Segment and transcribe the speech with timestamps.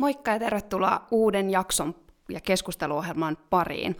[0.00, 1.94] Moikka ja tervetuloa uuden jakson
[2.28, 3.96] ja keskusteluohjelman pariin.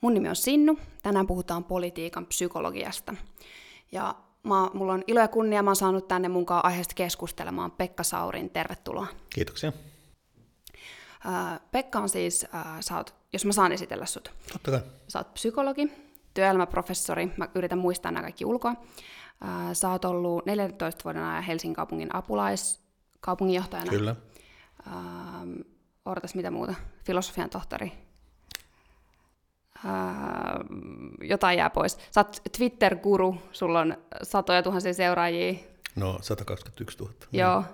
[0.00, 0.78] Mun nimi on Sinnu.
[1.02, 3.14] Tänään puhutaan politiikan psykologiasta.
[3.92, 8.02] Ja mä, mulla on ilo ja kunnia, mä oon saanut tänne mukaan aiheesta keskustelemaan Pekka
[8.02, 8.50] Saurin.
[8.50, 9.06] Tervetuloa.
[9.34, 9.72] Kiitoksia.
[11.72, 12.46] Pekka on siis,
[12.80, 14.32] sä oot, jos mä saan esitellä sut.
[14.52, 14.80] Totta kai.
[15.08, 15.92] Sä oot psykologi,
[16.34, 18.74] työelämäprofessori, mä yritän muistaa nämä kaikki ulkoa.
[19.72, 23.90] Sä oot ollut 14 vuoden ajan Helsingin kaupungin apulaiskaupunginjohtajana.
[23.90, 24.16] Kyllä.
[24.86, 25.60] Ähm,
[26.04, 27.92] odotas mitä muuta, filosofian tohtori.
[29.84, 31.98] Ähm, jotain jää pois.
[32.10, 35.54] Sä oot Twitter-guru, sulla on satoja tuhansia seuraajia.
[35.96, 37.14] No, 121 000.
[37.32, 37.64] Joo,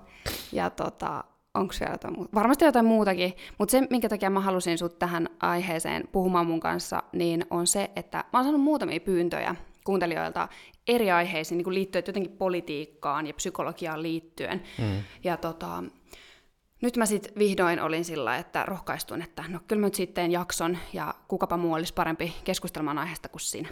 [0.52, 1.24] ja tota,
[1.54, 2.30] onko siellä jotain muuta?
[2.34, 7.02] Varmasti jotain muutakin, mutta se, minkä takia mä halusin sut tähän aiheeseen puhumaan mun kanssa,
[7.12, 10.48] niin on se, että mä oon saanut muutamia pyyntöjä kuuntelijoilta
[10.88, 14.62] eri aiheisiin niin liittyen jotenkin politiikkaan ja psykologiaan liittyen.
[14.78, 15.02] Mm.
[15.24, 15.84] Ja tota,
[16.82, 20.78] nyt mä sitten vihdoin olin sillä, että rohkaistun, että no kyllä mä nyt sitten jakson
[20.92, 23.68] ja kukapa muu olisi parempi keskustelemaan aiheesta kuin sinä.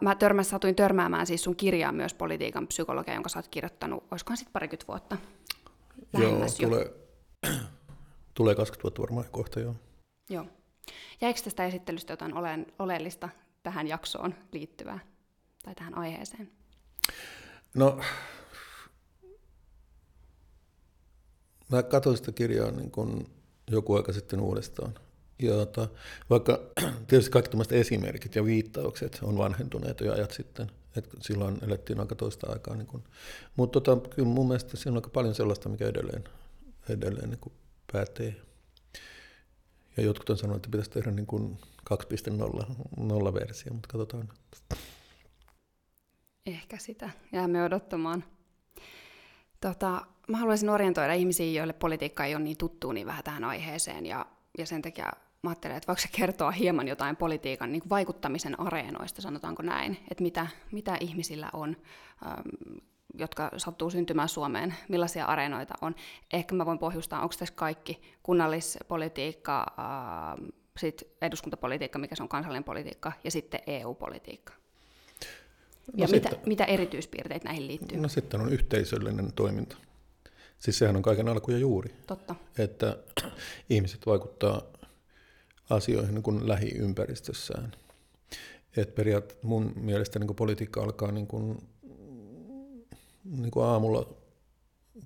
[0.00, 4.36] mä törmässä satuin törmäämään siis sun kirjaa myös politiikan psykologia, jonka sä oot kirjoittanut, olisikohan
[4.36, 5.16] sitten parikymmentä vuotta?
[6.18, 6.92] Joo, tulee,
[8.34, 9.74] tulee 20 vuotta varmaan kohta, joo.
[10.30, 10.44] Joo.
[11.20, 12.34] Jäikö tästä esittelystä jotain
[12.78, 13.28] oleellista
[13.62, 14.98] tähän jaksoon liittyvää
[15.62, 16.50] tai tähän aiheeseen?
[17.74, 18.00] No,
[21.68, 23.26] Mä katsoin sitä kirjaa niin kun
[23.70, 24.94] joku aika sitten uudestaan.
[25.42, 25.88] Ja tota,
[26.30, 26.60] vaikka
[27.06, 32.52] tietysti kaikki esimerkit ja viittaukset on vanhentuneet jo ajat sitten, että silloin elettiin aika toista
[32.52, 32.76] aikaa.
[32.76, 33.04] Niin kun,
[33.56, 36.24] mutta tota, kyllä mun mielestä siinä on aika paljon sellaista, mikä edelleen,
[36.88, 37.52] edelleen niin
[37.92, 38.36] pätee.
[39.96, 41.58] Ja jotkut on sanonut, että pitäisi tehdä niin kuin
[41.90, 44.28] 2.0 versio, mutta katsotaan.
[46.46, 47.10] Ehkä sitä.
[47.32, 48.24] Jäämme odottamaan.
[49.60, 54.06] Tota, mä haluaisin orientoida ihmisiä, joille politiikka ei ole niin tuttu, niin vähän tähän aiheeseen.
[54.06, 54.26] Ja,
[54.58, 55.12] ja sen takia
[55.42, 60.22] mä ajattelen, että voiko se kertoa hieman jotain politiikan niin vaikuttamisen areenoista, sanotaanko näin, että
[60.22, 61.76] mitä, mitä ihmisillä on,
[62.26, 62.76] ähm,
[63.14, 65.94] jotka sattuu syntymään Suomeen, millaisia areenoita on.
[66.32, 70.46] Ehkä mä voin pohjustaa, onko tässä kaikki kunnallispolitiikka, äh,
[70.78, 74.52] sit eduskuntapolitiikka, mikä se on kansallinen politiikka, ja sitten EU-politiikka.
[74.52, 78.00] No ja sitten, mitä, mitä erityispiirteitä näihin liittyy?
[78.00, 79.76] No sitten on yhteisöllinen toiminta.
[80.58, 81.94] Siis sehän on kaiken alku ja juuri.
[82.06, 82.34] Totta.
[82.58, 82.96] Että
[83.70, 84.62] ihmiset vaikuttaa
[85.70, 87.72] asioihin niin kuin lähiympäristössään.
[88.76, 91.68] Et periaat, mun mielestä niin politiikka alkaa niin kuin,
[93.24, 94.14] niin kuin aamulla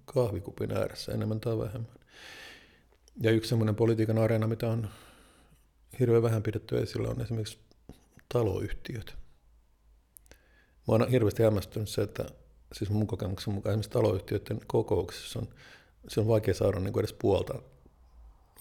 [0.05, 1.97] kahvikupin ääressä enemmän tai vähemmän.
[3.21, 4.89] Ja yksi semmoinen politiikan areena, mitä on
[5.99, 7.59] hirveän vähän pidetty esillä, on esimerkiksi
[8.29, 9.15] taloyhtiöt.
[10.89, 12.25] Mä oon hirveästi hämmästynyt se, että
[12.73, 15.49] siis mun kokemuksen mukaan esimerkiksi taloyhtiöiden kokouksissa on,
[16.09, 17.55] se on vaikea saada niin kuin edes puolta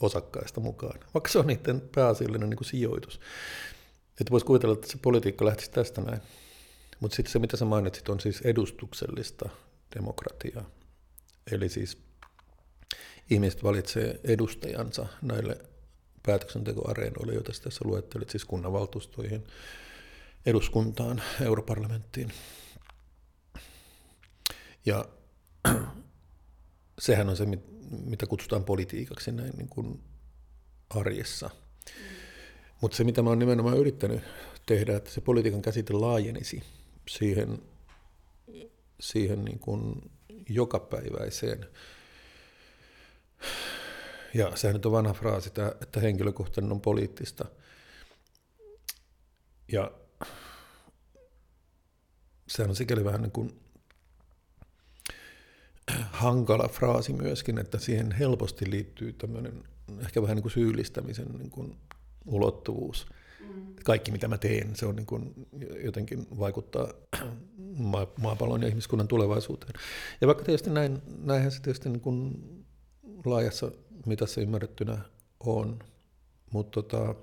[0.02, 3.20] osakkaista mukaan, vaikka se on niiden pääasiallinen niin kuin sijoitus.
[4.22, 6.22] Että voisi kuvitella, että se politiikka lähtisi tästä näin.
[7.00, 9.50] Mutta sitten se, mitä sä mainitsit, on siis edustuksellista
[9.96, 10.70] demokratiaa.
[11.52, 11.98] Eli siis
[13.30, 15.58] ihmiset valitsee edustajansa näille
[16.24, 19.44] päätöksentekoareenoille, joita tässä luettelit, siis kunnanvaltuustoihin,
[20.46, 22.32] eduskuntaan, europarlamenttiin.
[24.86, 25.06] Ja
[27.00, 27.46] sehän on se,
[28.06, 30.04] mitä kutsutaan politiikaksi näin niin kuin
[30.90, 31.50] arjessa.
[32.82, 34.22] Mutta se, mitä mä oon nimenomaan yrittänyt
[34.66, 36.64] tehdä, että se politiikan käsite laajenisi
[37.10, 37.62] siihen,
[39.00, 40.12] siihen niin kuin
[40.50, 41.66] jokapäiväiseen.
[44.34, 45.50] Ja sehän nyt on vanha fraasi,
[45.82, 47.46] että henkilökohtainen on poliittista.
[49.72, 49.92] Ja
[52.48, 53.62] sehän on sikäli vähän niin kuin
[56.12, 59.64] hankala fraasi myöskin, että siihen helposti liittyy tämmöinen
[60.00, 61.78] ehkä vähän niin kuin syyllistämisen niin kuin
[62.26, 63.08] ulottuvuus.
[63.40, 63.76] Mm.
[63.84, 65.48] Kaikki mitä mä teen, se on niin kuin
[65.84, 66.94] jotenkin vaikuttaa
[68.18, 69.74] maapallon ja ihmiskunnan tulevaisuuteen.
[70.22, 72.44] Ja vaikka tietysti näin, näinhän se tietysti niin kuin
[73.26, 73.72] laajassa
[74.06, 74.98] mitassa ymmärrettynä
[75.40, 75.80] on,
[76.52, 77.16] mutta tota,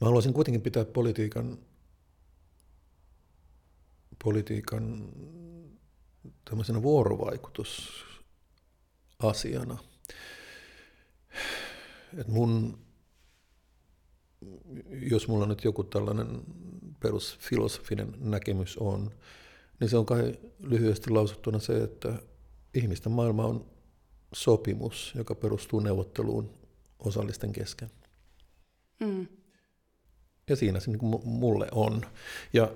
[0.00, 1.58] mä haluaisin kuitenkin pitää politiikan
[4.24, 5.08] politiikan
[6.44, 9.78] tämmöisenä vuorovaikutusasiana.
[12.18, 12.78] Et mun,
[14.88, 16.42] jos mulla nyt joku tällainen
[17.00, 19.10] perusfilosofinen näkemys on,
[19.80, 22.22] niin se on kai lyhyesti lausuttuna se, että
[22.74, 23.70] ihmisten maailma on
[24.34, 26.54] sopimus, joka perustuu neuvotteluun
[26.98, 27.90] osallisten kesken.
[29.00, 29.26] Mm.
[30.48, 32.02] Ja siinä se niin mulle on.
[32.52, 32.72] Ja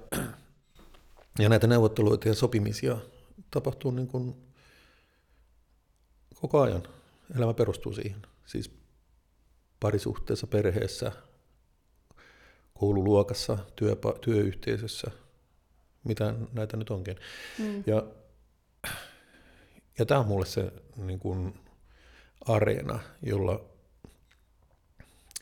[1.38, 2.96] ja näitä neuvotteluita ja sopimisia
[3.50, 4.34] tapahtuu niin kuin
[6.40, 6.82] koko ajan.
[7.36, 8.22] Elämä perustuu siihen.
[8.46, 8.70] Siis
[9.80, 11.12] parisuhteessa, perheessä,
[12.74, 15.10] koululuokassa, työpa- työyhteisössä,
[16.04, 17.16] mitä näitä nyt onkin.
[17.58, 17.82] Mm.
[17.86, 18.06] Ja,
[19.98, 21.54] ja tämä on mulle se niin kuin,
[22.48, 23.64] areena, jolla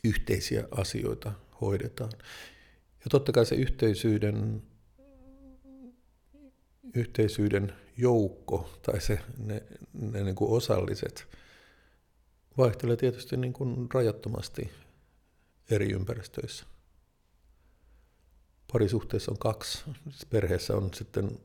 [0.03, 1.31] yhteisiä asioita
[1.61, 2.11] hoidetaan.
[3.03, 4.63] Ja totta kai se yhteisyyden,
[6.93, 9.63] yhteisyyden joukko tai se, ne,
[9.93, 11.27] ne niin kuin osalliset
[12.57, 14.71] vaihtelee tietysti niin kuin rajattomasti
[15.69, 16.65] eri ympäristöissä.
[18.73, 19.83] Parisuhteessa on kaksi,
[20.29, 21.39] perheessä on sitten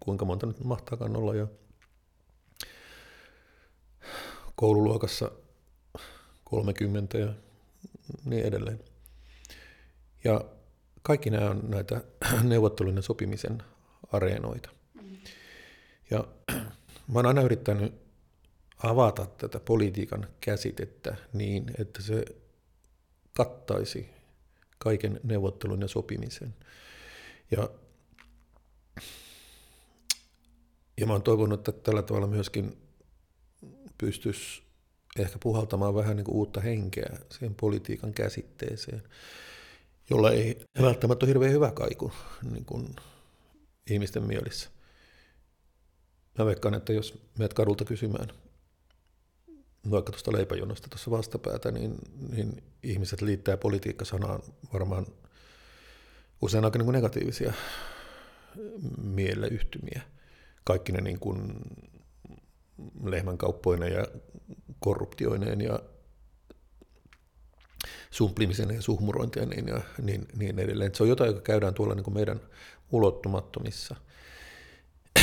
[0.00, 1.46] kuinka monta nyt mahtaakaan olla ja
[4.54, 5.30] koululuokassa
[6.44, 7.32] 30 ja
[8.24, 8.84] niin edelleen.
[10.24, 10.44] Ja
[11.02, 12.04] kaikki nämä on näitä
[12.42, 13.62] neuvottelun ja sopimisen
[14.12, 14.70] areenoita.
[16.10, 16.24] Ja
[17.12, 17.94] mä oon aina yrittänyt
[18.82, 22.24] avata tätä politiikan käsitettä niin, että se
[23.32, 24.10] kattaisi
[24.78, 26.54] kaiken neuvottelun ja sopimisen.
[27.50, 27.70] Ja,
[31.00, 32.76] ja mä oon toivonut, että tällä tavalla myöskin
[33.98, 34.62] pystyisi
[35.18, 39.02] ehkä puhaltamaan vähän niin kuin uutta henkeä siihen politiikan käsitteeseen,
[40.10, 42.12] jolla ei välttämättä ole hirveän hyvä kaiku
[42.50, 42.96] niin kuin
[43.90, 44.70] ihmisten mielissä.
[46.38, 48.28] Mä veikkaan, että jos menet kadulta kysymään
[49.90, 51.94] vaikka tuosta leipäjonosta tuossa vastapäätä, niin,
[52.30, 54.42] niin ihmiset liittää politiikka-sanaan
[54.72, 55.06] varmaan
[56.42, 57.52] usein aika niin negatiivisia
[59.02, 60.02] mieleyhtymiä.
[60.64, 61.60] Kaikki ne niin kuin
[63.04, 64.06] lehmänkauppoineen ja
[64.80, 65.80] korruptioineen ja
[68.10, 70.94] sumplimisen ja suhmurointien ja niin, niin edelleen.
[70.94, 72.40] Se on jotain, joka käydään tuolla niin kuin meidän
[72.92, 73.96] ulottumattomissa.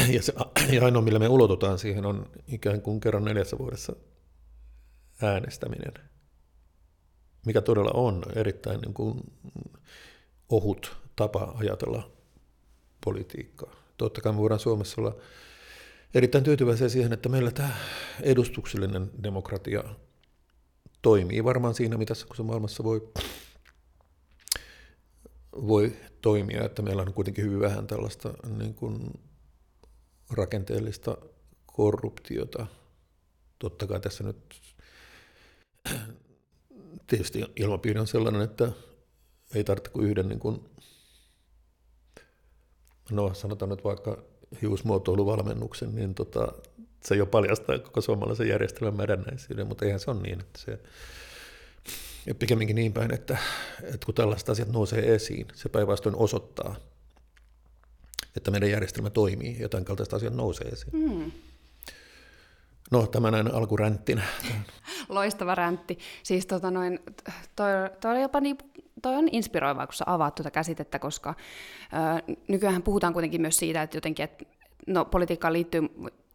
[0.10, 0.34] Ja, se,
[0.72, 3.96] ja ainoa, millä me ulotutaan siihen, on ikään kuin kerran neljässä vuodessa
[5.22, 5.94] äänestäminen,
[7.46, 9.22] mikä todella on erittäin niin kuin
[10.50, 12.12] ohut tapa ajatella
[13.06, 13.76] politiikkaa.
[13.98, 15.16] Totta kai me voidaan Suomessa olla
[16.14, 17.74] erittäin tyytyväisiä siihen, että meillä tämä
[18.22, 19.84] edustuksellinen demokratia
[21.04, 21.98] toimii varmaan siinä
[22.28, 23.10] kun se maailmassa voi,
[25.54, 29.20] voi toimia, että meillä on kuitenkin hyvin vähän tällaista niin kuin
[30.32, 31.18] rakenteellista
[31.66, 32.68] korruptiota.
[33.60, 34.62] Totta kai tässä nyt
[37.08, 38.72] tietysti ilmapiiri on sellainen, että
[39.56, 40.70] ei tarvitse kuin yhden, niin kuin,
[43.12, 44.24] no sanotaan nyt vaikka
[44.62, 46.54] hiusmuotoiluvalmennuksen, niin tota,
[47.06, 50.80] se jo paljastaa koko suomalaisen järjestelmän mädännäisyyden, mutta eihän se ole niin, että se
[52.26, 53.38] ja pikemminkin niin päin, että,
[53.84, 56.76] että kun tällaiset asiat nousee esiin, se päinvastoin osoittaa,
[58.36, 60.92] että meidän järjestelmä toimii ja tämän kaltaiset asiat nousee esiin.
[60.94, 61.32] Mm.
[62.92, 64.24] No, tämä näin alkuränttinä.
[65.10, 66.00] Loistava räntti.
[66.24, 67.00] Siis tota noin,
[67.56, 67.72] toi,
[68.02, 68.58] toi, jopa niin,
[69.02, 71.36] toi on inspiroivaa, kun sä avaat tuota käsitettä, koska
[72.30, 74.46] ö, nykyään puhutaan kuitenkin myös siitä, että jotenkin, että
[74.88, 75.82] no, politiikkaan liittyy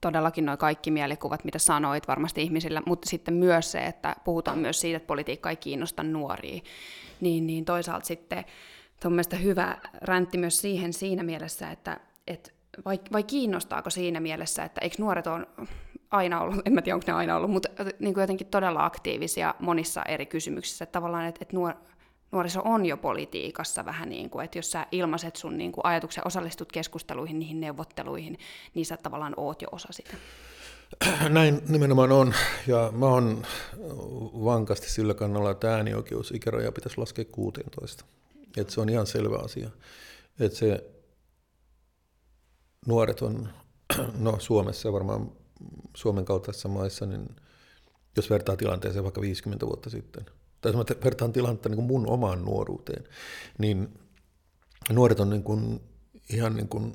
[0.00, 4.80] todellakin noin kaikki mielikuvat, mitä sanoit varmasti ihmisillä, mutta sitten myös se, että puhutaan myös
[4.80, 6.60] siitä, että politiikka ei kiinnosta nuoria.
[7.20, 8.44] Niin, niin toisaalta sitten
[9.04, 12.50] on mielestäni hyvä räntti myös siihen siinä mielessä, että, että
[12.84, 15.46] vai, vai kiinnostaako siinä mielessä, että eikö nuoret ole
[16.10, 19.54] aina ollut, en mä tiedä onko ne aina ollut, mutta niin kuin jotenkin todella aktiivisia
[19.60, 20.82] monissa eri kysymyksissä.
[20.82, 21.74] Että tavallaan, että, että nuor,
[22.32, 26.26] nuoriso on jo politiikassa vähän niin kuin, että jos sä ilmaiset sun niin kuin ajatuksen,
[26.26, 28.38] osallistut keskusteluihin, niihin neuvotteluihin,
[28.74, 30.16] niin sä tavallaan oot jo osa sitä.
[31.28, 32.34] Näin nimenomaan on,
[32.66, 33.46] ja mä oon
[34.44, 38.04] vankasti sillä kannalla, että äänioikeusikäraja pitäisi laskea 16.
[38.56, 39.70] Että se on ihan selvä asia.
[40.40, 40.84] Että se
[42.86, 43.48] nuoret on,
[44.18, 45.32] no Suomessa ja varmaan
[45.94, 47.36] Suomen kaltaisissa maissa, niin
[48.16, 50.26] jos vertaa tilanteeseen vaikka 50 vuotta sitten,
[50.60, 53.04] tai jos mä vertaan tilannetta niin kuin mun omaan nuoruuteen,
[53.58, 53.98] niin
[54.90, 55.80] nuoret on niin kuin,
[56.32, 56.94] ihan niin kuin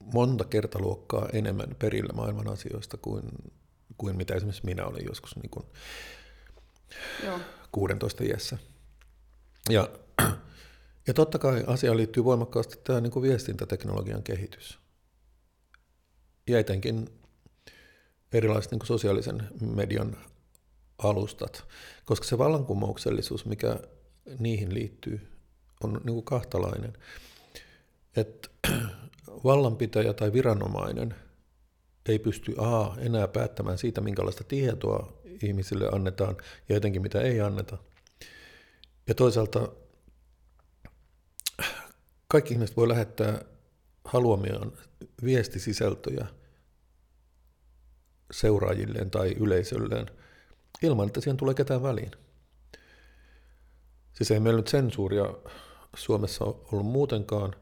[0.00, 3.22] monta kertaluokkaa enemmän perillä maailman asioista kuin,
[3.98, 5.66] kuin mitä esimerkiksi minä olin joskus niin kuin
[7.24, 7.40] Joo.
[7.72, 8.58] 16 iässä.
[9.70, 9.90] Ja,
[11.06, 14.78] ja totta kai asiaan liittyy voimakkaasti tämä niin kuin viestintäteknologian kehitys
[16.46, 17.08] ja etenkin
[18.32, 20.16] erilaiset niin sosiaalisen median
[20.98, 21.64] alustat,
[22.04, 23.80] koska se vallankumouksellisuus, mikä
[24.38, 25.28] niihin liittyy,
[25.84, 26.92] on niin kuin kahtalainen.
[28.16, 28.48] Että
[29.44, 31.14] vallanpitäjä tai viranomainen
[32.08, 35.12] ei pysty A enää päättämään siitä, minkälaista tietoa
[35.42, 36.36] ihmisille annetaan
[36.68, 37.78] ja etenkin mitä ei anneta.
[39.06, 39.68] Ja toisaalta
[42.28, 43.42] kaikki ihmiset voi lähettää
[44.04, 44.72] haluamiaan
[45.24, 46.26] viestisisältöjä
[48.30, 50.06] seuraajilleen tai yleisölleen
[50.82, 52.10] ilman, että siihen tulee ketään väliin.
[54.12, 55.24] Siis ei meillä nyt sensuuria
[55.96, 57.54] Suomessa ollut muutenkaan,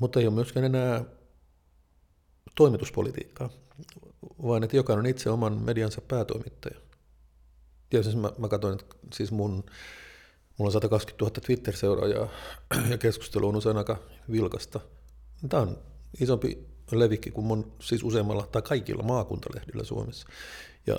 [0.00, 1.04] mutta ei ole myöskään enää
[2.56, 3.50] toimituspolitiikkaa,
[4.42, 6.80] vaan että jokainen on itse oman mediansa päätoimittaja.
[7.92, 9.52] Ja siis mä, mä katsoin, että siis mun,
[10.58, 12.28] mulla on 120 000 Twitter-seuraajaa
[12.90, 13.96] ja keskustelu on usein aika
[14.30, 14.80] vilkasta.
[15.48, 15.78] Tämä on
[16.20, 20.28] isompi levikki kuin mun, siis useammalla tai kaikilla maakuntalehdillä Suomessa.
[20.86, 20.98] Ja,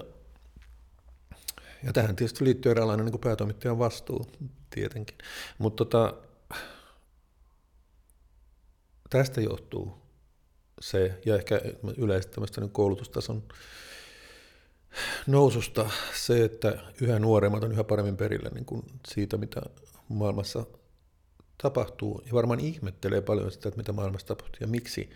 [1.83, 4.31] ja tähän tietysti liittyy eräänlainen niin päätoimittajan vastuu
[4.69, 5.17] tietenkin.
[5.57, 6.13] Mutta tota,
[9.09, 9.97] tästä johtuu
[10.81, 11.61] se, ja ehkä
[12.31, 13.43] tämmöistä niin koulutustason
[15.27, 19.61] noususta se, että yhä nuoremmat on yhä paremmin perillä niin kuin siitä, mitä
[20.09, 20.65] maailmassa
[21.63, 22.21] tapahtuu.
[22.25, 25.09] Ja varmaan ihmettelee paljon sitä, että mitä maailmassa tapahtuu ja miksi,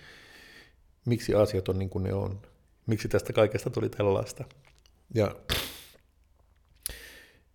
[1.05, 2.41] miksi asiat on niin kuin ne on.
[2.85, 4.43] Miksi tästä kaikesta tuli tällaista.
[5.13, 5.35] Ja,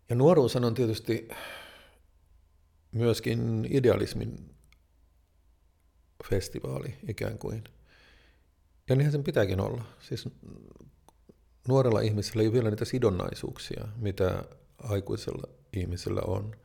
[0.08, 1.28] ja nuoruus on tietysti
[2.92, 4.54] myöskin idealismin
[6.30, 7.64] festivaali ikään kuin.
[8.88, 9.84] Ja niinhän sen pitääkin olla.
[10.00, 10.28] Siis
[11.68, 14.44] nuorella ihmisellä ei ole vielä niitä sidonnaisuuksia, mitä
[14.78, 16.56] aikuisella ihmisellä on,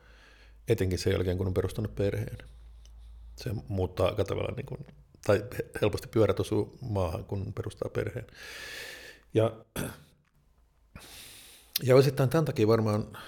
[0.68, 2.38] etenkin sen jälkeen, kun on perustanut perheen.
[3.36, 4.86] Se muuttaa aika tavalla, niin kuin,
[5.26, 5.44] tai
[5.80, 8.26] helposti pyörät osuu maahan, kun perustaa perheen.
[9.34, 9.64] Ja,
[11.82, 13.18] ja osittain tämän takia varmaan,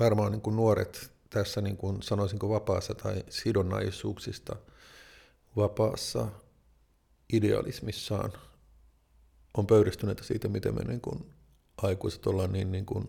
[0.00, 4.56] varmaan niin kuin nuoret tässä, niin kuin sanoisinko vapaassa tai sidonnaisuuksista
[5.56, 6.28] vapaassa
[7.32, 8.32] idealismissaan
[9.54, 11.32] on pöyristyneitä siitä, miten me niin kuin
[11.76, 13.08] aikuiset ollaan niin, niin kuin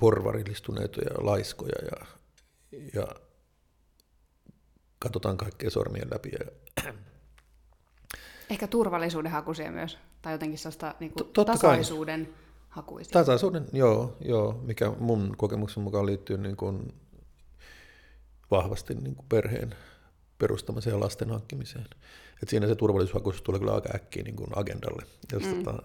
[0.00, 2.06] porvarillistuneita ja laiskoja ja,
[2.94, 3.06] ja
[4.98, 6.30] katsotaan kaikkea sormien läpi.
[6.38, 6.84] Ja...
[8.50, 12.34] Ehkä turvallisuuden hakuisia myös, tai jotenkin sellaista niin kuin tasaisuuden kai.
[12.68, 13.12] hakuisia.
[13.12, 16.94] Tasaisuuden, joo, joo, mikä mun kokemuksen mukaan liittyy niin kuin
[18.50, 19.74] vahvasti niin kuin perheen
[20.38, 21.86] perustamiseen ja lasten hankkimiseen.
[22.42, 25.02] Et siinä se turvallisuushakuisuus tulee kyllä aika äkkiä niin kuin agendalle,
[25.32, 25.64] jos, mm.
[25.64, 25.82] tota,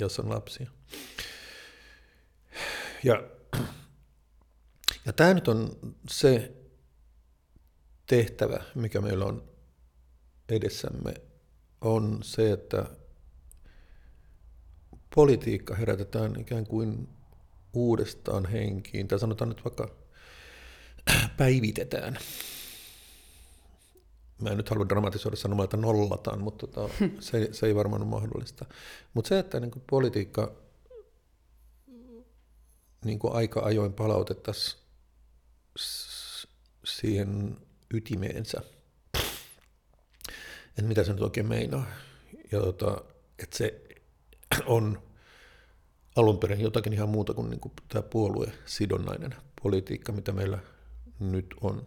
[0.00, 0.70] jos on lapsia.
[3.04, 3.22] Ja,
[5.06, 5.76] ja tämä nyt on
[6.10, 6.52] se
[8.06, 9.42] tehtävä, mikä meillä on
[10.48, 11.14] edessämme,
[11.80, 12.86] on se, että
[15.14, 17.08] politiikka herätetään ikään kuin
[17.72, 19.88] uudestaan henkiin, tai sanotaan nyt vaikka
[21.36, 22.18] päivitetään.
[24.42, 28.10] Mä en nyt halua dramatisoida sanomaan, että nollataan, mutta tota, se, se ei varmaan ole
[28.10, 28.64] mahdollista.
[29.14, 30.52] Mutta se, että niin kuin politiikka
[33.04, 34.82] niin kuin aika ajoin palautettaisiin
[36.84, 37.56] siihen
[37.94, 38.60] ytimeensä,
[40.68, 41.86] että mitä se nyt oikein meinaa,
[42.52, 43.04] ja tota,
[43.38, 43.87] että se
[44.66, 45.02] on
[46.16, 50.58] alun perin jotakin ihan muuta kuin, niin kuin tämä puoluesidonnainen politiikka, mitä meillä
[51.20, 51.86] nyt on.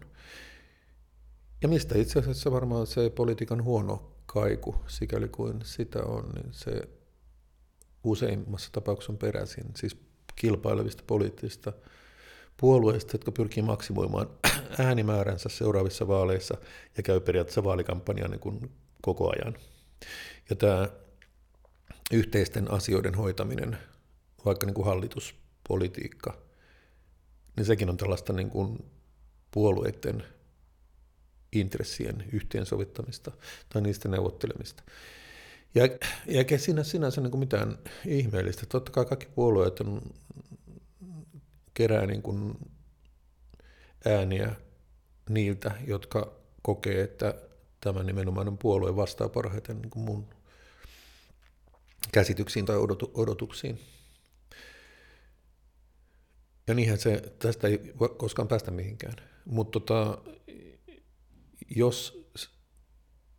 [1.61, 6.89] Ja mistä itse asiassa varmaan se politiikan huono kaiku, sikäli kuin sitä on, niin se
[8.03, 9.97] useimmassa tapauksessa on peräisin, siis
[10.35, 11.73] kilpailevista poliittisista
[12.57, 14.29] puolueista, jotka pyrkii maksimoimaan
[14.85, 16.57] äänimääränsä seuraavissa vaaleissa
[16.97, 19.55] ja käy periaatteessa vaalikampanjaa niin kuin koko ajan.
[20.49, 20.89] Ja tämä
[22.11, 23.77] yhteisten asioiden hoitaminen,
[24.45, 26.37] vaikka niin kuin hallituspolitiikka,
[27.57, 28.85] niin sekin on tällaista niin kuin
[29.51, 30.23] puolueiden
[31.51, 33.31] intressien yhteensovittamista
[33.69, 34.83] tai niistä neuvottelemista.
[35.75, 35.83] Ja,
[36.27, 38.65] eikä siinä sinänsä niin kuin mitään ihmeellistä.
[38.65, 40.01] Totta kai kaikki puolueet on,
[41.73, 42.57] kerää niin kuin
[44.05, 44.55] ääniä
[45.29, 47.35] niiltä, jotka kokee, että
[47.81, 50.27] tämä nimenomainen puolue vastaa parhaiten niin kuin mun
[52.11, 52.77] käsityksiin tai
[53.13, 53.79] odotuksiin.
[56.67, 59.15] Ja niinhän se, tästä ei voi koskaan päästä mihinkään.
[59.45, 60.17] Mutta tota,
[61.75, 62.27] jos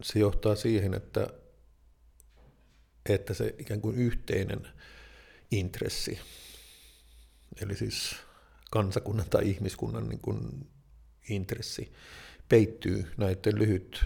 [0.02, 1.26] se johtaa siihen, että,
[3.08, 4.68] että se ikään kuin yhteinen
[5.50, 6.20] intressi,
[7.60, 8.16] eli siis
[8.70, 10.70] kansakunnan tai ihmiskunnan niin kuin
[11.28, 11.92] intressi,
[12.48, 14.04] peittyy näiden lyhyt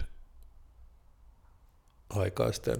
[2.09, 2.77] aikaisten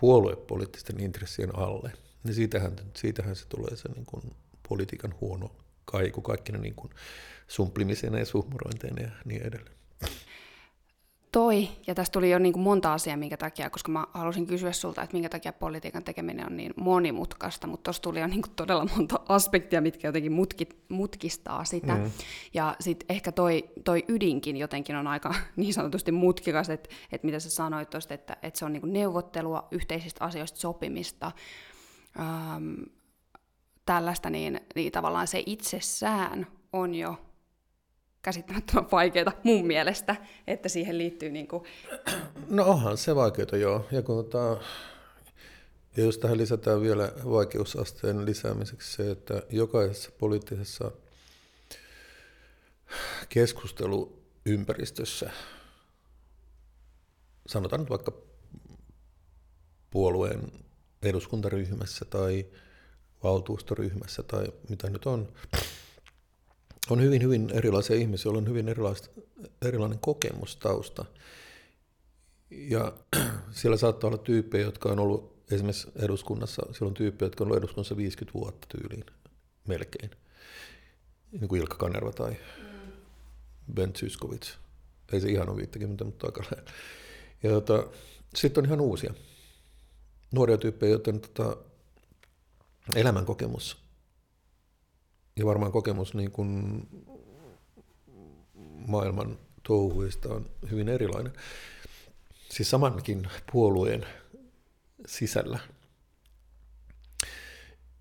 [0.00, 1.92] puoluepoliittisten intressien alle,
[2.24, 4.22] niin siitähän, siitähän se tulee se niin kuin
[4.68, 5.50] politiikan huono
[5.84, 6.90] kaiku, kaikki ne niin kuin
[7.48, 9.76] sumplimiseen ja suhmurointeen ja niin edelleen.
[11.32, 14.72] Toi, ja tästä tuli jo niin kuin monta asiaa, minkä takia, koska mä halusin kysyä
[14.72, 18.52] sulta, että minkä takia politiikan tekeminen on niin monimutkaista, mutta tuossa tuli jo niin kuin
[18.56, 21.94] todella monta aspektia, mitkä jotenkin mutkit, mutkistaa sitä.
[21.94, 22.10] Mm.
[22.54, 27.40] Ja sitten ehkä toi, toi ydinkin jotenkin on aika niin sanotusti mutkikas, että, että mitä
[27.40, 31.32] sä sanoit tuosta, että, että se on niin kuin neuvottelua, yhteisistä asioista sopimista,
[32.20, 32.74] ähm,
[33.86, 37.16] tällaista, niin, niin tavallaan se itsessään on jo
[38.28, 40.16] käsittämättömän vaikeita mun mielestä,
[40.46, 41.64] että siihen liittyy niin kuin...
[42.48, 44.60] No onhan se vaikeita joo, ja, kun tota,
[45.96, 50.90] ja jos tähän lisätään vielä vaikeusasteen lisäämiseksi se, että jokaisessa poliittisessa
[53.28, 55.30] keskusteluympäristössä,
[57.46, 58.12] sanotaan nyt vaikka
[59.90, 60.52] puolueen
[61.02, 62.46] eduskuntaryhmässä tai
[63.22, 65.32] valtuustoryhmässä tai mitä nyt on,
[66.90, 68.66] on hyvin, hyvin erilaisia ihmisiä, joilla on hyvin
[69.62, 71.04] erilainen kokemustausta.
[72.50, 72.92] Ja
[73.50, 77.58] siellä saattaa olla tyyppejä, jotka on ollut esimerkiksi eduskunnassa, siellä on tyyppejä, jotka on ollut
[77.58, 79.04] eduskunnassa 50 vuotta tyyliin,
[79.68, 80.10] melkein.
[81.32, 83.74] Niin kuin Ilkka Kanerva tai mm.
[83.74, 84.56] Ben Zyskowicz.
[85.12, 86.70] Ei se ihan ole 50, mutta aika lähellä.
[87.42, 87.86] Ja tota,
[88.34, 89.14] sitten on ihan uusia,
[90.32, 91.56] nuoria tyyppejä, joiden tota,
[92.94, 93.87] elämänkokemus
[95.38, 96.82] ja varmaan kokemus niin kuin
[98.86, 101.32] maailman touhuista on hyvin erilainen.
[102.50, 104.06] Siis samankin puolueen
[105.06, 105.58] sisällä.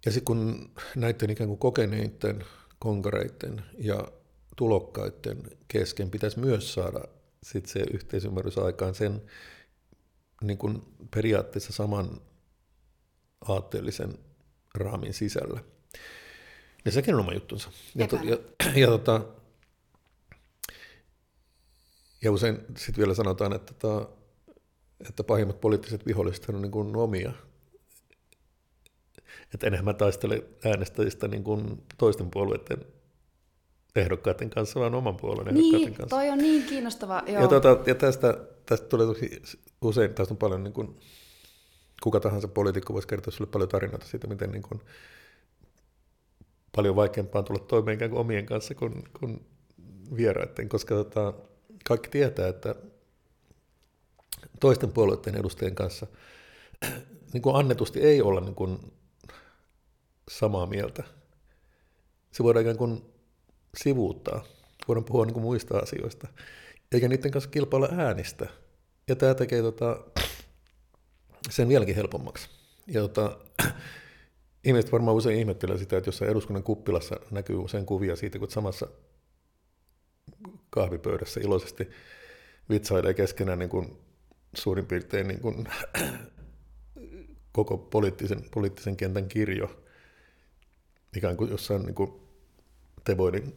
[0.05, 2.45] Ja sitten kun näiden ikään kuin kokeneiden
[2.79, 4.07] konkareiden ja
[4.55, 7.03] tulokkaiden kesken pitäisi myös saada
[7.43, 9.21] sit se yhteisymmärrys aikaan sen
[10.41, 12.21] niin kuin periaatteessa saman
[13.47, 14.19] aatteellisen
[14.73, 15.63] raamin sisällä–
[16.85, 17.69] ja sekin on oma juttunsa.
[17.95, 18.37] Ja, to, ja,
[18.81, 19.21] ja, tota,
[22.21, 24.09] ja usein sitten vielä sanotaan, että, tota,
[25.09, 27.31] että pahimmat poliittiset viholliset on niin kuin omia.
[29.53, 32.85] Että enemmän taistele äänestäjistä niin kuin toisten puolueiden
[33.95, 36.15] ehdokkaiden kanssa, vaan oman puolueen niin, ehdokkaiden kanssa.
[36.15, 37.23] toi on niin kiinnostava.
[37.27, 37.41] Joo.
[37.41, 39.41] Ja, tota, ja tästä, tästä tulee tosi
[39.81, 40.99] usein, tästä on paljon, niin kuin,
[42.03, 44.81] kuka tahansa poliitikko voisi kertoa sinulle paljon tarinoita siitä, miten niin kuin,
[46.77, 49.45] paljon vaikeampaa tulla toimeen kuin omien kanssa kuin, kuin
[50.17, 51.33] vieraiden, koska tota,
[51.85, 52.75] kaikki tietää, että
[54.59, 56.07] toisten puolueiden edustajien kanssa
[57.33, 58.79] niin kuin annetusti ei olla niin kuin
[60.31, 61.03] samaa mieltä.
[62.31, 63.01] Se voidaan ikään kuin
[63.77, 64.43] sivuuttaa.
[64.87, 66.27] Voidaan puhua niin kuin muista asioista.
[66.91, 68.47] Eikä niiden kanssa kilpailla äänistä.
[69.07, 69.97] Ja tämä tekee tota,
[71.49, 72.49] sen vieläkin helpommaksi.
[72.87, 73.37] Ja tota,
[74.67, 78.87] Ihmiset varmaan usein ihmettelee sitä, että jossain eduskunnan kuppilassa näkyy usein kuvia siitä, kun samassa
[80.69, 81.89] kahvipöydässä iloisesti
[82.69, 83.97] vitsailee keskenään niin kuin
[84.53, 85.67] suurin piirtein niin kuin
[87.57, 89.83] koko poliittisen, poliittisen kentän kirjo,
[91.17, 92.13] ikään kuin jossain niin kuin
[93.03, 93.55] Teboidin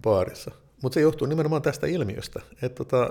[0.00, 0.50] baarissa.
[0.82, 3.10] Mutta se johtuu nimenomaan tästä ilmiöstä, että tota,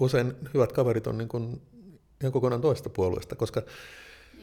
[0.00, 1.62] usein hyvät kaverit on niin kuin
[2.20, 3.62] ihan kokonaan toista puolueesta, koska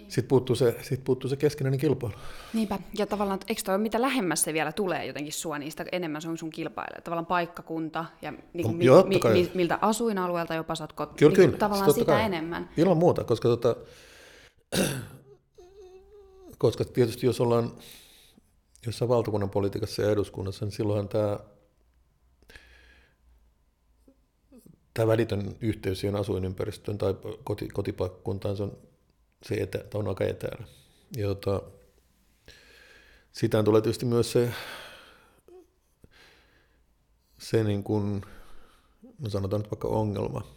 [0.10, 2.16] sitten puuttuu se, sit puuttuu se keskinäinen kilpailu.
[2.54, 6.22] Niinpä, ja tavallaan, eikö toi mitä lähemmäs se vielä tulee jotenkin sua, niin sitä enemmän
[6.22, 7.02] se on sun kilpailija.
[7.02, 11.38] Tavallaan paikkakunta ja niin kuin, no, mi, mi, mi, miltä asuinalueelta jopa oot kot, kyllä,
[11.38, 11.58] niin, kyllä.
[11.58, 12.24] tavallaan sitä kai.
[12.24, 12.70] enemmän.
[12.78, 13.76] Ilman muuta, koska, tota,
[16.58, 17.72] koska tietysti jos ollaan
[18.86, 21.40] jossain valtakunnan politiikassa ja eduskunnassa, niin silloinhan tämä
[24.94, 28.78] tämä välitön yhteys siihen asuinympäristöön tai koti, kotipaikkakuntaan, se on
[29.44, 30.68] se etä, on aika etäällä.
[31.18, 31.62] Ja tota,
[33.66, 34.54] tulee tietysti myös se,
[37.38, 38.22] se niin kuin,
[39.20, 40.48] no sanotaan nyt vaikka ongelma,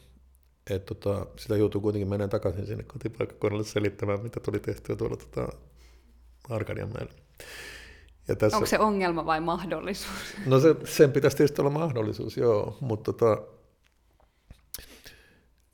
[0.71, 5.49] että tota, sitä joutuu kuitenkin menemään takaisin sinne kotipaikkakunnalle selittämään, mitä tuli tehtyä tuolla tota,
[6.51, 7.13] Arkadianmäellä.
[8.29, 10.37] Ja tässä, Onko se ongelma vai mahdollisuus?
[10.47, 13.43] No se, sen pitäisi tietysti olla mahdollisuus, joo, mutta tota,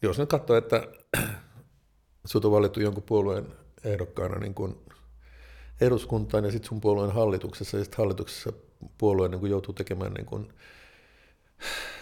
[0.02, 0.88] jos nyt katsoo, että
[2.28, 3.46] sut on valittu jonkun puolueen
[3.84, 4.76] ehdokkaana niin kuin
[5.80, 8.52] eduskuntaan ja sitten sun puolueen hallituksessa ja sitten hallituksessa
[8.98, 10.52] puolue niin kuin joutuu tekemään niin kuin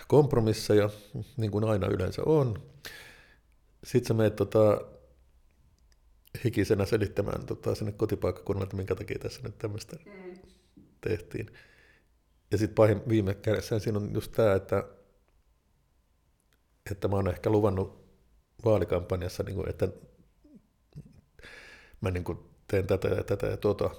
[0.09, 0.91] kompromisseja,
[1.37, 2.63] niin kuin aina yleensä on.
[3.85, 4.81] Sitten sä menet tota,
[6.45, 10.39] hikisenä selittämään tota, sinne kotipaikkakunnalle, että minkä takia tässä nyt tämmöistä mm.
[11.01, 11.51] tehtiin.
[12.51, 14.85] Ja sitten pahin viime kädessä siinä on just tämä, että,
[16.91, 18.07] että mä oon ehkä luvannut
[18.65, 19.89] vaalikampanjassa, niin kuin, että
[22.01, 23.91] mä niin kuin teen tätä ja tätä ja tuota.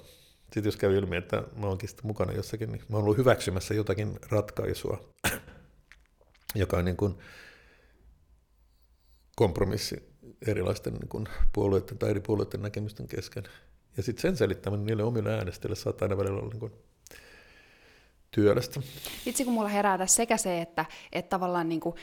[0.44, 3.74] Sitten jos käy ilmi, että mä oonkin sitten mukana jossakin, niin mä oon ollut hyväksymässä
[3.74, 5.14] jotakin ratkaisua,
[6.54, 7.14] joka on niin kuin
[9.36, 10.08] kompromissi
[10.46, 13.44] erilaisten niin kuin puolueiden tai eri puolueiden näkemysten kesken.
[13.96, 16.72] Ja sitten sen selittäminen niille omille äänestäjille saattaa aina välillä olla niin kuin
[18.30, 18.80] työlästä.
[19.26, 21.94] Vitsi, kun mulla herää tässä sekä se, että, että tavallaan niin kuin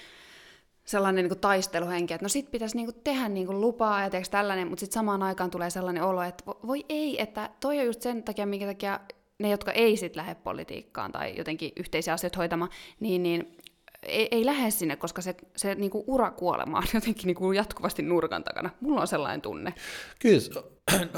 [0.86, 4.10] sellainen niin kuin taisteluhenki, että no sit pitäisi niin kuin tehdä niin kuin lupaa ja
[4.32, 8.02] tällainen, mutta sitten samaan aikaan tulee sellainen olo, että voi ei, että toi on just
[8.02, 9.00] sen takia, minkä takia
[9.40, 13.58] ne, jotka ei sit lähde politiikkaan tai jotenkin yhteisiä asioita hoitamaan, niin, niin
[14.04, 18.44] ei, ei lähde sinne, koska se, se niin kuin urakuolema on jotenkin kuin jatkuvasti nurkan
[18.44, 18.70] takana.
[18.82, 19.74] Mulla on sellainen tunne.
[20.20, 20.64] Kyllä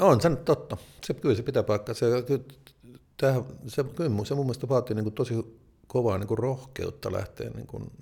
[0.00, 0.76] on se nyt totta.
[1.04, 1.94] Se, kyllä se pitää paikkaa.
[1.94, 2.06] Se,
[3.16, 5.34] tämä, se, kyllä, se mun mielestä vaatii kuin tosi
[5.86, 7.92] kovaa kuin rohkeutta lähteä kuin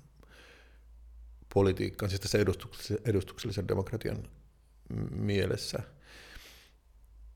[1.57, 2.37] politiikkaan, siis tässä
[3.05, 4.23] edustuksellisen, demokratian
[5.11, 5.79] mielessä.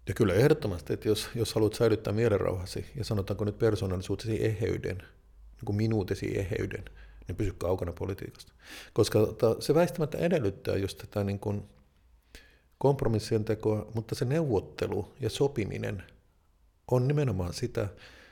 [0.07, 5.65] Ja kyllä ehdottomasti, että jos, jos haluat säilyttää mielenrauhasi ja sanotaanko nyt persoonallisuutesi eheyden, niin
[5.65, 6.86] kuin minuutesi eheyden,
[7.27, 8.53] niin pysy kaukana politiikasta.
[8.93, 9.19] Koska
[9.60, 11.63] se väistämättä edellyttää just tätä niin kuin
[12.77, 16.03] kompromissien tekoa, mutta se neuvottelu ja sopiminen
[16.91, 17.84] on nimenomaan sitä,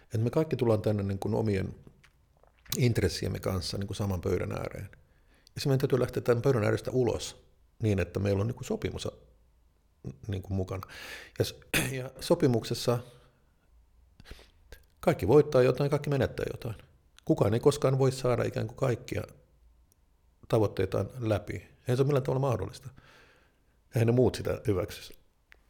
[0.03, 1.75] että me kaikki tullaan tänne niin kuin omien
[2.77, 4.98] intressiemme kanssa niin kuin saman pöydän ääreen.
[5.59, 7.49] Se meidän täytyy lähteä tämän pöydän äärestä ulos
[7.83, 9.07] niin, että meillä on niin kuin sopimus
[10.27, 10.87] niin kuin mukana.
[11.39, 11.45] Ja,
[12.01, 12.99] ja sopimuksessa
[14.99, 16.75] kaikki voittaa jotain, kaikki menettää jotain.
[17.25, 19.23] Kukaan ei koskaan voi saada ikään kuin kaikkia
[20.47, 21.67] tavoitteitaan läpi.
[21.87, 22.89] Ei se ole millään tavalla mahdollista.
[23.95, 25.13] Eihän ne muut sitä hyväksy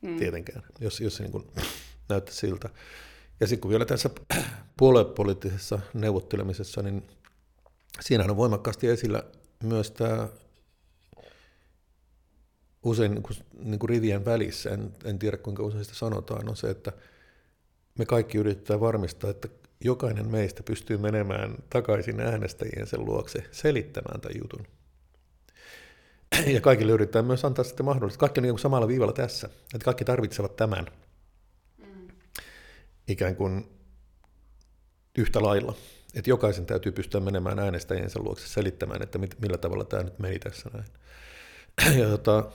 [0.02, 0.17] mm.
[0.17, 1.52] tietenkään, jos, jos se niin kuin
[2.10, 2.69] näyttää siltä.
[3.39, 4.10] Ja sitten kun vielä tässä
[4.78, 7.08] puoluepoliittisessa neuvottelemisessa, niin
[7.99, 9.23] siinä on voimakkaasti esillä
[9.63, 10.28] myös tämä
[12.84, 16.56] usein niin kuin, niin kuin rivien välissä, en, en tiedä kuinka usein sitä sanotaan, on
[16.56, 16.91] se, että
[17.98, 19.48] me kaikki yritetään varmistaa, että
[19.84, 24.67] jokainen meistä pystyy menemään takaisin äänestäjien sen luokse selittämään tämän jutun.
[26.54, 28.17] Ja kaikille yritetään myös antaa sitten mahdollisuus.
[28.17, 30.86] Kaikki on niin samalla viivalla tässä, että kaikki tarvitsevat tämän
[31.78, 32.08] mm.
[33.08, 33.69] ikään kuin
[35.17, 35.76] yhtä lailla.
[36.19, 40.39] Että jokaisen täytyy pystyä menemään äänestäjiensä luokse selittämään, että mit, millä tavalla tämä nyt meni
[40.39, 40.86] tässä näin.
[41.99, 42.51] Ja tota,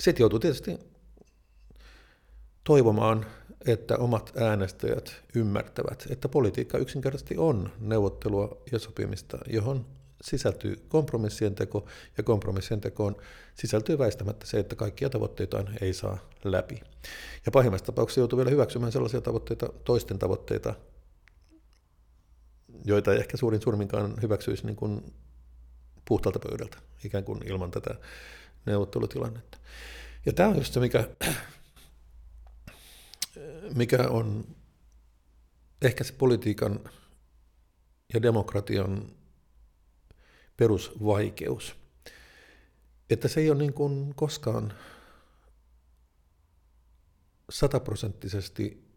[0.00, 0.78] sitten joutuu tietysti
[2.64, 3.26] toivomaan,
[3.66, 9.86] että omat äänestäjät ymmärtävät, että politiikka yksinkertaisesti on neuvottelua ja sopimista, johon
[10.22, 13.16] sisältyy kompromissien teko, ja kompromissien tekoon
[13.54, 16.80] sisältyy väistämättä se, että kaikkia tavoitteitaan ei saa läpi.
[17.46, 20.74] Ja pahimmassa tapauksessa joutuu vielä hyväksymään sellaisia tavoitteita, toisten tavoitteita,
[22.84, 25.14] joita ehkä suurin surminkaan hyväksyisi niin kuin
[26.04, 27.94] puhtaalta pöydältä, ikään kuin ilman tätä
[28.66, 29.58] neuvottelutilannetta.
[30.26, 31.08] Ja tämä on just se, mikä,
[33.74, 34.56] mikä on
[35.82, 36.80] ehkä se politiikan
[38.14, 39.10] ja demokratian
[40.56, 41.76] perusvaikeus.
[43.10, 44.72] Että se ei ole niin kuin koskaan
[47.50, 48.87] sataprosenttisesti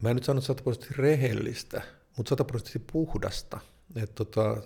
[0.00, 1.82] mä en nyt sano sataprosenttisesti rehellistä,
[2.16, 3.60] mutta sataprosenttisesti puhdasta.
[3.96, 4.56] Et tota,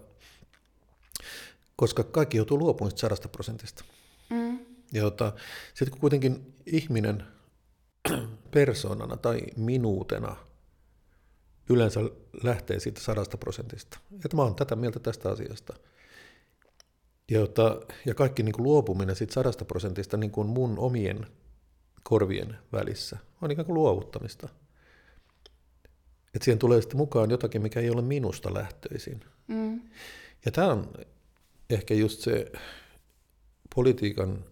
[1.76, 3.84] koska kaikki joutuu luopumaan sadasta prosentista.
[4.30, 4.58] Mm.
[4.92, 5.32] Ja tota,
[5.68, 7.24] sitten kun kuitenkin ihminen
[8.50, 10.36] persoonana tai minuutena
[11.70, 12.00] yleensä
[12.42, 15.74] lähtee siitä sadasta prosentista, että mä oon tätä mieltä tästä asiasta,
[17.30, 21.26] ja, tota, ja kaikki niin kuin luopuminen siitä sadasta prosentista niin kuin mun omien
[22.02, 24.48] korvien välissä on ikään kuin luovuttamista–
[26.34, 29.20] että siihen tulee sitten mukaan jotakin, mikä ei ole minusta lähtöisin.
[29.46, 29.80] Mm.
[30.44, 30.92] Ja tämä on
[31.70, 32.52] ehkä just se
[33.74, 34.44] politiikan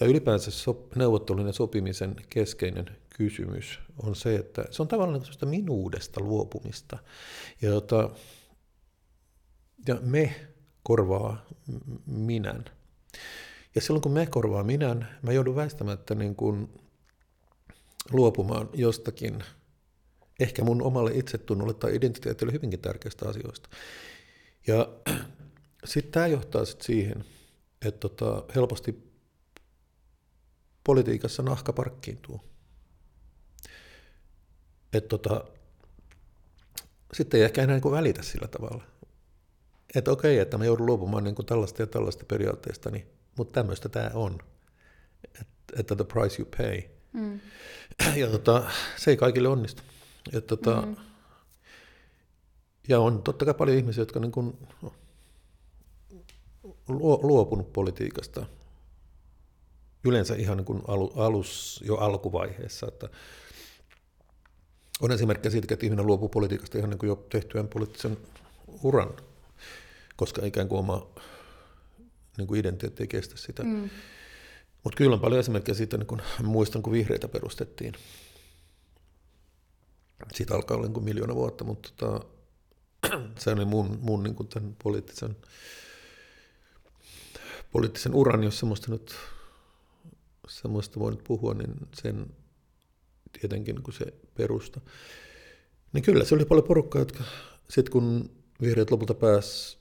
[0.00, 5.46] ja ylipäänsä sop- neuvottelun ja sopimisen keskeinen kysymys on se, että se on tavallaan sellaista
[5.46, 6.98] minuudesta luopumista.
[7.62, 8.10] Ja, jota,
[9.88, 10.34] ja me
[10.82, 11.46] korvaa
[12.06, 12.64] minän.
[13.74, 16.68] Ja silloin kun me korvaa minän, mä joudun väistämättä niin kuin
[18.10, 19.44] luopumaan jostakin,
[20.40, 23.68] ehkä mun omalle itsetunnolle tai identiteetille hyvinkin tärkeistä asioista.
[24.66, 24.88] Ja
[25.84, 27.24] sitten tämä johtaa sit siihen,
[27.84, 29.12] että tota, helposti
[30.84, 32.40] politiikassa nahka parkkiintuu.
[34.92, 35.44] Että tota,
[37.12, 38.84] sitten ei ehkä enää niin välitä sillä tavalla.
[39.94, 44.10] Että okei, että mä joudun luopumaan niin tällaista ja tällaista periaatteesta, niin, mutta tämmöistä tämä
[44.14, 44.38] on.
[45.40, 47.40] Että, että the price you pay– Mm.
[48.16, 49.82] Ja tota, se ei kaikille onnistu.
[50.32, 50.96] Ja, tota, mm.
[52.88, 54.58] ja on totta kai paljon ihmisiä, jotka niin kuin,
[57.22, 58.46] luopunut politiikasta
[60.04, 60.82] yleensä ihan niin kuin
[61.16, 63.08] alus, jo alkuvaiheessa, että
[65.00, 68.18] on esimerkkejä siitä, että ihminen luopuu politiikasta ihan niin kuin jo tehtyään poliittisen
[68.82, 69.16] uran,
[70.16, 71.06] koska ikään kuin oma
[72.38, 73.62] niin kuin identiteetti ei kestä sitä.
[73.62, 73.90] Mm.
[74.84, 77.94] Mutta kyllä on paljon esimerkkejä siitä, niin kun muistan, kun vihreitä perustettiin.
[80.34, 82.26] Siitä alkaa olla niin miljoona vuotta, mutta tota,
[83.42, 85.36] se oli mun, mun niin kuin tämän poliittisen,
[87.72, 89.14] poliittisen uran, jos semmoista nyt
[90.48, 92.26] semmoista voi nyt puhua, niin sen
[93.40, 94.80] tietenkin niin kuin se perusta.
[95.92, 97.24] Niin kyllä se oli paljon porukkaa, jotka
[97.68, 99.78] sitten kun vihreät lopulta pääsi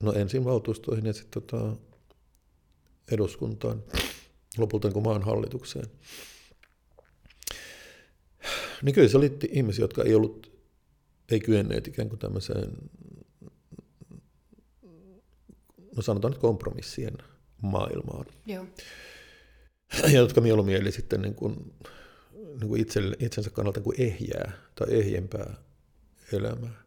[0.00, 1.76] no ensin valtuustoihin ja sitten tota,
[3.12, 3.84] eduskuntaan,
[4.58, 5.86] lopulta niin maan hallitukseen.
[8.82, 10.52] Niin kyllä se oli ihmisiä, jotka ei ollut,
[11.30, 12.72] ei kyenneet ikään kuin tämmöiseen,
[15.96, 17.14] no sanotaan nyt kompromissien
[17.62, 18.26] maailmaan.
[18.46, 18.66] Joo.
[20.02, 21.74] Ja jotka mieluummin eli sitten niin kuin,
[22.32, 25.54] niin kuin itselle, itsensä kannalta niin kuin ehjää tai ehjempää
[26.32, 26.82] elämää.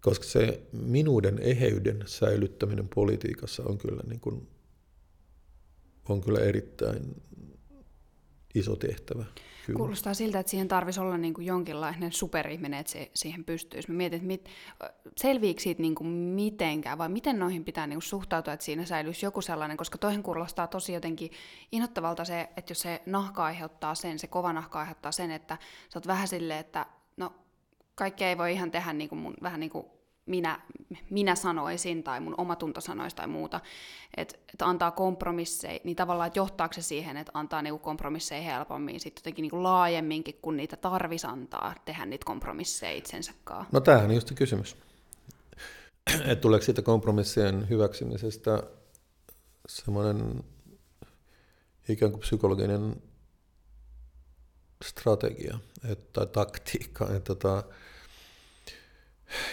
[0.00, 4.48] Koska se minuuden eheyden säilyttäminen politiikassa on kyllä, niin kuin,
[6.08, 7.22] on kyllä erittäin
[8.54, 9.24] iso tehtävä.
[9.66, 9.76] Kyllä.
[9.76, 13.90] Kuulostaa siltä, että siihen tarvitsisi olla niin kuin jonkinlainen superihminen, että se siihen pystyisi.
[13.90, 14.48] Mä mietin, että mit,
[15.16, 19.26] selviikö siitä niin kuin mitenkään, vai miten noihin pitää niin kuin suhtautua, että siinä säilyisi
[19.26, 21.30] joku sellainen, koska toihin kuulostaa tosi jotenkin
[21.72, 25.58] inhottavalta se, että jos se nahka aiheuttaa sen, se kova nahka aiheuttaa sen, että
[25.92, 26.86] sä oot vähän silleen, että
[27.16, 27.32] no
[27.94, 29.86] kaikkea ei voi ihan tehdä niin kuin mun, vähän niin kuin
[30.26, 30.60] minä,
[31.10, 33.60] minä sanoisin tai mun omatunto sanoisi tai muuta,
[34.16, 39.00] että et antaa kompromisseja, niin tavallaan, että johtaako se siihen, että antaa niinku kompromisseja helpommin,
[39.00, 43.68] sitten jotenkin niinku laajemminkin, kun niitä tarvis antaa, tehdä niitä kompromisseja itsensä kanssa.
[43.72, 44.76] No tämähän on just se kysymys.
[46.20, 48.62] että tuleeko siitä kompromissien hyväksymisestä
[49.68, 50.44] semmoinen
[51.88, 53.02] ikään kuin psykologinen
[54.84, 55.58] strategia
[55.90, 57.62] että, tai taktiikka, että tota,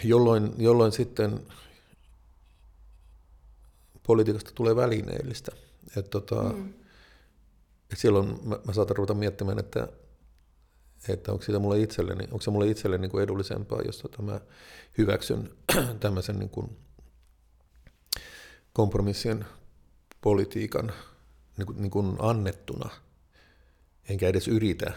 [0.04, 1.40] jolloin, jolloin sitten
[4.04, 5.52] politiikasta tulee välineellistä.
[5.98, 6.74] Et tota, mm.
[7.92, 9.88] et silloin mä, mä saatan ruveta miettimään, että,
[11.10, 14.42] että onko, siitä mulle itselleni, onko se mulle itselleni niin kuin edullisempaa, jos tota mä
[14.98, 15.50] hyväksyn
[16.00, 16.78] tämmöisen niin kuin
[18.74, 19.46] kompromissien
[20.22, 20.92] politiikan
[21.58, 22.90] niin kuin, niin kuin annettuna,
[24.10, 24.94] enkä edes yritä,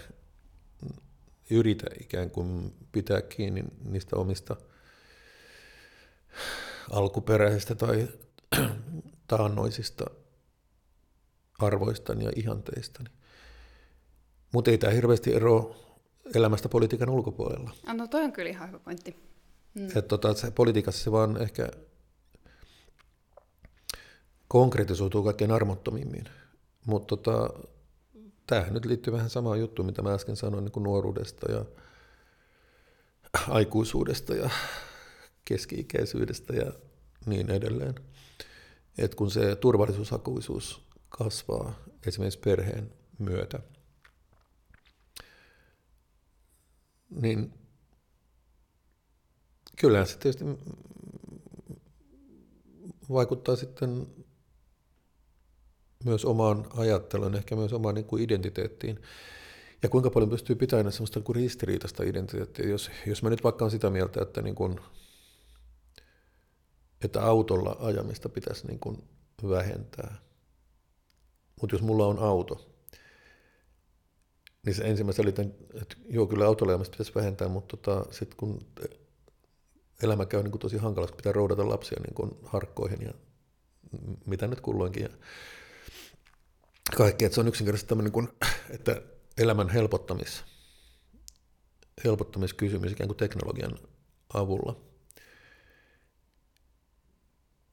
[1.51, 4.57] yritä ikään kuin pitää kiinni niistä omista–
[6.91, 8.09] alkuperäisistä tai
[9.29, 10.05] taannoisista
[11.59, 13.11] arvoistani ja ihanteistani.
[14.53, 15.77] Mutta ei tämä hirveästi ero
[16.35, 17.71] elämästä politiikan ulkopuolella.
[17.87, 19.17] No toi on kyllä ihan hyvä pointti.
[19.75, 19.89] Mm.
[19.95, 21.69] Et tota, se politiikassa se vaan ehkä
[24.49, 26.25] konkretisoituu kaikkein armottomimmin.
[26.87, 27.51] Mutta tota,
[28.47, 31.65] tämähän nyt liittyy vähän samaan juttuun, mitä mä äsken sanoin niin kuin nuoruudesta ja
[33.49, 34.51] aikuisuudesta ja
[35.45, 36.73] keski-ikäisyydestä ja
[37.27, 37.95] niin edelleen.
[38.99, 41.75] Et kun se turvallisuushakuisuus kasvaa
[42.07, 43.59] esimerkiksi perheen myötä,
[47.11, 47.53] niin
[49.77, 50.45] kyllähän se tietysti
[53.11, 54.07] vaikuttaa sitten
[56.05, 59.03] myös omaan ajatteluun, ehkä myös omaan niin kuin identiteettiin.
[59.83, 62.67] Ja kuinka paljon pystyy pitämään sellaista niin kuin ristiriitaista identiteettiä.
[62.67, 64.81] Jos, jos mä nyt vaikka on sitä mieltä, että niin kuin
[67.05, 69.05] että autolla ajamista pitäisi niin kuin
[69.49, 70.17] vähentää.
[71.61, 72.71] Mutta jos mulla on auto,
[74.67, 78.67] niin se ensimmäisen selitän, että joo, kyllä autolla ajamista pitäisi vähentää, mutta tota, sitten kun
[80.03, 83.15] elämä käy niin kuin tosi hankalaksi, pitää roudata lapsia niin kuin harkkoihin ja
[84.27, 85.09] mitä nyt kulloinkin ja
[86.97, 87.27] kaikkea.
[87.27, 88.29] Että se on yksinkertaisesti tämmöinen, kuin,
[88.71, 89.03] että
[89.39, 90.45] elämän helpottamis,
[92.05, 93.79] helpottamiskysymys ikään kuin teknologian
[94.35, 94.77] avulla–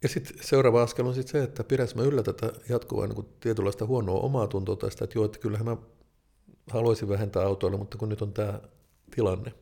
[0.04, 3.86] ja sitten seuraava askel on sitten se, että pidäs mä yllä tätä jatkuvaa niin tietynlaista
[3.86, 5.78] huonoa omaa tuntoa tästä, että joo, että kyllähän mä
[6.70, 8.62] haluaisin vähentää autoilla, mutta kun nyt on tämä
[9.16, 9.54] tilanne.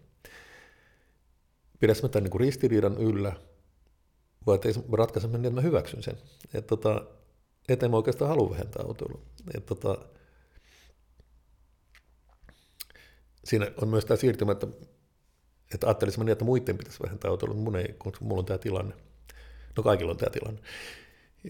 [1.79, 3.33] Pidäs mä tämän niin ristiriidan yllä,
[4.45, 6.17] vai että ratkaisen niin, että mä hyväksyn sen.
[6.53, 7.05] Että tota,
[7.69, 9.21] et en mä oikeastaan halua vähentää autoilua.
[9.53, 9.97] Että tota,
[13.43, 14.67] siinä on myös tämä siirtymä, että,
[15.73, 18.57] että ajattelisin niin, että muiden pitäisi vähentää autoilua, mutta mun ei, kun mulla on tämä
[18.57, 19.08] tilanne.
[19.79, 20.61] No kaikilla on tämä tilanne.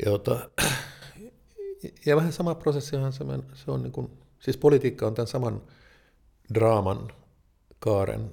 [0.05, 0.49] Jota,
[2.05, 5.61] ja vähän sama prosessihan se, se on, niin kuin, siis politiikka on tämän saman
[6.53, 7.11] draaman
[7.79, 8.31] kaaren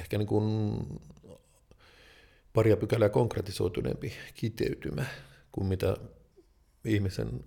[0.00, 0.76] ehkä niin kuin
[2.52, 5.04] paria pykälää konkretisoituneempi kiteytymä
[5.52, 5.96] kuin mitä
[6.84, 7.44] ihmisen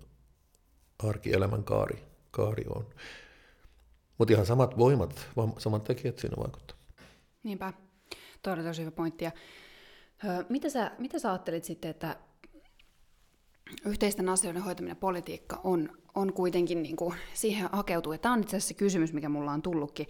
[1.00, 2.90] arkielämän kaari, kaari on.
[4.18, 6.78] Mutta ihan samat voimat, samat tekijät siinä vaikuttaa.
[7.44, 7.74] Niinpä.
[8.44, 9.26] Tuo on tosi hyvä pointti.
[9.26, 9.32] Ja,
[10.24, 12.16] ö, mitä, sä, mitä sä ajattelit sitten, että
[13.86, 18.12] yhteisten asioiden hoitaminen politiikka on, on kuitenkin niin kuin, siihen hakeutuu.
[18.12, 20.08] Ja tämä on itse asiassa se kysymys, mikä mulla on tullutkin,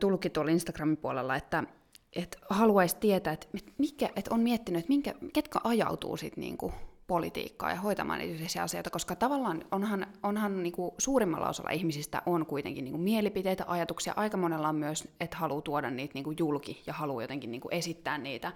[0.00, 1.64] tullutkin tuolla Instagramin puolella, että,
[2.12, 3.46] että haluaisi tietää, että,
[3.78, 6.72] mikä, että on miettinyt, että minkä, ketkä ajautuu sitten niin kuin
[7.06, 12.22] politiikkaa ja hoitamaan niitä yhteisiä asioita, koska tavallaan onhan, onhan niin kuin suurimmalla osalla ihmisistä
[12.26, 16.24] on kuitenkin niin kuin mielipiteitä, ajatuksia, aika monella on myös, että haluaa tuoda niitä niin
[16.24, 18.52] kuin julki ja haluaa jotenkin niin kuin esittää niitä,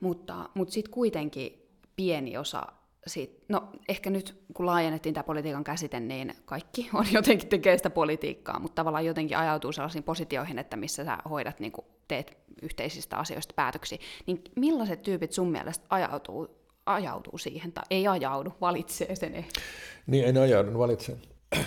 [0.00, 2.62] mutta, mutta sitten kuitenkin pieni osa
[3.06, 7.90] siitä, no ehkä nyt kun laajennettiin tämä politiikan käsite, niin kaikki on jotenkin tekee sitä
[7.90, 11.72] politiikkaa, mutta tavallaan jotenkin ajautuu sellaisiin positioihin, että missä sä hoidat, niin
[12.08, 16.48] teet yhteisistä asioista päätöksiä, niin millaiset tyypit sun mielestä ajautuu,
[16.86, 19.60] ajautuu siihen, tai ei ajaudu, valitsee sen ehkä?
[20.06, 21.22] Niin, en ajaudu, valitsen.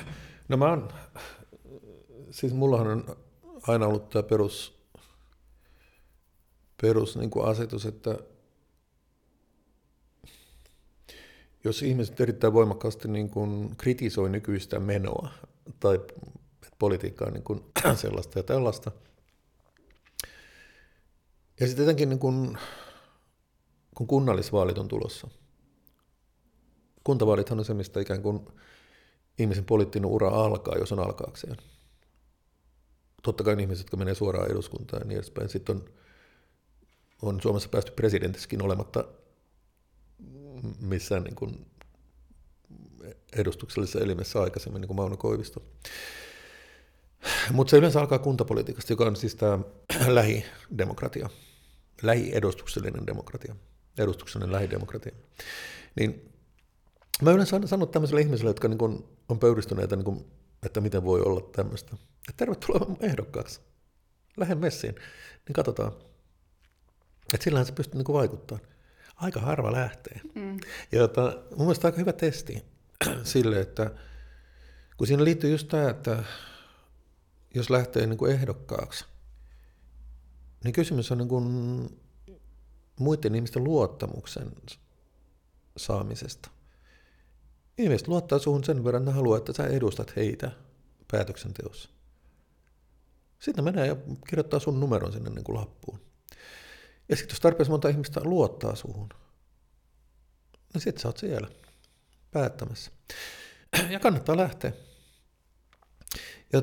[0.50, 0.88] No mä oon,
[2.32, 3.06] siis mullahan on
[3.68, 4.79] aina ollut tämä perus,
[6.82, 8.18] perus niin kuin asetus, että
[11.64, 15.30] jos ihmiset erittäin voimakkaasti niin kuin kritisoi nykyistä menoa
[15.80, 16.00] tai
[16.80, 17.64] politiikkaa niin kuin
[17.96, 18.92] sellaista ja tällaista,
[21.60, 22.58] ja sitten jotenkin niin kuin,
[23.96, 25.28] kun kunnallisvaalit on tulossa,
[27.04, 28.48] kuntavaalithan on se, mistä ikään kuin
[29.40, 31.56] ihmisen poliittinen ura alkaa, jos on alkaakseen.
[33.24, 35.50] Totta kai ihmiset, jotka menee suoraan eduskuntaan ja niin edespäin.
[35.50, 35.86] Sitten on,
[37.22, 39.06] on Suomessa päästy presidentissäkin olematta
[40.82, 41.66] missään niin kuin
[43.34, 45.64] edustuksellisessa elimessä aikaisemmin, niin kuin Mauno Koivisto.
[47.52, 49.60] Mutta se yleensä alkaa kuntapolitiikasta, joka on siis tämä
[50.08, 51.30] lähidemokratia,
[52.02, 53.56] lähiedustuksellinen demokratia,
[53.98, 55.16] edustuksellinen lähidemokratia.
[56.00, 56.32] Niin
[57.22, 60.26] mä yleensä sanon tämmöisille ihmisille, jotka niin kuin on pöyristyneitä, niin kuin,
[60.64, 61.96] että miten voi olla tämmöistä,
[62.30, 63.62] että tervetuloa ehdokkaaksi,
[64.38, 64.96] lähden messiin,
[65.48, 65.92] niin katsotaan.
[67.34, 68.68] Että sillähän se pystyy niin vaikuttamaan
[69.16, 70.22] aika harva lähtee.
[70.36, 70.60] Mm.
[70.92, 72.66] Ja tota, mun mielestä aika hyvä testi
[73.24, 73.92] sille, että
[74.98, 76.24] kun siinä liittyy just tämä, että
[77.56, 79.06] jos lähtee niin kuin ehdokkaaksi,
[80.64, 81.46] niin kysymys on niin kuin
[83.00, 84.52] muiden ihmisten luottamuksen
[85.78, 86.50] saamisesta.
[87.78, 90.52] Ihmiset luottaa suhun sen verran, että haluaa, että sä edustat heitä
[91.12, 91.90] päätöksenteossa.
[93.40, 93.96] Sitten menee ja
[94.28, 96.09] kirjoittaa sun numeron sinne niin kuin lappuun.
[97.10, 99.10] Ja sitten jos tarpeeksi monta ihmistä luottaa suhun,
[100.74, 101.48] niin sitten sä oot siellä
[102.32, 102.92] päättämässä.
[103.90, 104.74] Ja kannattaa lähteä.
[106.54, 106.62] Ja,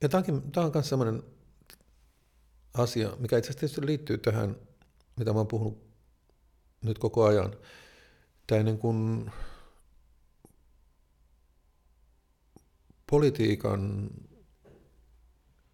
[0.00, 0.24] ja tämä
[0.56, 1.22] on myös sellainen
[2.74, 4.56] asia, mikä itse asiassa liittyy tähän,
[5.16, 5.92] mitä mä oon puhunut
[6.82, 7.56] nyt koko ajan.
[8.46, 9.30] Tämä niin kuin
[13.10, 14.10] politiikan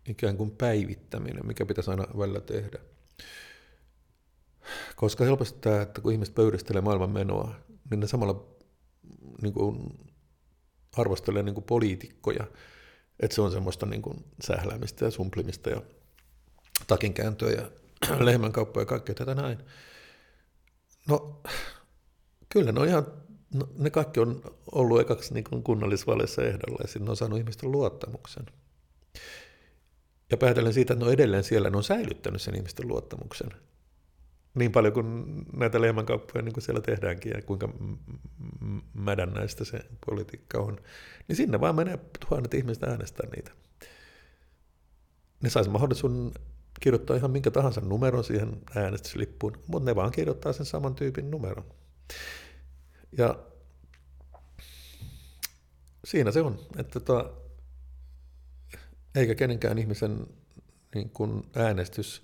[0.08, 2.78] ikään kuin päivittäminen, mikä pitäisi aina välillä tehdä.
[4.96, 7.54] Koska helposti tämä, että kun ihmiset pöyristelee maailman menoa,
[7.90, 8.46] niin ne samalla
[9.42, 9.98] niin kuin,
[10.96, 12.46] arvostelee niin kuin poliitikkoja,
[13.20, 15.82] että se on semmoista niin kuin, sähläämistä ja sumplimista ja
[16.86, 17.70] takinkääntöä ja
[18.26, 19.58] lehmänkauppoja ja kaikkea tätä näin.
[21.08, 21.42] No,
[22.48, 23.06] kyllä ne on ihan,
[23.54, 24.42] no, ne kaikki on
[24.72, 28.46] ollut ekaksi niin kunnallisvaaleissa ehdolla ja sitten ne on saanut ihmisten luottamuksen.
[30.30, 33.48] Ja päätellen siitä, että ne on edelleen siellä, ne on säilyttänyt sen ihmisten luottamuksen.
[34.54, 35.24] Niin paljon kuin
[35.56, 37.68] näitä lehmänkauppoja niin kuin siellä tehdäänkin ja kuinka
[38.94, 40.78] mädännäistä se politiikka on,
[41.28, 43.50] niin sinne vaan menee tuhannet ihmiset äänestää niitä.
[45.42, 46.32] Ne saisi mahdollisuuden
[46.80, 51.64] kirjoittaa ihan minkä tahansa numeron siihen äänestyslippuun, mutta ne vaan kirjoittaa sen saman tyypin numeron.
[53.18, 53.38] Ja
[56.04, 57.30] siinä se on, että tota,
[59.18, 60.26] eikä kenenkään ihmisen
[60.94, 62.22] niin kuin äänestys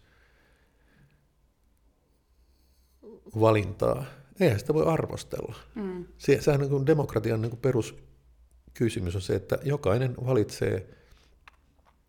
[3.40, 4.04] valintaa,
[4.40, 5.54] eihän sitä voi arvostella.
[5.74, 6.04] Mm.
[6.18, 10.88] Se, sehän niin kuin demokratian niin kuin peruskysymys on se, että jokainen valitsee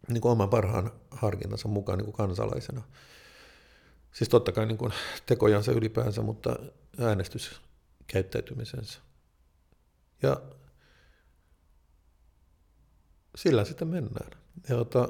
[0.09, 2.81] niin kuin oman parhaan harkintansa mukaan niin kuin kansalaisena.
[4.11, 4.93] Siis totta kai niin kuin
[5.25, 6.55] tekojansa ylipäänsä, mutta
[6.99, 8.99] äänestyskäyttäytymisensä.
[10.21, 10.41] Ja
[13.35, 14.44] sillä sitten mennään.
[14.69, 15.09] Ja ota,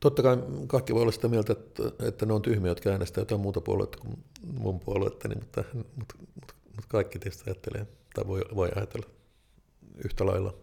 [0.00, 3.40] totta kai kaikki voi olla sitä mieltä, että, että ne on tyhmiä, jotka äänestää jotain
[3.40, 8.42] muuta puoluetta kuin mun puoluetta, niin, mutta, mutta, mutta, mutta kaikki tietysti ajattelee, tai voi,
[8.54, 9.06] voi ajatella
[10.04, 10.54] yhtä lailla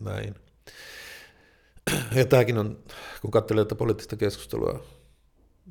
[0.00, 0.34] näin.
[2.14, 2.84] Ja tämäkin on,
[3.20, 4.84] kun katselee tätä poliittista keskustelua,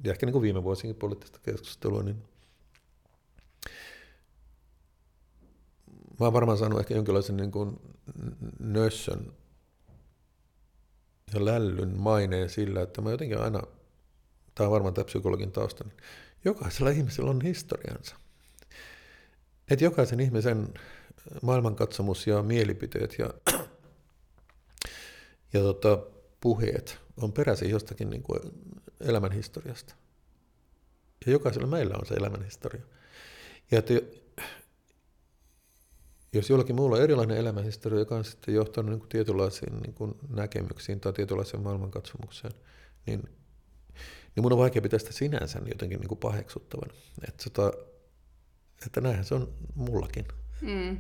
[0.03, 2.24] ja ehkä niin kuin viime vuosinkin poliittista keskustelua, niin
[6.20, 7.80] mä oon varmaan saanut ehkä jonkinlaisen niin kuin
[8.60, 9.34] nössön
[11.34, 13.61] ja lällyn maineen sillä, että mä jotenkin aina,
[14.55, 15.97] tämä on varmaan tämä psykologin tausta, niin
[16.45, 18.15] jokaisella ihmisellä on historiansa.
[19.69, 20.73] Että jokaisen ihmisen
[21.41, 23.34] maailmankatsomus ja mielipiteet ja,
[25.53, 25.99] ja tota,
[26.41, 28.39] puheet on peräisin jostakin niin kuin
[28.99, 29.95] elämänhistoriasta.
[31.26, 32.82] Ja jokaisella meillä on se elämänhistoria.
[33.71, 33.93] Ja että
[36.38, 40.15] jos jollakin muulla on erilainen elämänhistoria, joka on sitten johtanut niin kuin tietynlaisiin niin kuin
[40.29, 42.53] näkemyksiin tai tietynlaiseen maailmankatsomukseen,
[43.05, 43.23] niin,
[44.36, 46.89] niin mun on vaikea pitää sitä sinänsä jotenkin niin kuin paheksuttavan.
[47.27, 47.77] Että, tota,
[48.86, 50.25] että näinhän se on mullakin.
[50.61, 50.97] Mm.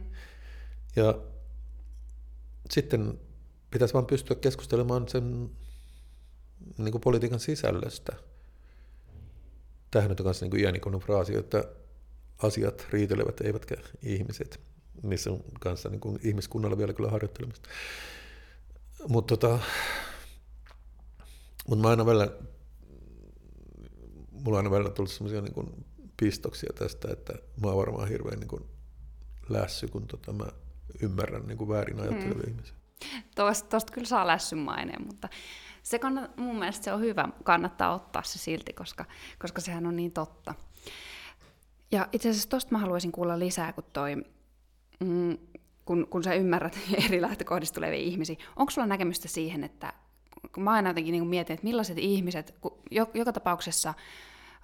[0.95, 1.19] Ja
[2.69, 3.19] sitten
[3.71, 5.49] pitäisi vaan pystyä keskustelemaan sen
[6.77, 8.13] niin kuin politiikan sisällöstä.
[9.91, 11.63] Tähän on myös niin kuin iänikunnon fraasi, että
[12.37, 14.59] asiat riitelevät eivätkä ihmiset,
[15.03, 17.69] missä on kanssa niin kuin ihmiskunnalla vielä kyllä harjoittelemista.
[19.07, 19.59] Mutta tota,
[21.67, 22.31] mut mä aina välillä,
[24.31, 25.85] mulla on aina välillä tullut sellaisia niin
[26.17, 28.65] pistoksia tästä, että mä oon varmaan hirveän niin kuin
[29.49, 30.45] lässy, kun tota mä
[31.01, 32.51] ymmärrän niin kuin väärin ajattelevia hmm.
[32.51, 32.75] ihmisiä.
[33.35, 35.29] Tuosta, tuosta kyllä saa lässyn maineen, mutta
[35.83, 39.05] se kannat, mun mielestä se on hyvä, kannattaa ottaa se silti, koska,
[39.39, 40.53] koska sehän on niin totta.
[41.91, 44.15] Ja itse asiassa tuosta mä haluaisin kuulla lisää, kun toi,
[44.99, 45.37] mm,
[45.85, 48.35] kun, kun sä ymmärrät eri lähtökohdista tulevia ihmisiä.
[48.55, 49.93] Onko sulla näkemystä siihen, että
[50.53, 52.79] kun mä aina jotenkin niin mietin, että millaiset ihmiset, kun
[53.13, 53.93] joka tapauksessa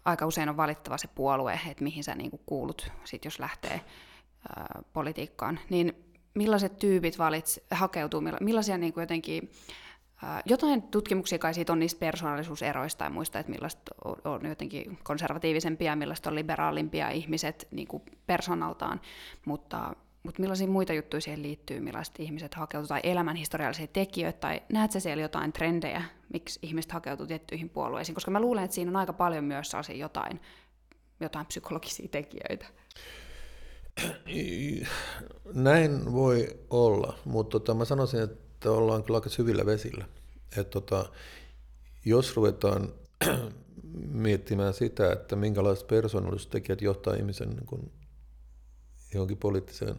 [0.05, 3.81] aika usein on valittava se puolue, että mihin sä niin kuulut, sit jos lähtee
[4.57, 5.93] ää, politiikkaan, niin
[6.33, 9.49] millaiset tyypit valits, hakeutuu, millaisia niin kuin jotenkin
[10.45, 16.29] jotain tutkimuksia kai siitä on niistä persoonallisuuseroista tai muista, että millaista on jotenkin konservatiivisempia, millaista
[16.29, 19.01] on liberaalimpia ihmiset niin kuin persoonaltaan,
[19.45, 24.99] mutta, mutta millaisia muita juttuja siihen liittyy, millaiset ihmiset hakeutuu, tai elämänhistoriallisia tekijöitä, tai näetkö
[24.99, 26.03] siellä jotain trendejä,
[26.33, 30.41] miksi ihmiset hakeutuu tiettyihin puolueisiin, koska mä luulen, että siinä on aika paljon myös jotain,
[31.19, 32.65] jotain psykologisia tekijöitä.
[35.53, 40.05] Näin voi olla, mutta tota, mä sanoisin, että ollaan kyllä aika syvillä vesillä.
[40.57, 41.05] Et tota,
[42.05, 42.93] jos ruvetaan
[44.25, 47.91] miettimään sitä, että minkälaiset persoonallisuustekijät johtaa ihmisen niin kuin
[49.13, 49.95] johonkin poliittiseen,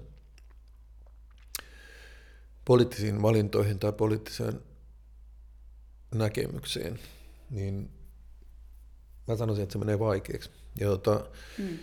[2.64, 4.60] poliittisiin valintoihin tai poliittiseen
[6.14, 7.00] näkemykseen,
[7.50, 7.90] niin
[9.28, 10.50] mä sanoisin, että se menee vaikeaksi.
[10.80, 11.26] Ja tota,
[11.58, 11.78] mm.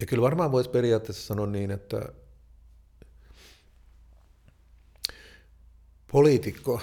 [0.00, 2.12] Ja kyllä varmaan voisi periaatteessa sanoa niin, että
[6.12, 6.80] poliitikko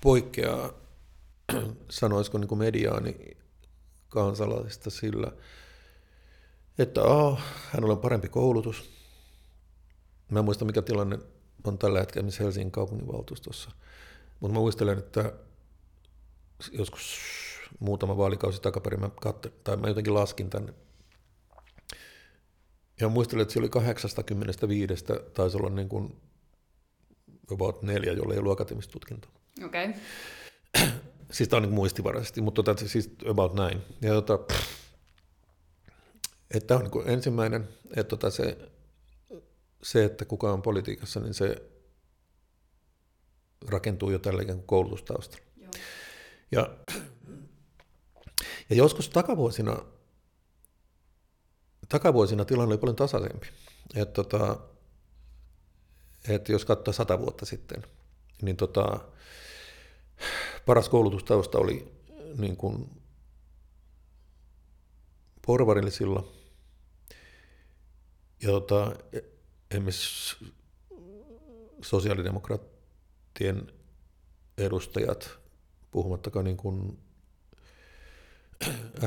[0.00, 0.72] poikkeaa,
[1.90, 3.36] sanoisiko niin kuin mediaani
[4.08, 5.32] kansalaisista sillä,
[6.78, 7.40] että oh,
[7.72, 8.90] hänellä on parempi koulutus.
[10.30, 11.18] Mä en muista, mikä tilanne
[11.64, 13.70] on tällä hetkellä missä Helsingin kaupunginvaltuustossa.
[14.40, 15.32] Mutta mä muistelen, että
[16.72, 17.18] joskus
[17.80, 20.72] muutama vaalikausi takaperin mä, katte, tai mä jotenkin laskin tänne
[23.00, 25.04] ja muistelen, että se oli 85,
[25.34, 26.16] taisi olla niin kuin
[27.52, 29.30] about neljä, jolle ei ollut akateemista tutkintoa.
[29.64, 29.88] Okei.
[29.88, 30.00] Okay.
[31.32, 33.80] siis tämä on niin muistivaraisesti, mutta tota, siis about näin.
[34.02, 34.54] Ja tota,
[36.54, 38.58] että tämä on niin ensimmäinen, että tota se,
[39.82, 41.70] se, että kuka on politiikassa, niin se
[43.66, 45.44] rakentuu jo tällä kuin koulutustaustalla.
[45.56, 45.70] Joo.
[46.52, 46.76] Ja,
[48.70, 49.82] ja joskus takavuosina
[51.88, 53.46] takavuosina tilanne oli paljon tasaisempi.
[53.94, 54.56] Et tota,
[56.28, 57.82] et jos katsoo sata vuotta sitten,
[58.42, 59.00] niin tota,
[60.66, 61.92] paras koulutustausta oli
[62.38, 63.02] niin kuin
[65.46, 66.37] porvarillisilla.
[68.42, 68.96] Ja tota,
[69.70, 70.36] esimerkiksi
[71.82, 73.72] sosiaalidemokraattien
[74.58, 75.38] edustajat,
[75.90, 76.98] puhumattakaan niin kuin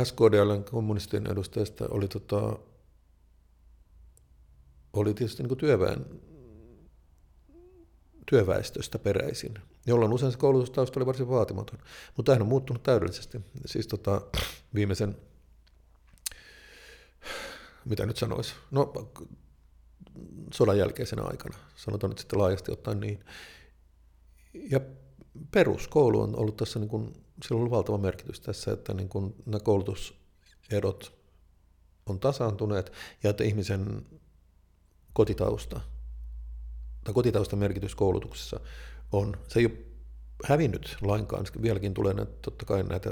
[0.03, 2.59] SKDLn kommunistien edustajista oli tota,
[4.93, 6.05] oli tietysti niin työväen,
[8.29, 9.53] työväestöstä peräisin,
[9.85, 11.79] jolloin usein se koulutustausta oli varsin vaatimaton.
[12.17, 13.41] Mutta tämähän on muuttunut täydellisesti.
[13.65, 14.21] Siis tota,
[14.73, 15.17] viimeisen,
[17.85, 18.93] mitä nyt sanoisi, no
[20.53, 23.25] sodan jälkeisenä aikana, sanotaan nyt sitten laajasti ottaen niin.
[24.53, 24.79] Ja
[25.51, 27.05] peruskoulu on ollut tässä, niin kuin,
[27.43, 31.21] sillä on ollut valtava merkitys tässä, että niin kuin nämä koulutuserot
[32.05, 32.91] on tasaantuneet
[33.23, 34.05] ja että ihmisen
[35.13, 35.81] kotitausta
[37.03, 38.59] tai kotitaustan merkitys koulutuksessa
[39.11, 39.77] on, se ei ole
[40.45, 41.45] hävinnyt lainkaan.
[41.61, 43.11] Vieläkin tulee näitä, totta kai näitä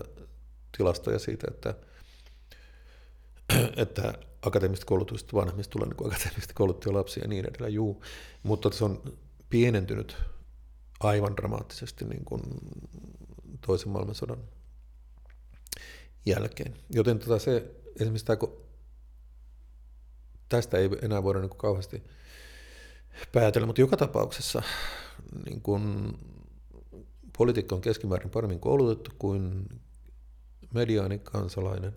[0.77, 1.75] tilastoja siitä, että
[3.83, 8.03] että akateemista koulutusta vanhemmista tulee niin akateemista kouluttuja lapsia ja niin edelleen, juu.
[8.43, 9.03] Mutta se on
[9.49, 10.17] pienentynyt
[10.99, 12.41] aivan dramaattisesti niin kuin
[13.67, 14.39] toisen maailmansodan
[16.25, 16.73] jälkeen.
[16.89, 18.37] Joten tota se, esimerkiksi tämä,
[20.49, 22.03] tästä ei enää voida niin kuin kauheasti
[23.31, 24.61] päätellä, mutta joka tapauksessa
[25.45, 26.13] niin kuin
[27.37, 29.69] poliitikko on keskimäärin paremmin koulutettu kuin
[30.73, 31.95] mediaani kansalainen.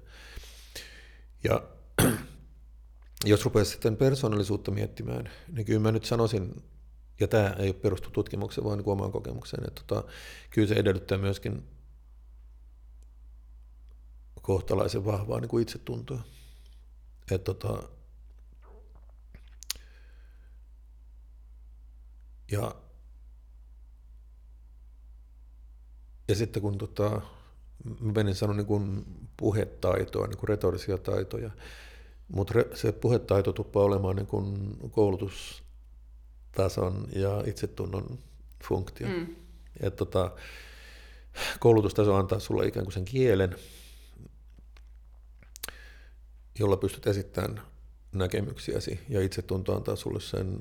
[1.45, 1.63] Ja
[3.25, 6.63] jos rupeaa sitten persoonallisuutta miettimään, niin kyllä mä nyt sanoisin,
[7.21, 10.09] ja tämä ei perustu tutkimukseen, vaan niin omaan kokemukseen, että tota,
[10.51, 11.69] kyllä se edellyttää myöskin
[14.43, 16.23] kohtalaisen vahvaa niin kuin itsetuntoa.
[17.31, 17.89] Että tota,
[22.53, 22.75] ja,
[26.29, 27.21] ja sitten kun tota,
[28.01, 29.05] mä menin sanoa niin kuin
[29.37, 31.51] puhetaitoa, niin kuin retorisia taitoja,
[32.29, 38.19] mutta se puhetaito tuppaa olemaan niin kuin koulutustason ja itsetunnon
[38.65, 39.09] funktio.
[39.09, 39.37] Mm.
[39.81, 40.31] Et tota,
[41.61, 43.57] koulutustaso antaa sulle ikään kuin sen kielen,
[46.59, 47.63] jolla pystyt esittämään
[48.13, 50.61] näkemyksiäsi, ja itsetunto antaa sulle sen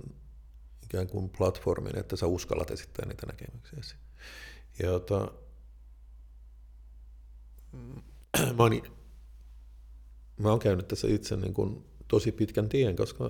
[0.84, 3.96] ikään kuin platformin, että sä uskallat esittää niitä näkemyksiäsi.
[4.84, 5.32] Ja tota,
[8.58, 8.82] mä, oon,
[10.38, 13.24] mä oon käynyt tässä itse niin kuin tosi pitkän tien, koska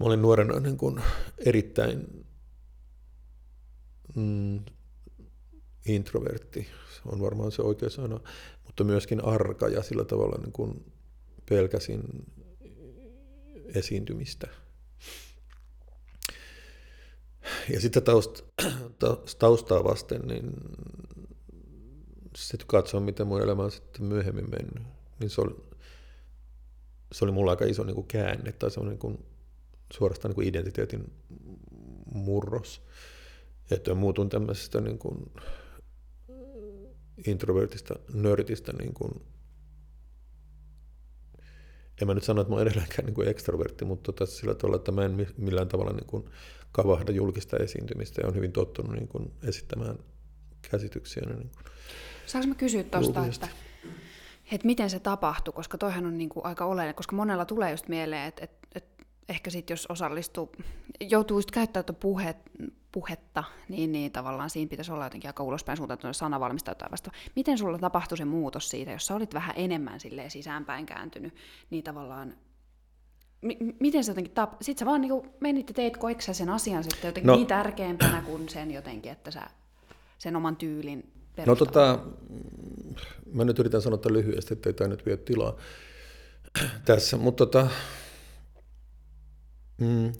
[0.00, 1.02] mä olin nuorena niin kuin
[1.38, 2.26] erittäin
[4.16, 4.60] mm,
[5.86, 8.20] introvertti, se on varmaan se oikea sana,
[8.64, 10.92] mutta myöskin arka ja sillä tavalla niin kuin
[11.48, 12.02] pelkäsin
[13.74, 14.48] esiintymistä.
[17.70, 18.42] Ja sitten taust,
[19.38, 20.52] taustaa vasten, niin
[22.46, 24.82] sitten katsoa, miten mun elämä on sitten myöhemmin mennyt,
[25.20, 25.56] niin se oli,
[27.12, 29.24] se oli mulla aika iso niin kuin käänne tai se on niin
[29.92, 31.12] suorastaan niin kuin identiteetin
[32.14, 32.82] murros.
[33.70, 35.32] Että muutun tämmöisestä niin kuin
[37.26, 39.10] introvertista, nörtistä niin kuin
[42.00, 44.76] en mä nyt sano, että mä olen edelleenkään niin kuin ekstrovertti, mutta tota sillä tavalla,
[44.76, 46.24] että mä en millään tavalla niin kuin
[46.72, 49.98] kavahda julkista esiintymistä ja on hyvin tottunut niin kuin esittämään
[50.70, 51.22] käsityksiä.
[51.26, 51.50] Niin kuin
[52.26, 53.48] Saanko mä kysyä tuosta, että,
[54.52, 57.88] että miten se tapahtui, koska toihan on niin kuin aika oleellinen, koska monella tulee just
[57.88, 60.52] mieleen, että, että, että ehkä sitten jos osallistuu,
[61.00, 62.36] joutuu just käyttämään puhet,
[62.92, 67.10] puhetta, niin, niin tavallaan siinä pitäisi olla jotenkin aika ulospäin suuntautunut sanavalmista tai vasta.
[67.36, 71.34] Miten sulla tapahtui se muutos siitä, jos sä olit vähän enemmän silleen sisäänpäin kääntynyt,
[71.70, 72.34] niin tavallaan
[73.42, 74.52] M- miten se jotenkin tap...
[74.60, 77.36] Sitten sä vaan niin menit ja teit, koiko sä sen asian sitten jotenkin no.
[77.36, 79.50] niin tärkeämpänä kuin sen jotenkin, että sä
[80.18, 81.12] sen oman tyylin
[81.46, 81.98] No tota,
[83.32, 85.56] mä nyt yritän sanoa tämän lyhyesti, ettei tämä nyt vie tilaa
[86.84, 87.68] tässä, mutta tota,
[89.80, 90.12] mm,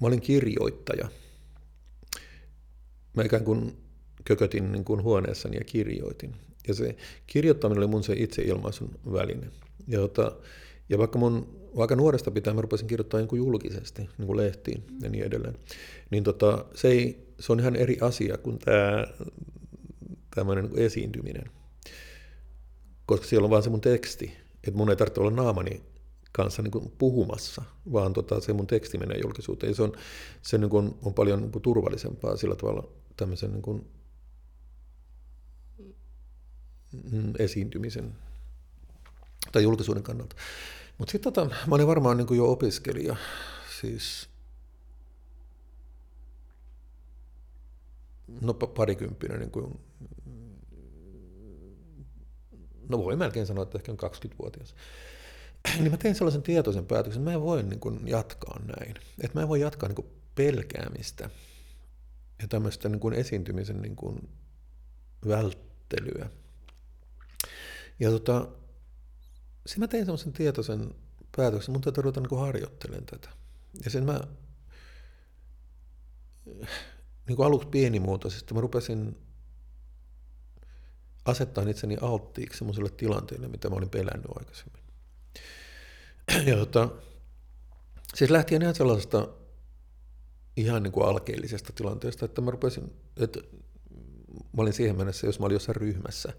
[0.00, 1.08] mä olin kirjoittaja.
[3.14, 3.76] Mä ikään kuin
[4.24, 6.36] kökötin niin kuin huoneessani ja kirjoitin.
[6.68, 9.50] Ja se kirjoittaminen oli mun se itseilmaisun väline.
[9.86, 10.36] Ja, tota,
[10.88, 15.08] ja vaikka mun vaikka nuoresta pitää mä rupesin kirjoittaa kuin julkisesti, niin kuin lehtiin ja
[15.08, 15.54] niin edelleen,
[16.10, 19.06] niin tota, se, ei, se on ihan eri asia kuin tämä
[20.34, 21.50] tämmöinen niin esiintyminen.
[23.06, 25.82] Koska siellä on vaan se mun teksti, että mun ei tarvitse olla naamani
[26.32, 27.62] kanssa niin kuin puhumassa,
[27.92, 29.70] vaan tota, se mun teksti menee julkisuuteen.
[29.70, 29.92] Ja se on,
[30.42, 33.86] se niin kuin on paljon niin kuin turvallisempaa sillä tavalla tämmöisen niin kuin
[37.12, 38.14] mm, esiintymisen
[39.52, 40.36] tai julkisuuden kannalta.
[40.98, 43.16] Mutta sitten tota, mä olin varmaan niin kuin jo opiskelija,
[43.80, 44.28] siis
[48.40, 49.80] no parikymppinen niin kuin
[52.88, 54.74] no voi melkein sanoa, että ehkä on 20-vuotias,
[55.80, 58.94] niin mä tein sellaisen tietoisen päätöksen, että mä en voi niin kuin jatkaa näin.
[59.20, 61.30] Että mä en voi jatkaa niin kuin pelkäämistä
[62.42, 64.28] ja tämmöistä niin kuin esiintymisen niin kuin
[65.28, 66.30] välttelyä.
[68.00, 68.48] Ja tota,
[69.66, 70.94] sitten mä tein sellaisen tietoisen
[71.36, 73.28] päätöksen, mun täytyy ruveta niin harjoittelemaan tätä.
[73.84, 74.20] Ja sen mä
[77.28, 79.18] niin kuin aluksi pienimuotoisesti, mä rupesin
[81.24, 84.82] asettaa itseni alttiiksi sellaiselle tilanteelle, mitä mä olin pelännyt aikaisemmin.
[86.46, 86.88] Ja tota,
[88.14, 89.28] siis lähtien ihan sellaisesta
[90.56, 93.40] ihan niin kuin alkeellisesta tilanteesta, että mä rupesin, että
[94.52, 96.32] mä olin siihen mennessä, jos mä olin jossain ryhmässä,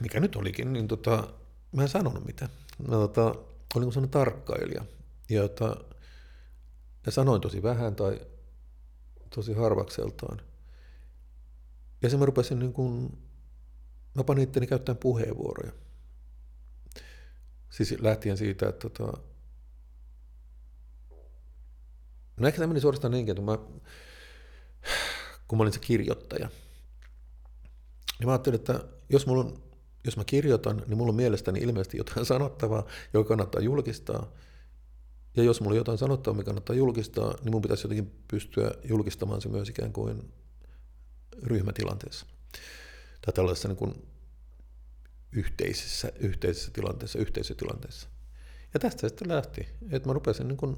[0.00, 1.28] mikä nyt olikin, niin tota,
[1.72, 2.50] mä en sanonut mitään.
[2.88, 3.34] Mä tota,
[3.74, 4.84] olin sellainen tarkkailija.
[5.28, 5.76] Ja, tota,
[7.06, 8.20] ja sanoin tosi vähän tai
[9.34, 10.40] tosi harvakseltaan.
[12.02, 13.18] Ja se mä rupesin niin kuin,
[14.14, 15.72] mä panin itteni käyttämään puheenvuoroja.
[17.70, 19.18] Siis lähtien siitä, että tota,
[22.36, 23.58] no ehkä tämä meni suorastaan niinkin, että mä,
[25.48, 26.48] kun mä olin se kirjoittaja,
[28.18, 29.62] niin mä ajattelin, että jos, mulla on,
[30.04, 34.32] jos mä kirjoitan, niin mulla on mielestäni ilmeisesti jotain sanottavaa, joka kannattaa julkistaa.
[35.36, 39.40] Ja jos mulla on jotain sanottavaa, mikä kannattaa julkistaa, niin mun pitäisi jotenkin pystyä julkistamaan
[39.40, 40.32] se myös ikään kuin
[41.42, 42.26] ryhmätilanteessa.
[43.20, 43.94] Tai tällaisessa niin kuin
[45.32, 48.08] yhteisessä, yhteisessä tilanteessa, yhteisötilanteessa.
[48.74, 50.76] Ja tästä sitten lähti, että mä rupesin niin kuin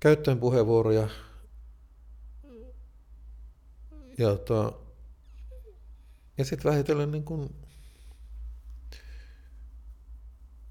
[0.00, 1.08] käyttämään puheenvuoroja
[4.18, 4.72] ja, tota,
[6.38, 7.50] ja sitten vähitellen niin kuin,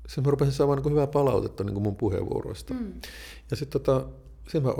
[0.07, 2.73] sitten mä rupesin saamaan niin hyvää palautetta niin kuin mun puheenvuoroista.
[2.73, 3.01] Mm.
[3.51, 4.07] Ja sitten tota,
[4.47, 4.73] sit mä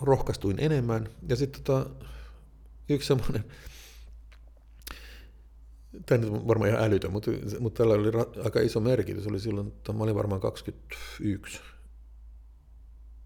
[0.00, 1.08] rohkaistuin enemmän.
[1.28, 1.90] Ja sitten tota,
[2.88, 3.44] yksi semmoinen,
[6.06, 7.30] tämä nyt varmaan ihan älytön, mutta,
[7.60, 8.10] mutta tällä oli
[8.44, 9.26] aika iso merkitys.
[9.26, 11.60] Oli silloin, että mä olin varmaan 21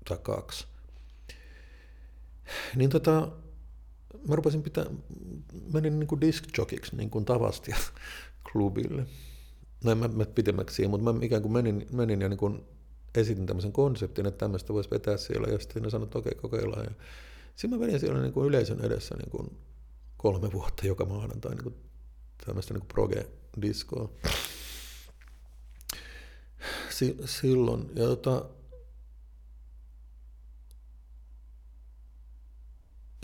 [0.08, 0.66] tai 2.
[2.76, 3.32] Niin tota,
[4.28, 4.86] mä rupesin pitää,
[5.72, 7.76] menin niin kuin disc jockeyksi niin kuin Tavastia
[8.52, 9.06] klubille.
[9.84, 12.64] No en mä, mä pitemmäksi mutta mä ikään kuin menin, menin ja niin kuin
[13.14, 16.40] esitin tämmöisen konseptin, että tämmöistä voisi vetää siellä, ja sitten ne sanoi, että okei, okay,
[16.40, 16.84] kokeillaan.
[16.84, 16.90] Ja
[17.56, 19.58] sitten mä vedin siellä niin kuin yleisön edessä niin kuin
[20.16, 21.74] kolme vuotta joka maanantai niin kuin
[22.46, 24.08] tämmöistä niin proge-diskoa.
[26.90, 27.90] Si- silloin.
[27.94, 28.44] Ja tota,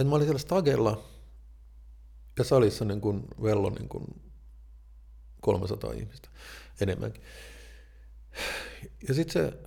[0.02, 1.04] että mä olin siellä stagella
[2.38, 4.04] ja salissa niin kuin vello niin kuin
[5.40, 6.28] 300 ihmistä
[6.80, 7.22] enemmänkin.
[9.08, 9.58] Ja sitten se,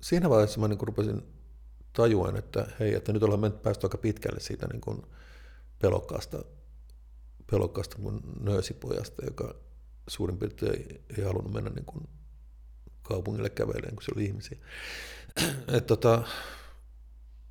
[0.00, 1.22] siinä vaiheessa mä niin kuin rupesin
[1.92, 5.02] tajuan, että hei, että nyt ollaan mennyt päästy aika pitkälle siitä niin kuin
[5.78, 6.44] pelokkaasta,
[7.50, 9.54] pelokkaasta mun nöösipojasta, joka
[10.08, 12.08] suurin piirtein ei halunnut mennä niin kuin
[13.02, 14.58] kaupungille kävelemään, kun siellä oli ihmisiä.
[15.76, 16.22] Et tota,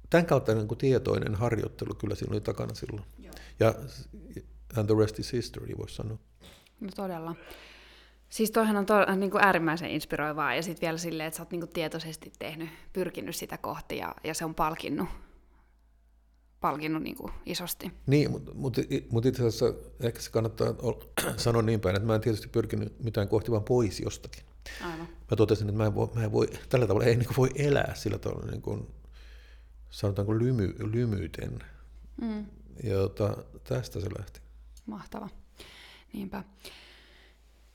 [0.10, 3.06] tämän kautta niin kuin tietoinen harjoittelu kyllä siinä oli takana silloin.
[3.20, 3.34] Joo.
[3.60, 3.76] Ja
[4.76, 6.18] and the rest is history, voisi sanoa.
[6.80, 7.36] No todella.
[8.30, 11.51] Siis toihan on to, niin kuin äärimmäisen inspiroivaa ja sitten vielä silleen, että sä oot
[11.51, 15.10] niin kuin tietoisesti tehnyt, pyrkinyt sitä kohti ja, ja se on palkinnut,
[16.62, 17.91] palkinnut niin kuin isosti.
[18.08, 18.78] Niin, mutta mut,
[19.10, 20.68] mut itse asiassa ehkä se kannattaa
[21.38, 24.43] sanoa niin päin, että mä en tietysti pyrkinyt mitään kohti, vaan pois jostakin.
[24.82, 25.08] Aivan.
[25.32, 27.49] Mä totesin, että mä en voi, mä en voi tällä tavalla ei niin kuin voi
[27.56, 28.88] elää sillä tavalla, niin kuin,
[29.95, 31.63] sanotaanko lymy, lymyten.
[32.21, 32.45] Mm.
[32.83, 34.41] Ja tota, tästä se lähti.
[34.85, 35.29] Mahtava.
[36.13, 36.43] Niinpä.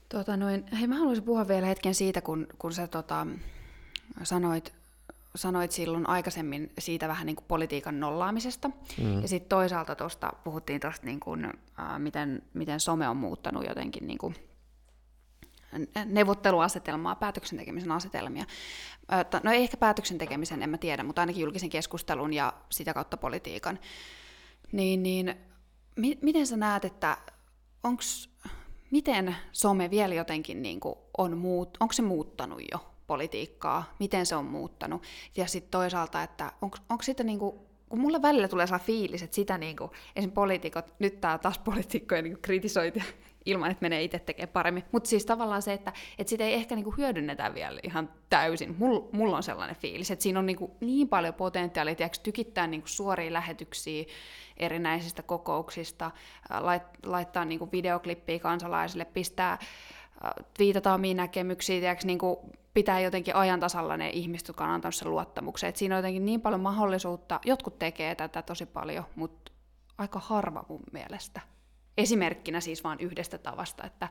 [0.08, 3.26] Tota noin, hei, mä haluaisin puhua vielä hetken siitä, kun, kun sä tota,
[4.22, 4.72] sanoit,
[5.34, 8.70] sanoit silloin aikaisemmin siitä vähän niin kuin politiikan nollaamisesta.
[8.98, 9.22] Mm.
[9.22, 14.06] Ja sitten toisaalta tuosta puhuttiin tuosta, niin kuin, äh, miten, miten some on muuttanut jotenkin
[14.06, 14.34] niin kuin,
[16.04, 18.44] neuvotteluasetelmaa, päätöksen tekemisen asetelmia.
[19.42, 23.16] No ei ehkä päätöksen tekemisen, en mä tiedä, mutta ainakin julkisen keskustelun ja sitä kautta
[23.16, 23.78] politiikan.
[24.72, 25.34] Niin, niin
[25.96, 27.16] mi- miten sä näet, että
[27.84, 28.30] onks,
[28.90, 34.36] miten some vielä jotenkin niin kuin on muut, onko se muuttanut jo politiikkaa, miten se
[34.36, 35.02] on muuttanut,
[35.36, 37.56] ja sitten toisaalta, että onko sitten niin kuin,
[37.88, 40.30] kun mulle välillä tulee sellainen fiilis, että sitä niin kuin, esim.
[40.30, 42.94] poliitikot, nyt tää taas poliitikkoja niin kritisoit
[43.47, 44.84] ilman, että menee itse tekemään paremmin.
[44.93, 48.76] Mutta siis tavallaan se, että, että sitä ei ehkä niinku hyödynnetä vielä ihan täysin.
[48.78, 52.88] Mulla mul on sellainen fiilis, että siinä on niinku niin paljon potentiaalia, tiedätkö, tykittää niinku
[52.88, 54.05] suoria lähetyksiä
[54.57, 56.11] erinäisistä kokouksista,
[56.61, 59.59] lait, laittaa niinku videoklippiä kansalaisille, pistää,
[60.59, 65.11] viitataan omiin näkemyksiin, tiedätkö, niinku pitää jotenkin ajan tasalla ne ihmiset, jotka on antanut sen
[65.11, 65.68] luottamuksen.
[65.68, 69.53] Et siinä on jotenkin niin paljon mahdollisuutta, jotkut tekee tätä tosi paljon, mutta
[69.99, 71.41] aika harva mun mielestä
[71.99, 74.09] esimerkkinä siis vain yhdestä tavasta, että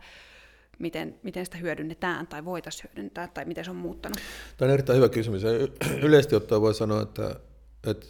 [0.79, 4.19] miten, miten sitä hyödynnetään tai voitaisiin hyödyntää tai miten se on muuttanut?
[4.57, 5.43] Tämä on erittäin hyvä kysymys.
[6.01, 7.35] Yleisesti ottaen voi sanoa, että,
[7.87, 8.07] että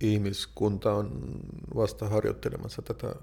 [0.00, 1.40] ihmiskunta on
[1.74, 3.14] vasta harjoittelemassa tätä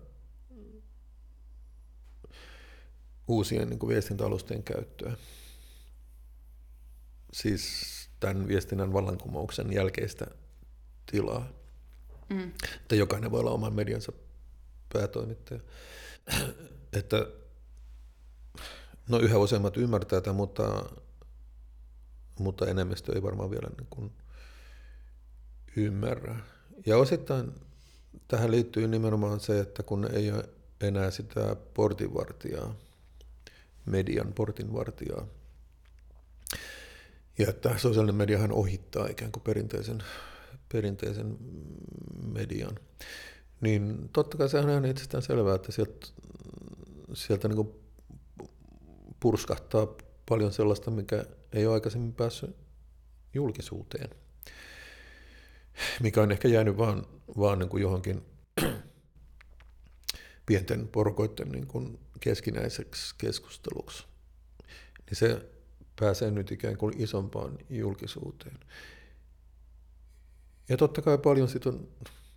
[3.27, 5.13] uusien niin kuin viestintäalustojen käyttöä.
[7.33, 7.83] Siis
[8.19, 10.27] tämän viestinnän vallankumouksen jälkeistä
[11.11, 11.47] tilaa.
[12.29, 12.51] Mm.
[12.75, 14.11] Että jokainen voi olla oman mediansa
[14.93, 15.59] päätoimittaja.
[16.99, 17.27] että
[19.09, 20.89] no yhä useammat ymmärtää tätä, mutta,
[22.39, 24.11] mutta enemmistö ei varmaan vielä niin kuin
[25.75, 26.35] ymmärrä.
[26.85, 27.51] Ja osittain
[28.27, 30.49] tähän liittyy nimenomaan se, että kun ei ole
[30.81, 32.75] enää sitä portinvartijaa,
[33.85, 35.27] median portinvartijaa,
[37.37, 40.03] ja että sosiaalinen mediahan ohittaa ikään kuin perinteisen,
[40.71, 41.37] perinteisen
[42.33, 42.79] median,
[43.61, 46.07] niin totta kai se on ihan itsestään selvää, että sieltä,
[47.13, 47.73] sieltä niin
[49.19, 49.87] purskahtaa
[50.29, 52.55] paljon sellaista, mikä ei ole aikaisemmin päässyt
[53.33, 54.09] julkisuuteen,
[56.01, 57.05] mikä on ehkä jäänyt vaan,
[57.37, 58.25] vaan niin kuin johonkin
[60.45, 64.05] pienten porukoiden niin kuin keskinäiseksi keskusteluksi.
[65.05, 65.49] Niin se
[65.99, 68.59] pääsee nyt ikään kuin isompaan julkisuuteen.
[70.69, 71.87] Ja totta kai paljon sitten on,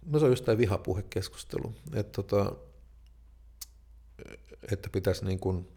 [0.07, 2.57] no se on just tämä vihapuhekeskustelu, että, tota,
[4.73, 5.69] että pitäisi niin kuin,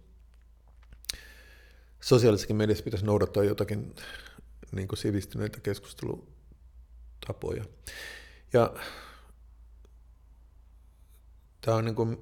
[2.02, 3.96] sosiaalisessakin mediassa pitäisi noudattaa jotakin
[4.72, 7.66] niin kuin sivistyneitä keskustelutapoja.
[8.54, 8.74] Ja
[11.62, 12.18] tämä on niin kuin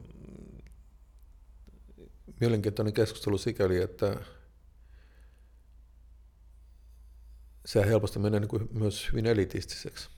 [2.39, 4.19] mielenkiintoinen keskustelu sikäli, että
[7.65, 10.09] se helposti menee niin kuin myös hyvin elitistiseksi.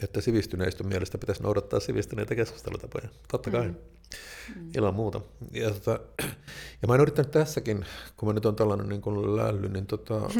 [0.00, 3.08] Että sivistyneistön mielestä pitäisi noudattaa sivistyneitä keskustelutapoja.
[3.28, 3.68] Totta kai.
[3.68, 3.74] Mm.
[4.56, 4.70] Mm.
[4.76, 5.20] Ilman muuta.
[5.52, 6.00] Ja, tota,
[6.82, 7.86] ja mä oon yrittänyt tässäkin,
[8.16, 10.14] kun mä nyt on tällainen niin kuin lälly, niin tota,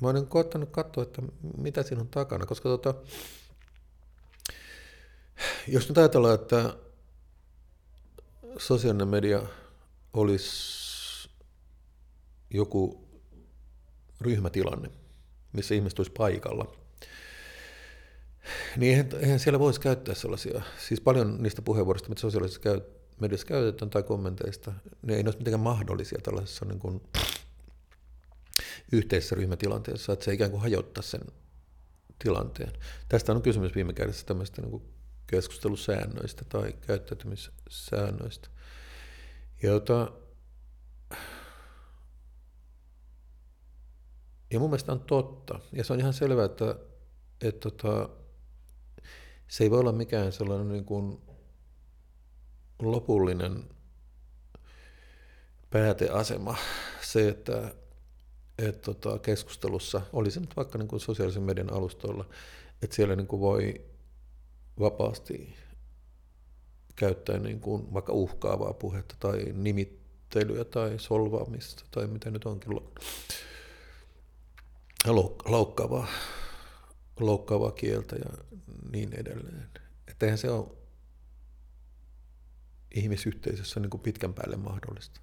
[0.00, 1.22] mä niin koettanut katsoa, että
[1.58, 2.94] mitä siinä on takana, koska tota,
[5.68, 6.74] jos nyt ajatellaan, että
[8.58, 9.42] sosiaalinen media
[10.12, 11.28] olisi
[12.50, 13.08] joku
[14.20, 14.90] ryhmätilanne,
[15.54, 16.76] missä ihmiset olisi paikalla,
[18.76, 22.80] niin eihän, eihän siellä voisi käyttää sellaisia, siis paljon niistä puheenvuoroista, mitä sosiaalisessa käy,
[23.20, 27.02] mediassa käytetään tai kommenteista, ne ei ole mitenkään mahdollisia tällaisessa niin kuin,
[28.92, 31.20] yhteisessä ryhmätilanteessa, että se ikään kuin hajottaa sen
[32.18, 32.72] tilanteen.
[33.08, 34.82] Tästä on kysymys viime kädessä tämmöistä niin kuin
[35.26, 38.48] keskustelusäännöistä tai käyttäytymissäännöistä,
[39.62, 40.12] jota
[44.50, 45.60] ja mun mielestä on totta.
[45.72, 46.76] Ja se on ihan selvää, että,
[47.40, 48.08] että tota,
[49.48, 51.20] se ei voi olla mikään sellainen niin kuin
[52.82, 53.64] lopullinen
[55.70, 56.56] pääteasema.
[57.02, 57.74] Se, että,
[58.58, 62.24] että tota, keskustelussa, olisi nyt vaikka niin kuin sosiaalisen median alustoilla,
[62.82, 63.84] että siellä niin kuin voi
[64.80, 65.54] vapaasti
[66.96, 72.80] käyttää niin kuin vaikka uhkaavaa puhetta tai nimittelyä tai solvaamista tai mitä nyt onkin
[75.44, 76.08] loukkaavaa,
[77.20, 78.58] loukkaavaa kieltä ja
[78.92, 79.70] niin edelleen.
[80.08, 80.68] Että eihän se ole
[82.94, 85.20] ihmisyhteisössä niin kuin pitkän päälle mahdollista.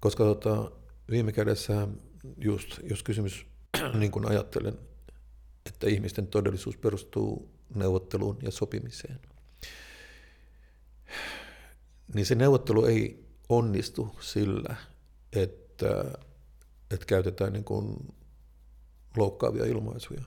[0.00, 0.70] Koska tota,
[1.10, 1.88] viime kädessä
[2.36, 3.46] just, jos kysymys,
[3.98, 4.78] niin kuin ajattelen,
[5.66, 9.20] että ihmisten todellisuus perustuu neuvotteluun ja sopimiseen,
[12.14, 14.76] niin se neuvottelu ei onnistu sillä,
[15.32, 16.18] että,
[16.90, 18.14] että käytetään niin kuin
[19.16, 20.22] loukkaavia ilmaisuja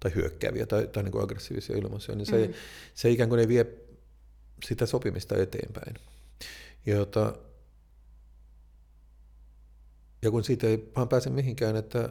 [0.00, 2.54] tai hyökkääviä tai, tai niin kuin aggressiivisia ilmaisuja, niin se, mm.
[2.94, 3.66] se ikään kuin ei vie
[4.64, 5.94] sitä sopimista eteenpäin.
[6.86, 7.34] Ja, jota,
[10.22, 12.08] ja kun siitä ei vaan pääse mihinkään, että,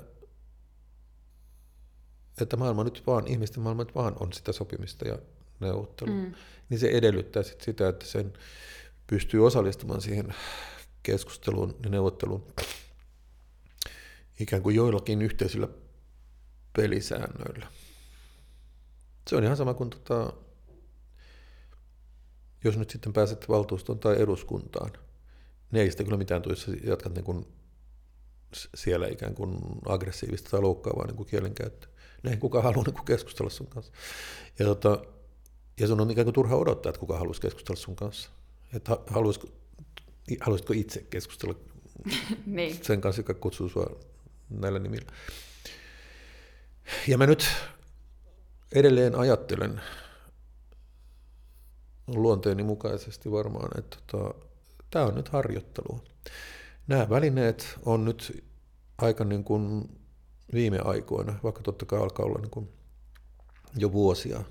[2.42, 5.18] että maailma nyt vaan, ihmisten maailma nyt vaan on sitä sopimista ja
[5.60, 6.34] neuvottelua, mm.
[6.70, 8.34] niin se edellyttää sit sitä, että sen
[9.08, 10.34] pystyy osallistumaan siihen
[11.04, 12.48] keskusteluun ja neuvotteluun
[14.40, 15.68] ikään kuin joillakin yhteisillä
[16.76, 17.68] pelisäännöillä.
[19.30, 20.34] Se on ihan sama kuin tota,
[22.64, 24.92] jos nyt sitten pääset valtuustoon tai eduskuntaan,
[25.72, 27.46] niin ei sitä kyllä mitään tule, jos jatkat niin kuin
[28.76, 31.90] siellä ikään kuin aggressiivista tai loukkaavaa niin kuin kielenkäyttöä.
[32.24, 33.94] Ne ei kukaan halua niin kuin keskustella sun kanssa.
[34.60, 35.02] Ja, tota,
[35.80, 38.30] ja sun on ikään kuin turha odottaa, että kuka haluaisi keskustella sun kanssa.
[38.74, 39.48] Että haluaisiko,
[40.42, 41.56] haluaisitko itse keskustella
[42.46, 42.80] niin.
[42.84, 44.00] sen kanssa, joka kutsuu sua
[44.50, 45.12] näillä nimillä.
[47.08, 47.48] Ja mä nyt
[48.72, 49.82] edelleen ajattelen
[52.08, 54.34] luonteeni mukaisesti varmaan, että tota,
[54.90, 56.04] tämä on nyt harjoittelua.
[56.88, 58.46] Nämä välineet on nyt
[58.98, 59.90] aika niin kuin
[60.54, 62.70] viime aikoina, vaikka totta kai alkaa olla niin kuin
[63.76, 64.44] jo vuosia.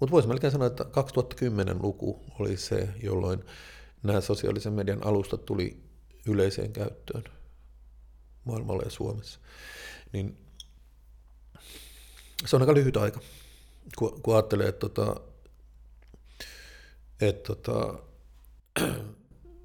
[0.00, 3.44] Mutta voisi melkein sanoa, että 2010-luku oli se, jolloin
[4.02, 5.82] nämä sosiaalisen median alustat tuli
[6.26, 7.24] yleiseen käyttöön
[8.44, 9.40] maailmalla ja Suomessa.
[10.12, 10.38] Niin
[12.46, 13.20] se on aika lyhyt aika,
[13.98, 15.20] kun, kun ajattelee, että, tota,
[17.20, 17.98] että tota,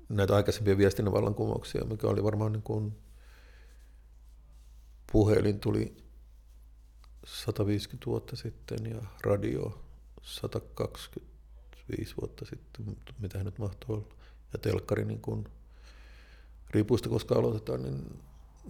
[0.10, 2.98] näitä aikaisempia viestinnän vallankumouksia, mikä oli varmaan niin kuin
[5.12, 5.98] puhelin tuli
[7.26, 9.82] 150 vuotta sitten ja radio
[10.22, 14.16] 125 vuotta sitten, mitä nyt mahtoi olla.
[14.54, 15.48] Ja telkkari niin kuin
[16.70, 18.20] riipuista, koska aloitetaan, niin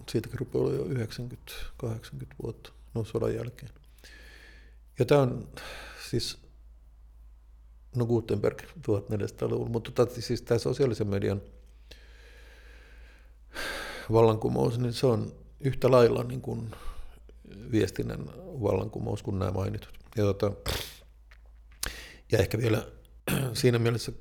[0.08, 0.86] siitäkin rupeaa olla jo 90-80
[2.42, 3.72] vuotta, no sodan jälkeen.
[4.98, 5.48] Ja tämä on
[6.10, 6.38] siis
[7.96, 11.42] no Gutenberg 1400-luvulla, mutta tota, siis tämä sosiaalisen median
[14.12, 16.70] vallankumous, niin se on yhtä lailla niin kuin
[17.70, 18.26] viestinnän
[18.62, 19.98] vallankumous kuin nämä mainitut.
[20.16, 20.52] Ja, tota,
[22.32, 22.86] ja ehkä vielä
[23.52, 24.12] siinä mielessä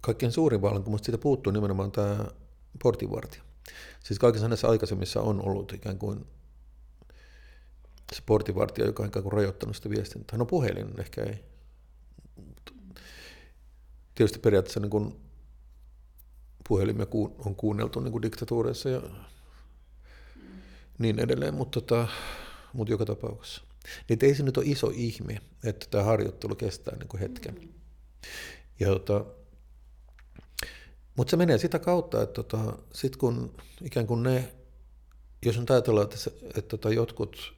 [0.00, 2.26] kaikkein suurin vallankumous, siitä puuttuu nimenomaan tämä
[2.82, 3.42] portinvartija.
[4.02, 6.26] Siis kaikissa näissä aikaisemmissa on ollut ikään kuin
[8.12, 10.38] se portinvartija, joka on ikään kuin rajoittanut sitä viestintää.
[10.38, 11.44] No puhelin ehkä ei.
[14.14, 15.20] Tietysti periaatteessa niin kuin
[16.68, 17.06] puhelimia
[17.38, 19.02] on kuunneltu niin kuin diktatuureissa ja
[20.98, 22.08] niin edelleen, mutta, tota,
[22.72, 23.62] mutta joka tapauksessa.
[24.08, 27.74] Niin ei se nyt ole iso ihme, että tämä harjoittelu kestää niin kuin hetken.
[28.80, 29.24] Ja tota,
[31.16, 34.52] mutta se menee sitä kautta, että tota, sit kun ikään kuin ne,
[35.44, 37.54] jos on ajatellaan, että, se, että tota jotkut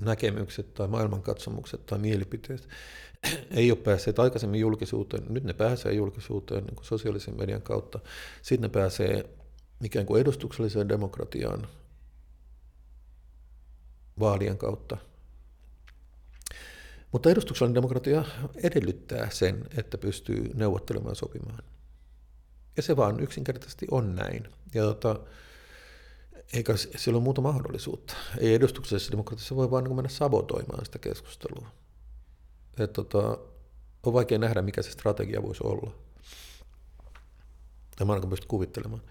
[0.00, 2.68] näkemykset tai maailmankatsomukset tai mielipiteet
[3.50, 8.00] ei ole päässeet aikaisemmin julkisuuteen, nyt ne pääsee julkisuuteen niin sosiaalisen median kautta,
[8.42, 9.30] sitten ne pääsee
[9.84, 11.66] ikään kuin edustukselliseen demokratiaan
[14.20, 14.96] vaalien kautta.
[17.12, 18.24] Mutta edustuksellinen demokratia
[18.62, 21.62] edellyttää sen, että pystyy neuvottelemaan sopimaan.
[22.76, 24.48] Ja se vaan yksinkertaisesti on näin.
[24.74, 25.20] Ja tota,
[26.52, 28.14] eikä sillä ole muuta mahdollisuutta.
[28.38, 31.68] Ei edustuksellisessa demokratiassa voi vaan niin mennä sabotoimaan sitä keskustelua.
[32.78, 33.38] Et tota,
[34.02, 35.94] on vaikea nähdä, mikä se strategia voisi olla.
[37.96, 39.02] Tämä ainakaan pysty kuvittelemaan.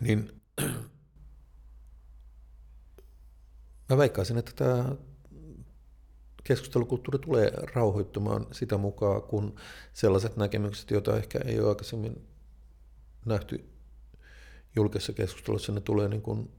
[0.00, 0.40] Niin
[3.88, 4.96] mä veikkaisin, että tämä
[6.48, 9.54] keskustelukulttuuri tulee rauhoittumaan sitä mukaan, kun
[9.92, 12.28] sellaiset näkemykset, joita ehkä ei ole aikaisemmin
[13.24, 13.64] nähty
[14.76, 16.50] julkisessa keskustelussa, ne tulee niin kuin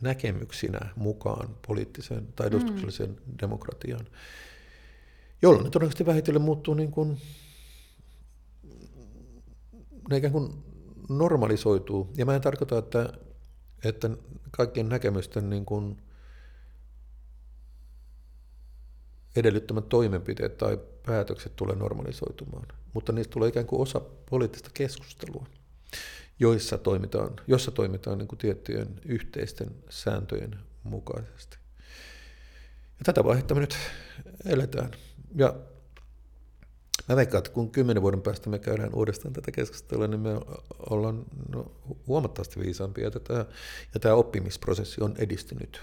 [0.00, 3.34] näkemyksinä mukaan poliittiseen tai edustukselliseen mm.
[3.40, 4.06] demokratiaan,
[5.42, 7.20] jolloin ne todennäköisesti vähitellen muuttuu niin kuin,
[10.10, 10.64] ne ikään kuin
[11.08, 12.12] normalisoituu.
[12.16, 13.12] Ja mä en tarkoita, että,
[13.84, 14.10] että
[14.50, 15.96] kaikkien näkemysten niin kuin
[19.36, 25.46] edellyttämät toimenpiteet tai päätökset tulee normalisoitumaan, mutta niistä tulee ikään kuin osa poliittista keskustelua
[26.38, 31.56] joissa toimitaan, jossa toimitaan niin kuin tiettyjen yhteisten sääntöjen mukaisesti.
[32.98, 33.76] Ja tätä vaihetta me nyt
[34.46, 34.90] eletään.
[35.34, 35.54] Ja
[37.08, 40.40] mä veikkaan, että kun kymmenen vuoden päästä me käydään uudestaan tätä keskustelua, niin me
[40.90, 41.72] ollaan no,
[42.06, 43.04] huomattavasti viisaampia.
[43.04, 43.44] Ja tämä,
[43.94, 45.80] ja tämä oppimisprosessi on edistynyt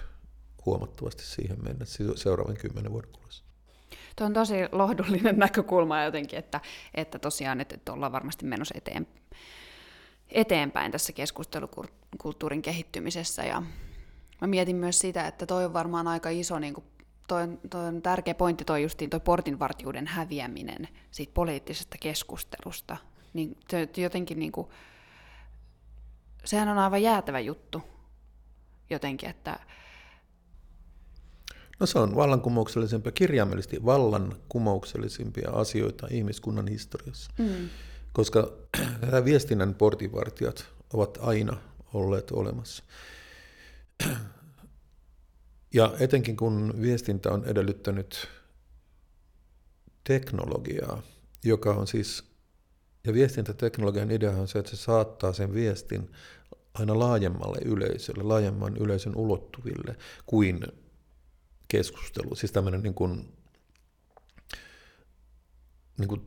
[0.65, 3.43] huomattavasti siihen mennessä seuraavan kymmenen vuoden kuluessa.
[4.15, 6.61] Tuo on tosi lohdullinen näkökulma jotenkin, että,
[6.93, 9.07] että tosiaan, että, että ollaan varmasti menossa eteen,
[10.29, 13.43] eteenpäin tässä keskustelukulttuurin kehittymisessä.
[13.43, 13.63] Ja
[14.41, 16.85] mä mietin myös sitä, että toi on varmaan aika iso, niin kuin,
[17.27, 22.97] toi, toi on tärkeä pointti toi justiin toi portinvartijuuden häviäminen siitä poliittisesta keskustelusta.
[23.33, 23.57] Niin
[23.97, 24.67] jotenkin niin kuin,
[26.45, 27.81] sehän on aivan jäätävä juttu
[28.89, 29.59] jotenkin, että
[31.81, 37.31] No se on vallankumouksellisempia, kirjaimellisesti vallankumouksellisimpia asioita ihmiskunnan historiassa.
[37.37, 37.69] Mm
[38.13, 38.53] koska
[39.01, 41.57] nämä viestinnän portinvartijat ovat aina
[41.93, 42.83] olleet olemassa.
[45.73, 48.27] Ja etenkin kun viestintä on edellyttänyt
[50.03, 51.01] teknologiaa,
[51.43, 52.23] joka on siis,
[53.03, 56.11] ja viestintäteknologian idea on se, että se saattaa sen viestin
[56.73, 60.59] aina laajemmalle yleisölle, laajemman yleisön ulottuville kuin
[61.71, 62.35] keskustelu.
[62.35, 63.33] Siis tämmöinen niin kuin,
[65.97, 66.21] niin kuin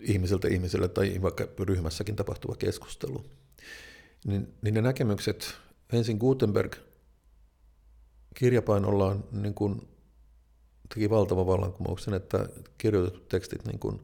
[0.00, 3.24] ihmiseltä ihmiselle tai vaikka ryhmässäkin tapahtuva keskustelu,
[4.26, 5.54] niin, niin ne näkemykset,
[5.92, 6.76] ensin Gutenberg
[8.34, 9.88] kirjapainollaan niin kuin
[10.94, 12.48] teki valtavan vallankumouksen, että
[12.78, 14.00] kirjoitetut tekstit niin kuin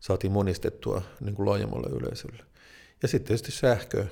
[0.00, 2.44] saatiin monistettua niin kuin laajemmalle yleisölle.
[3.02, 4.06] Ja sitten tietysti sähkö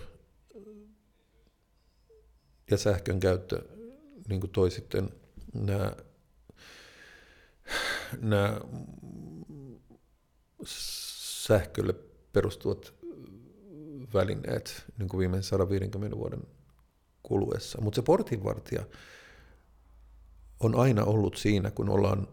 [2.70, 3.62] ja sähkön käyttö
[4.28, 5.19] niin kuin toi sitten
[5.54, 5.92] nämä,
[8.20, 8.60] nämä
[11.46, 11.94] sähkölle
[12.32, 12.94] perustuvat
[14.14, 16.42] välineet niin kuin viimeisen 150 vuoden
[17.22, 17.80] kuluessa.
[17.80, 18.84] Mutta se portinvartija
[20.60, 22.28] on aina ollut siinä, kun ollaan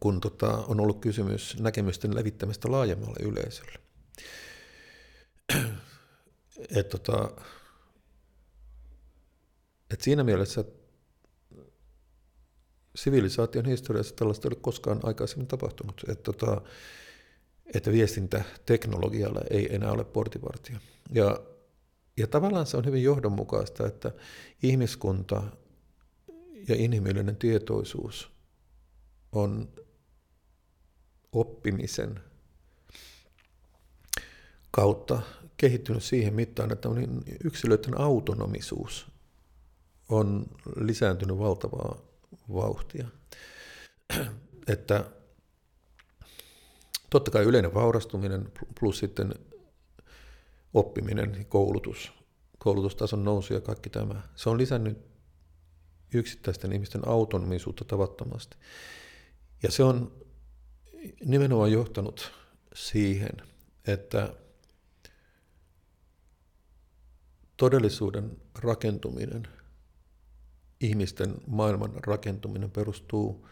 [0.00, 3.78] kun tota, on ollut kysymys näkemysten levittämistä laajemmalle yleisölle.
[6.76, 7.30] Et tota,
[9.90, 10.64] et siinä mielessä
[12.94, 16.60] sivilisaation historiassa tällaista ei ole koskaan aikaisemmin tapahtunut, että, tota,
[17.74, 20.78] että viestintäteknologialla ei enää ole portivartija.
[21.12, 21.40] Ja,
[22.16, 24.12] ja tavallaan se on hyvin johdonmukaista, että
[24.62, 25.42] ihmiskunta
[26.68, 28.30] ja inhimillinen tietoisuus
[29.32, 29.68] on
[31.32, 32.20] oppimisen
[34.70, 35.22] kautta
[35.56, 36.88] kehittynyt siihen mittaan, että
[37.44, 39.06] yksilöiden autonomisuus
[40.08, 42.13] on lisääntynyt valtavaa
[42.54, 43.08] vauhtia.
[44.66, 45.04] Että
[47.10, 49.34] totta kai yleinen vaurastuminen plus sitten
[50.74, 52.12] oppiminen, koulutus,
[52.58, 54.98] koulutustason nousu ja kaikki tämä, se on lisännyt
[56.14, 58.56] yksittäisten ihmisten autonomisuutta tavattomasti.
[59.62, 60.24] Ja se on
[61.24, 62.32] nimenomaan johtanut
[62.74, 63.32] siihen,
[63.86, 64.34] että
[67.56, 69.48] todellisuuden rakentuminen,
[70.84, 73.48] ihmisten maailman rakentuminen perustuu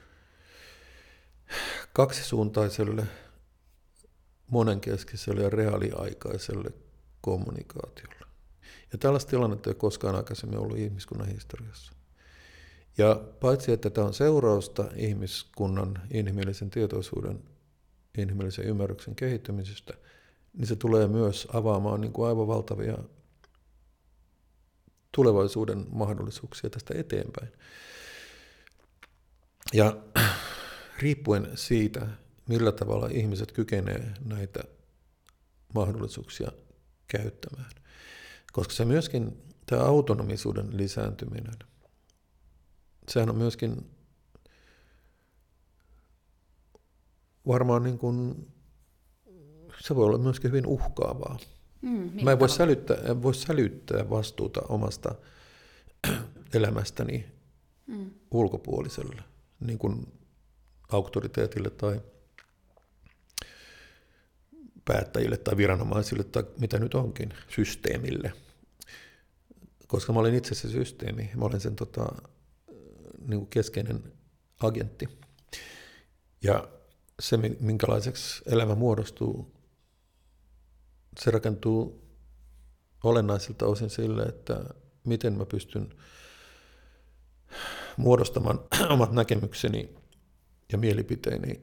[1.92, 3.06] kaksisuuntaiselle,
[4.50, 6.70] monenkeskiselle ja reaaliaikaiselle
[7.20, 8.26] kommunikaatiolle.
[8.92, 11.92] Ja tällaista tilannetta ei koskaan aikaisemmin ollut ihmiskunnan historiassa.
[12.98, 17.42] Ja paitsi, että tämä on seurausta ihmiskunnan inhimillisen tietoisuuden,
[18.18, 19.94] inhimillisen ymmärryksen kehittymisestä,
[20.52, 22.98] niin se tulee myös avaamaan niin kuin aivan valtavia
[25.12, 27.52] tulevaisuuden mahdollisuuksia tästä eteenpäin.
[29.72, 29.96] Ja
[30.98, 32.06] riippuen siitä,
[32.48, 34.60] millä tavalla ihmiset kykenevät näitä
[35.74, 36.52] mahdollisuuksia
[37.08, 37.70] käyttämään.
[38.52, 41.54] Koska se myöskin, tämä autonomisuuden lisääntyminen,
[43.08, 43.90] sehän on myöskin
[47.46, 48.48] varmaan niin kuin,
[49.80, 51.38] se voi olla myöskin hyvin uhkaavaa.
[51.82, 55.14] Mm, Mä en voi sälyttää, en voi sälyttää vastuuta omasta
[56.54, 57.26] elämästäni
[57.86, 58.10] mm.
[58.30, 59.22] ulkopuoliselle,
[59.60, 60.12] niin kuin
[60.92, 62.00] auktoriteetille tai
[64.84, 68.32] päättäjille tai viranomaisille tai mitä nyt onkin, systeemille.
[69.86, 72.06] Koska mä olen itse se systeemi, mä olen sen tota,
[73.28, 74.12] niin kuin keskeinen
[74.60, 75.08] agentti.
[76.42, 76.68] Ja
[77.20, 79.52] se, minkälaiseksi elämä muodostuu,
[81.20, 82.02] se rakentuu
[83.04, 84.64] olennaisilta osin sille, että
[85.04, 85.94] miten mä pystyn
[87.96, 88.60] muodostamaan
[88.94, 89.94] omat näkemykseni
[90.72, 91.60] ja mielipiteeni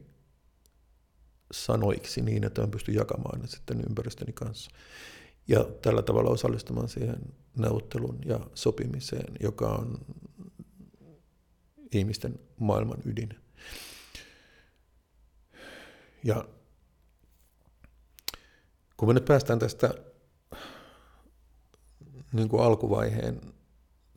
[1.52, 4.72] sanoiksi niin, että mä pystyn jakamaan ne sitten ympäristöni kanssa.
[5.48, 7.20] Ja tällä tavalla osallistumaan siihen
[7.58, 9.98] neuvottelun ja sopimiseen, joka on
[11.92, 13.30] ihmisten maailman ydin.
[16.24, 16.46] Ja
[19.00, 19.94] kun me nyt päästään tästä
[22.34, 23.42] niin kuin alkuvaiheen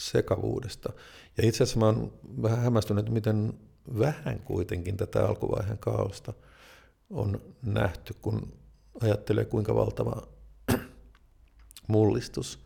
[0.01, 0.93] sekavuudesta,
[1.37, 2.13] ja itse asiassa mä oon
[2.43, 3.53] vähän hämmästynyt, miten
[3.99, 6.33] vähän kuitenkin tätä alkuvaiheen kaaosta
[7.11, 8.53] on nähty, kun
[9.01, 10.23] ajattelee kuinka valtava
[11.89, 12.59] mullistus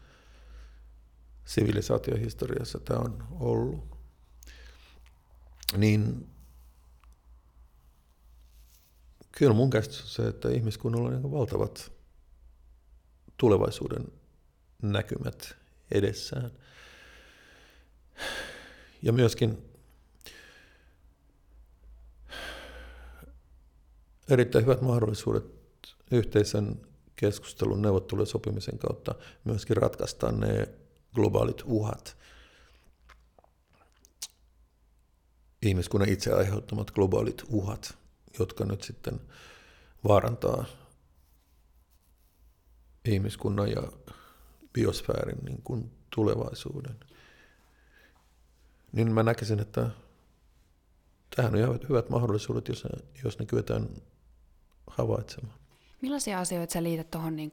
[1.45, 3.99] sivilisaatiohistoriassa tämä on ollut.
[5.77, 6.29] Niin
[9.33, 11.96] kyllä mun käsitys on se, että ihmiskunnalla on niin valtavat
[13.37, 14.05] tulevaisuuden
[14.83, 15.57] näkymät
[15.91, 16.51] edessään.
[19.03, 19.59] Ja myöskin
[24.29, 25.45] erittäin hyvät mahdollisuudet
[26.11, 26.81] yhteisen
[27.17, 29.15] keskustelun, neuvottelun ja sopimisen kautta
[29.45, 30.69] myöskin ratkaista ne
[31.15, 32.17] globaalit uhat,
[35.63, 37.99] ihmiskunnan itse aiheuttamat globaalit uhat,
[38.39, 39.21] jotka nyt sitten
[40.09, 40.65] vaarantaa
[43.09, 43.83] ihmiskunnan ja
[44.73, 46.97] biosfäärin niin kuin tulevaisuuden.
[48.93, 49.91] Niin mä näkisin, että
[51.37, 52.91] tähän on hyvät mahdollisuudet, jos ne,
[53.25, 53.89] jos ne kyetään
[54.87, 55.59] havaitsemaan.
[56.01, 57.51] Millaisia asioita sä liität tuohon, niin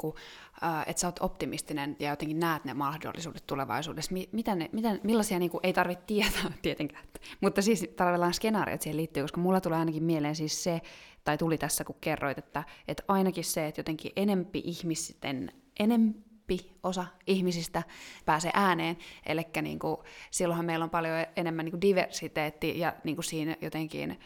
[0.88, 4.16] että sä oot optimistinen ja jotenkin näet ne mahdollisuudet tulevaisuudessa?
[4.32, 7.04] Mitä ne, mitä, millaisia, niin kuin, ei tarvitse tietää tietenkään,
[7.42, 10.82] mutta siis tarvitaan skenaariot siihen liittyy, koska mulla tulee ainakin mieleen siis se,
[11.24, 17.06] tai tuli tässä kun kerroit, että, että ainakin se, että jotenkin enempi ihmisten, enempi osa
[17.28, 17.84] ihmisistä
[18.26, 19.98] pääsee ääneen, eli niin kuin,
[20.32, 24.20] silloinhan meillä on paljon enemmän niin kuin diversiteetti ja niin kuin siinä jotenkin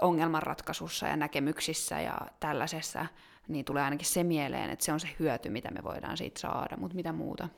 [0.00, 3.06] ongelmanratkaisussa ja näkemyksissä ja tällaisessa,
[3.48, 6.76] niin tulee ainakin se mieleen, että se on se hyöty, mitä me voidaan siitä saada,
[6.76, 7.48] mutta mitä muuta?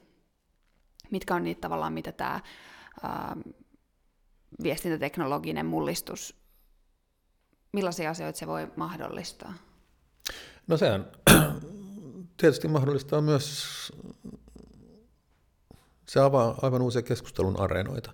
[1.11, 2.41] Mitkä on niitä tavallaan, mitä tämä
[3.03, 3.36] ää,
[4.62, 6.36] viestintäteknologinen mullistus,
[7.72, 9.55] millaisia asioita se voi mahdollistaa?
[10.66, 11.07] No sehän
[12.41, 13.66] tietysti mahdollistaa myös,
[16.09, 18.12] se avaa aivan uusia keskustelun areenoita.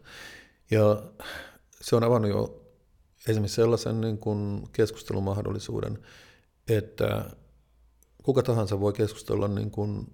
[0.70, 1.02] Ja
[1.80, 2.64] se on avannut jo
[3.28, 5.98] esimerkiksi sellaisen niin kuin keskustelumahdollisuuden,
[6.68, 7.30] että
[8.24, 10.12] kuka tahansa voi keskustella niin kuin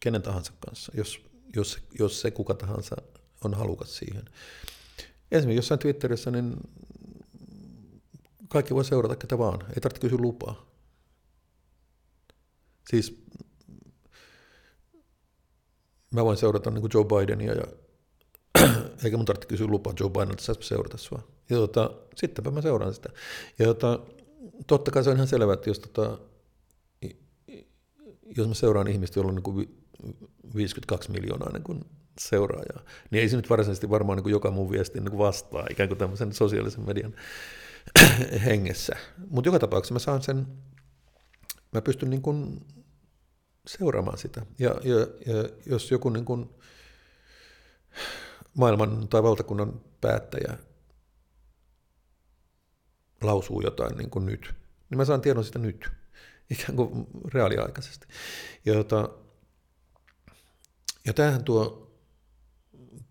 [0.00, 1.20] kenen tahansa kanssa, jos,
[1.56, 2.96] jos, jos se kuka tahansa
[3.44, 4.24] on halukas siihen.
[5.30, 6.56] Esimerkiksi jossain Twitterissä, niin
[8.48, 10.66] kaikki voi seurata ketä vaan, ei tarvitse kysyä lupaa.
[12.90, 13.24] Siis
[16.10, 17.64] mä voin seurata niin kuin Joe Bidenia, ja,
[19.04, 21.22] eikä mun tarvitse kysyä lupaa Joe Bidenilta, saisi seurata sua.
[21.50, 23.08] Ja tota, sittenpä mä seuraan sitä.
[23.58, 24.00] Ja tota,
[24.66, 26.18] totta kai se on ihan selvä, että jos, tota,
[28.36, 29.84] jos mä seuraan ihmistä, jolla on niin kuin
[30.56, 31.84] 52 miljoonaa niin kuin
[32.18, 35.88] seuraajaa, niin ei se nyt varsinaisesti varmaan niin kuin joka mun viesti niin vastaa ikään
[35.88, 37.14] kuin tämmöisen sosiaalisen median
[38.46, 38.96] hengessä.
[39.30, 40.46] Mutta joka tapauksessa mä saan sen,
[41.72, 42.66] mä pystyn niin kuin
[43.66, 44.46] seuraamaan sitä.
[44.58, 46.50] Ja, ja, ja jos joku niin kuin
[48.54, 50.58] maailman tai valtakunnan päättäjä
[53.22, 54.54] lausuu jotain niin kuin nyt,
[54.90, 55.90] niin mä saan tiedon sitä nyt,
[56.50, 58.06] ikään kuin reaaliaikaisesti.
[58.64, 59.08] Ja, jota,
[61.06, 61.90] ja tämähän tuo,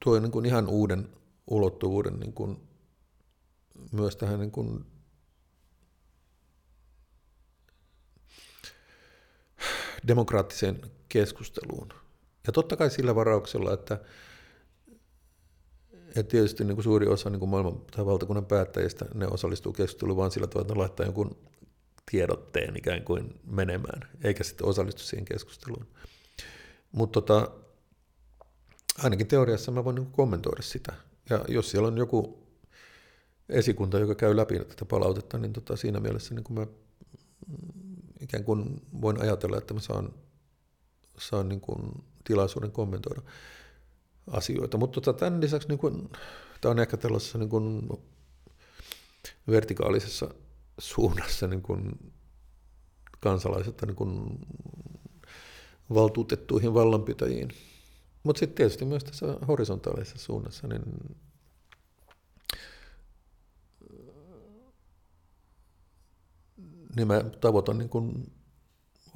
[0.04, 1.10] tuo niin kuin ihan uuden
[1.48, 2.68] ulottuvuuden niin kuin
[3.92, 4.86] myös tähän niin kuin
[10.08, 11.90] demokraattiseen keskusteluun.
[12.48, 14.00] Ja totta kai sillä varauksella, että,
[16.08, 20.18] että tietysti niin kuin suuri osa niin kuin maailman tai valtakunnan päättäjistä, ne osallistuu keskusteluun
[20.18, 21.38] vain sillä tavalla, että ne laittaa jonkun
[22.12, 25.88] tiedotteen ikään kuin menemään, eikä sitten osallistu siihen keskusteluun.
[26.92, 27.52] Mutta tota,
[29.04, 30.94] ainakin teoriassa mä voin niin kommentoida sitä.
[31.30, 32.48] Ja jos siellä on joku
[33.50, 36.68] esikunta, joka käy läpi tätä palautetta, niin tota, siinä mielessä niin kuin mä
[38.20, 40.14] ikään kuin voin ajatella, että mä saan,
[41.18, 43.22] saan niin kuin tilaisuuden kommentoida
[44.28, 44.78] asioita.
[44.78, 46.10] Mutta tota, tämän lisäksi niin kuin,
[46.62, 47.90] tämä on ehkä tällaisessa niin kuin
[49.48, 50.34] vertikaalisessa
[50.80, 52.14] suunnassa niin kuin
[53.20, 54.40] kansalaiset niin kuin
[55.94, 57.50] valtuutettuihin vallanpitäjiin.
[58.24, 60.84] Mutta sitten tietysti myös tässä horisontaalisessa suunnassa, niin
[66.96, 68.32] niin mä tavoitan niin kuin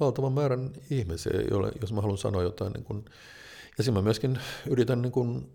[0.00, 2.72] valtavan määrän ihmisiä, joille, jos mä haluan sanoa jotain.
[2.72, 3.04] Niin kuin,
[3.78, 5.52] ja siinä mä myöskin yritän niin kuin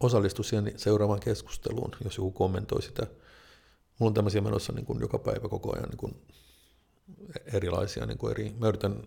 [0.00, 3.06] osallistua siihen seuraavaan keskusteluun, jos joku kommentoi sitä.
[3.98, 6.22] Mulla on tämmöisiä menossa niin kuin joka päivä koko ajan niin kuin
[7.52, 9.02] erilaisia niin kuin eri, mä yritän,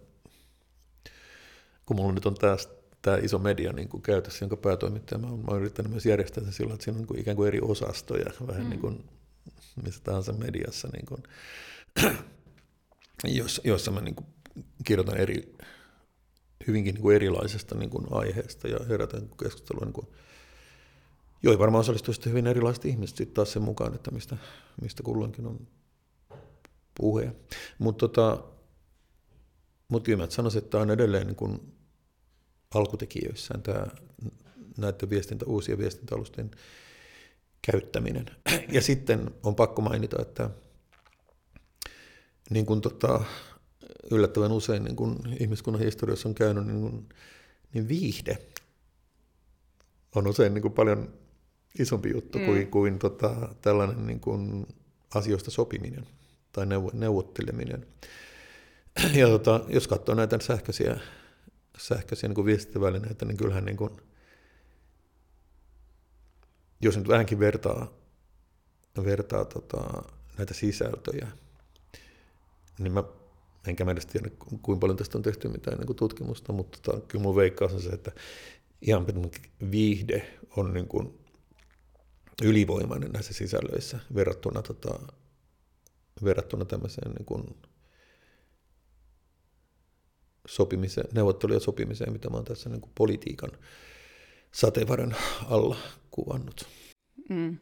[1.85, 5.61] kun mulla nyt on tästä tämä iso media niin kuin käytössä, jonka päätoimittaja, mä oon
[5.61, 8.63] yrittänyt myös järjestää sen sillä, että siinä on niin kuin ikään kuin eri osastoja, vähän
[8.63, 8.69] mm.
[8.69, 9.09] niin kuin
[9.83, 11.23] missä tahansa mediassa, niin kuin,
[13.39, 14.27] jossa, jossa mä niin kuin
[14.85, 15.55] kirjoitan eri,
[16.67, 19.85] hyvinkin niin kuin erilaisesta niin kuin aiheesta ja herätän keskustelua.
[19.85, 20.07] Niin kuin,
[21.43, 24.37] joo, varmaan osallistuu sitten hyvin erilaiset ihmiset sitten taas sen mukaan, että mistä,
[24.81, 25.67] mistä kulloinkin on
[26.95, 27.35] puhe.
[27.79, 28.43] Mutta tota,
[29.87, 31.73] mut kyllä mä sanoisin, että on edelleen niin kuin
[32.75, 33.87] alkutekijöissään tämä
[34.77, 36.51] näiden viestintä, uusien viestintäalusten
[37.71, 38.25] käyttäminen.
[38.71, 40.49] Ja sitten on pakko mainita, että
[42.49, 43.23] niin kuin tota,
[44.11, 47.09] yllättävän usein niin kuin ihmiskunnan historiassa on käynyt, niin, kuin,
[47.73, 48.37] niin viihde
[50.15, 51.13] on usein niin kuin paljon
[51.79, 52.45] isompi juttu mm.
[52.45, 54.67] kuin, kuin tota, tällainen niin kuin
[55.15, 56.07] asioista sopiminen
[56.51, 57.87] tai neuvotteleminen.
[59.13, 60.99] Ja tota, jos katsoo näitä sähköisiä,
[61.77, 63.91] sähköisiä niin viestintävälineitä, niin kyllähän niin kuin,
[66.81, 67.93] jos nyt vähänkin vertaa,
[69.05, 70.03] vertaa tota,
[70.37, 71.27] näitä sisältöjä,
[72.79, 73.03] niin mä
[73.67, 74.29] enkä mä edes tiedä,
[74.61, 77.81] kuinka paljon tästä on tehty mitään niin kuin tutkimusta, mutta tota, kyllä mun veikkaus on
[77.81, 78.11] se, että
[78.81, 79.05] ihan
[79.71, 81.19] viihde on niin kuin
[82.43, 84.99] ylivoimainen näissä sisällöissä verrattuna, tota,
[86.23, 87.43] verrattuna tämmöiseen niin kuin
[90.47, 93.51] sopimiseen, neuvottelu- ja sopimiseen, mitä mä oon tässä niin kuin politiikan
[94.51, 95.15] sateenvarren
[95.49, 95.77] alla
[96.11, 96.67] kuvannut.
[97.29, 97.57] Mm.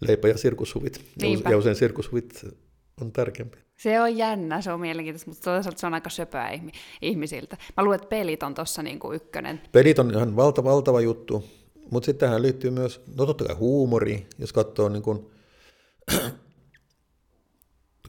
[0.00, 1.04] Leipä- ja sirkushuvit.
[1.22, 1.50] Niinpä.
[1.50, 2.46] Ja usein sirkushuvit
[3.00, 3.58] on tärkeämpi.
[3.78, 6.60] Se on jännä, se on mielenkiintoista, mutta toisaalta se on aika söpöä
[7.02, 7.56] ihmisiltä.
[7.76, 9.60] Mä luulen, että pelit on tuossa niinku ykkönen.
[9.72, 11.44] Pelit on ihan valta, valtava juttu,
[11.92, 15.30] mutta sitten tähän liittyy myös, no totta kai huumori, jos katsoo niin kuin,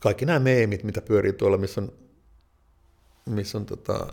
[0.02, 1.92] kaikki nämä meemit, mitä pyörii tuolla, missä on,
[3.26, 4.06] missä on tota,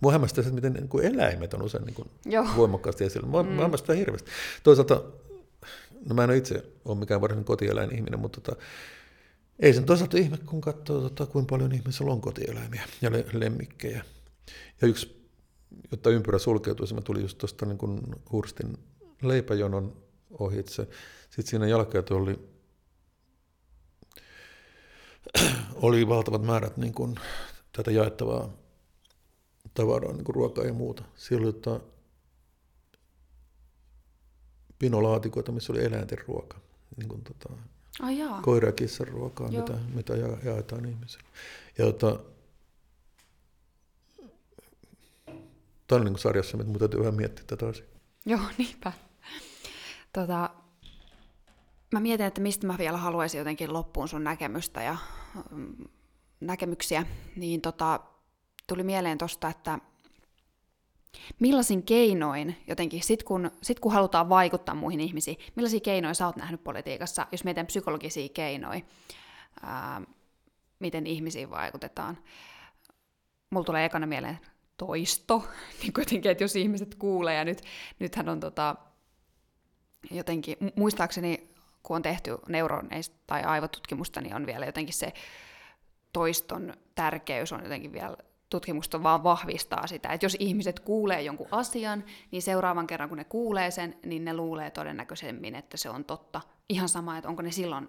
[0.00, 2.10] Mua hämmästää että miten niin kuin eläimet on usein niin kuin
[2.56, 3.26] voimakkaasti esillä.
[3.26, 3.56] Mua mm.
[3.56, 4.30] hämmästää hirveästi.
[4.62, 5.02] Toisaalta,
[6.08, 8.62] no mä en ole itse ole mikään varsinainen kotieläin ihminen, mutta tota,
[9.58, 14.04] ei sen toisaalta ihme, kun katsoo, tota, kuinka paljon ihmisillä on kotieläimiä ja lemmikkejä.
[14.82, 15.19] Ja yksi,
[15.90, 18.00] jotta ympyrä sulkeutuisi, mä tulin just tuosta niin kuin
[18.32, 18.78] Hurstin
[19.22, 19.96] leipäjonon
[20.30, 20.88] ohitse.
[21.30, 22.38] Sitten siinä jälkeen oli,
[25.74, 27.14] oli valtavat määrät niin kuin,
[27.72, 28.52] tätä jaettavaa
[29.74, 31.04] tavaraa, niin kuin ruokaa ja muuta.
[31.16, 31.80] Siellä oli tota,
[34.78, 36.60] pinolaatikoita, missä oli eläinten ruoka.
[36.96, 37.52] Niin kuin tota,
[38.18, 38.42] jaa.
[38.42, 39.60] koira- ja kissan ruokaa, Joo.
[39.62, 41.28] mitä, mitä ja, jaetaan ihmisille.
[41.78, 42.20] Ja tota,
[45.90, 47.88] tämä on niin kuin sarjassa, mutta täytyy vähän miettiä tätä asiaa.
[48.26, 48.92] Joo, niinpä.
[50.12, 50.50] Tota,
[51.92, 54.96] mä mietin, että mistä mä vielä haluaisin jotenkin loppuun sun näkemystä ja
[55.50, 55.74] mm,
[56.40, 57.06] näkemyksiä,
[57.36, 58.00] niin tota,
[58.66, 59.78] tuli mieleen tosta, että
[61.40, 66.36] millaisin keinoin jotenkin, sit kun, sit kun halutaan vaikuttaa muihin ihmisiin, millaisia keinoja sä oot
[66.36, 68.80] nähnyt politiikassa, jos mietin psykologisia keinoja,
[69.62, 70.02] ää,
[70.78, 72.18] miten ihmisiin vaikutetaan.
[73.50, 74.38] Mulla tulee ekana mieleen
[74.80, 75.44] toisto,
[75.82, 77.62] niin kuitenkin, että jos ihmiset kuulee, ja nyt,
[77.98, 78.76] nythän on tota,
[80.10, 81.50] jotenkin, mu- muistaakseni
[81.82, 85.12] kun on tehty neuroneista tai aivotutkimusta, niin on vielä jotenkin se
[86.12, 88.16] toiston tärkeys on jotenkin vielä
[88.50, 93.24] tutkimusta vaan vahvistaa sitä, että jos ihmiset kuulee jonkun asian, niin seuraavan kerran kun ne
[93.24, 96.40] kuulee sen, niin ne luulee todennäköisemmin, että se on totta.
[96.68, 97.88] Ihan sama, että onko ne silloin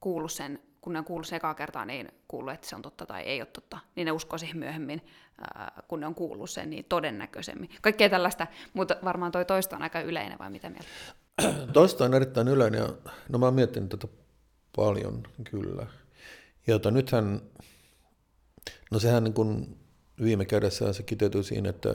[0.00, 3.22] kuullut sen, kun ne on kuullut ekaa kertaa, niin kuullut, että se on totta tai
[3.22, 5.02] ei ole totta, niin ne uskoo siihen myöhemmin,
[5.54, 7.70] ää, kun ne on kuullut sen, niin todennäköisemmin.
[7.82, 10.88] Kaikkea tällaista, mutta varmaan toi toisto on aika yleinen, vai mitä mieltä?
[11.72, 14.08] Toista on erittäin yleinen ja no mä oon miettinyt tätä
[14.76, 15.86] paljon kyllä.
[16.66, 17.40] Ja tota, nythän,
[18.90, 19.78] no sehän niin kuin
[20.22, 21.94] viime kädessä se kiteytyy siinä, että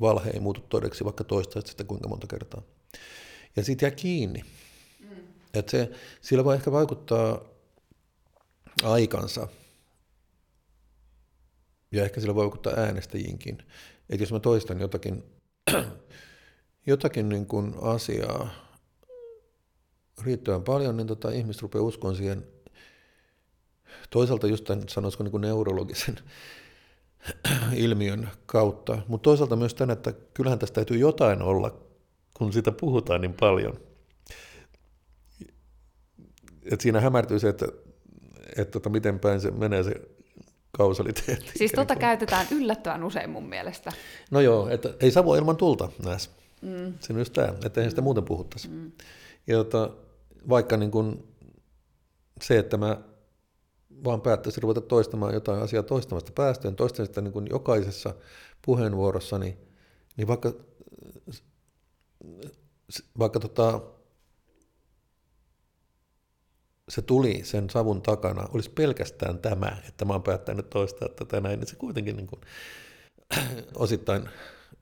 [0.00, 2.62] valhe ei muutu todeksi, vaikka toistaa sitä kuinka monta kertaa.
[3.56, 4.44] Ja siitä jää kiinni.
[5.00, 5.16] Mm.
[5.54, 5.90] Että se,
[6.20, 7.40] sillä voi ehkä vaikuttaa
[8.82, 9.48] aikansa.
[11.92, 13.58] Ja ehkä sillä voi vaikuttaa äänestäjiinkin.
[14.10, 15.24] Että jos mä toistan jotakin,
[16.86, 18.50] jotakin niin kuin asiaa
[20.24, 22.46] riittävän paljon, niin tota, ihmiset rupeaa uskoon siihen
[24.10, 26.16] toisaalta just tämän, sanoisiko niin kuin neurologisen
[27.74, 31.80] ilmiön kautta, mutta toisaalta myös tämän, että kyllähän tästä täytyy jotain olla,
[32.34, 33.80] kun sitä puhutaan niin paljon.
[36.72, 37.66] Et siinä hämärtyy se, että,
[38.58, 39.94] että tota, miten päin se menee se
[40.72, 41.50] kausaliteetti.
[41.56, 43.92] Siis tota käytetään yllättävän usein mun mielestä.
[44.30, 46.30] No joo, että ei savo ilman tulta näes.
[46.62, 46.94] Mm.
[47.00, 48.68] Se on just tämä, että eihän sitä muuten puhuttaisi.
[48.68, 48.92] Mm.
[49.46, 49.90] Ja tota,
[50.48, 51.28] vaikka niin kun
[52.42, 53.00] se, että mä
[54.04, 58.14] vaan päättäisin ruveta toistamaan jotain asiaa toistamasta päästöön, toistan sitä niin jokaisessa
[58.64, 59.58] puheenvuorossani,
[60.16, 60.52] niin vaikka,
[63.18, 63.80] vaikka tota,
[66.88, 71.60] se tuli sen savun takana, olisi pelkästään tämä, että mä oon päättänyt toistaa tätä näin,
[71.60, 72.40] niin se kuitenkin niin kuin,
[73.74, 74.28] osittain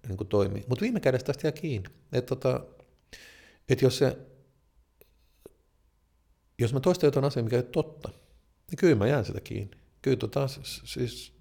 [0.08, 0.64] niin kuin toimii.
[0.68, 1.88] Mutta viime kädessä tästä jää kiinni.
[2.12, 2.60] Että tota,
[3.68, 4.18] et jos, se,
[6.58, 8.08] jos mä toistan jotain asiaa, mikä ei ole totta,
[8.70, 9.76] niin kyllä mä jään sitä kiinni.
[10.02, 10.48] Kyllä tota,
[10.84, 11.32] siis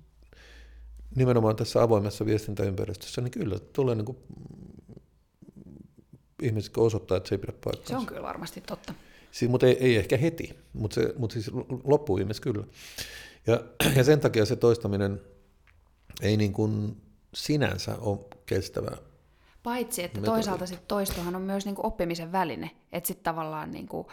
[1.15, 4.17] nimenomaan tässä avoimessa viestintäympäristössä, niin kyllä tulee niin kuin,
[6.41, 7.87] ihmiset osoittaa, että se ei pidä paikkaansa.
[7.87, 8.93] Se on kyllä varmasti totta.
[9.35, 11.51] Siis, mutta ei, ei ehkä heti, mutta, se, mutta siis
[11.83, 12.63] loppuviimeis kyllä.
[13.47, 13.63] Ja,
[13.95, 15.21] ja sen takia se toistaminen
[16.21, 17.01] ei niin kuin
[17.33, 18.97] sinänsä ole kestävää.
[19.63, 20.35] Paitsi, että Metodi.
[20.35, 22.71] toisaalta sit toistohan on myös niinku oppimisen väline.
[22.91, 24.11] Että sitten tavallaan niinku,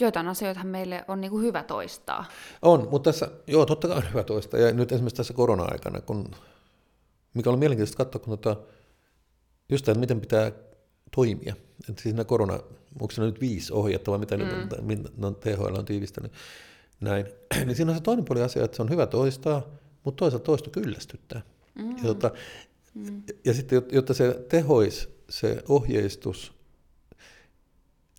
[0.00, 2.24] joitain asioita meille on niinku hyvä toistaa.
[2.62, 4.58] On, mutta tässä, joo, totta kai on hyvä toista.
[4.58, 6.30] Ja nyt esimerkiksi tässä korona-aikana, kun,
[7.34, 8.62] mikä on mielenkiintoista katsoa, kun tota,
[9.68, 10.52] just tämä, miten pitää
[11.14, 11.54] toimia.
[11.88, 12.60] Että siis nämä korona,
[13.00, 14.44] onko se nyt viisi ohjetta vai mitä mm.
[14.44, 16.32] nyt on, on THL on tiivistänyt
[17.00, 17.26] näin.
[17.66, 19.62] niin siinä on se toinen puoli asia, että se on hyvä toistaa,
[20.04, 21.42] mutta toisaalta toisto kyllästyttää.
[21.74, 21.96] Mm.
[21.96, 22.30] Ja, tota,
[22.94, 23.22] mm.
[23.44, 26.52] ja sitten, jot- jotta se tehois, se ohjeistus,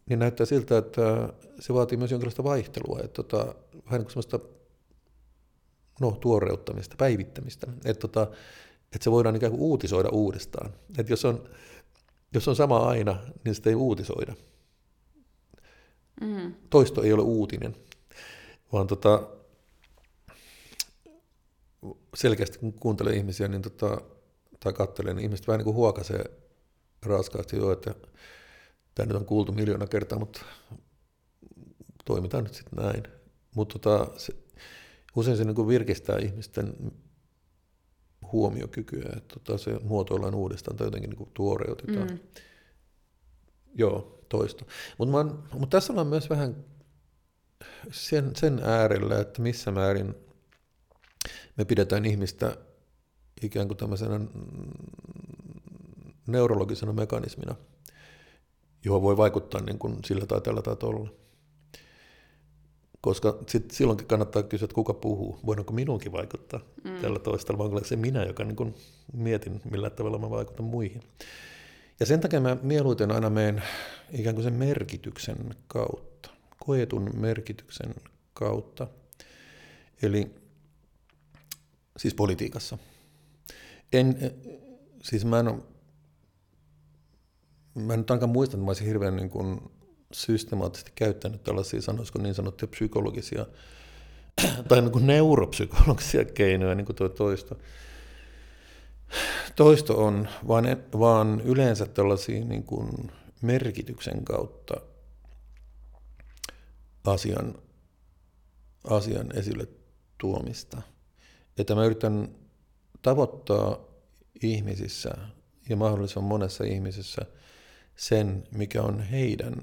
[0.09, 3.37] niin näyttää siltä, että se vaatii myös jonkinlaista vaihtelua, että tota,
[3.85, 4.39] vähän niin kuin semmoista
[6.01, 8.21] no, tuoreuttamista, päivittämistä, että, tota,
[8.95, 10.73] että se voidaan ikään kuin uutisoida uudestaan.
[10.97, 11.49] Että jos on,
[12.35, 14.35] jos on sama aina, niin sitä ei uutisoida.
[16.21, 16.53] Mm.
[16.69, 17.75] Toisto ei ole uutinen,
[18.73, 19.27] vaan tota,
[22.15, 24.01] selkeästi kun kuuntelee ihmisiä niin tota,
[24.59, 26.23] tai katselee, niin ihmiset vähän niin kuin huokasee
[27.05, 27.93] raskaasti jo, että
[28.95, 30.41] tämä nyt on kuultu miljoona kertaa, mutta
[32.05, 33.03] toimitaan nyt sitten näin.
[33.55, 34.33] Mutta tota, se,
[35.15, 36.73] usein se niin kuin virkistää ihmisten
[38.31, 42.07] huomiokykyä, että tota, se muotoillaan uudestaan tai jotenkin niin tuoreutetaan.
[42.07, 42.19] Mm.
[43.75, 44.65] Joo, toista.
[44.97, 46.65] Mutta mut tässä ollaan myös vähän
[47.91, 50.15] sen, sen äärellä, että missä määrin
[51.57, 52.57] me pidetään ihmistä
[53.41, 54.27] ikään kuin tämmöisenä mm,
[56.27, 57.55] neurologisena mekanismina,
[58.85, 61.09] johon voi vaikuttaa niin kuin sillä tai tällä tai tuolla.
[63.05, 65.39] Koska sit silloinkin kannattaa kysyä, että kuka puhuu.
[65.45, 67.01] Voidaanko minunkin vaikuttaa mm.
[67.01, 68.75] tällä toistella, vai onko se minä, joka niin kuin
[69.13, 71.01] mietin, millä tavalla mä vaikutan muihin.
[71.99, 73.63] Ja sen takia mä mieluiten aina menen
[74.11, 76.29] ikään kuin sen merkityksen kautta,
[76.65, 77.95] koetun merkityksen
[78.33, 78.87] kautta.
[80.01, 80.35] Eli
[81.97, 82.77] siis politiikassa.
[83.93, 84.17] En,
[85.03, 85.63] siis mä en
[87.75, 89.61] mä en nyt ainakaan muista, että mä olisin hirveän niin kuin
[90.15, 93.45] systemaattisesti käyttänyt tällaisia, sanoisiko niin sanottuja psykologisia
[94.67, 97.57] tai niin kuin neuropsykologisia keinoja, niin kuin tuo toisto.
[99.55, 100.65] Toisto on vaan,
[100.99, 103.11] vaan yleensä tällaisia niin kuin
[103.41, 104.81] merkityksen kautta
[107.03, 107.55] asian,
[108.83, 109.67] asian esille
[110.17, 110.81] tuomista.
[111.57, 112.35] Että mä yritän
[113.01, 113.79] tavoittaa
[114.41, 115.17] ihmisissä
[115.69, 117.21] ja mahdollisimman monessa ihmisessä
[117.95, 119.55] sen, mikä on heidän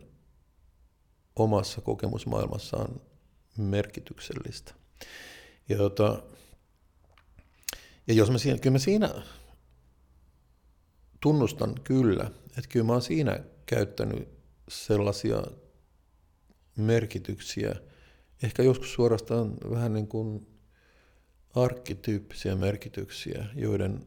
[1.37, 3.01] omassa kokemusmaailmassaan
[3.59, 4.75] merkityksellistä.
[5.69, 6.23] Ja, tota,
[8.07, 9.23] ja jos mä siinä, kyllä mä siinä
[11.21, 14.29] tunnustan kyllä, että kyllä mä oon siinä käyttänyt
[14.69, 15.43] sellaisia
[16.77, 17.75] merkityksiä,
[18.43, 20.47] ehkä joskus suorastaan vähän niin kuin
[21.55, 24.05] arkkityyppisiä merkityksiä, joiden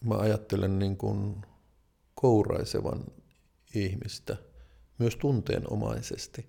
[0.00, 1.42] mä ajattelen niin kuin
[2.14, 3.04] kouraisevan
[3.74, 4.36] ihmistä
[4.98, 6.46] myös tunteenomaisesti.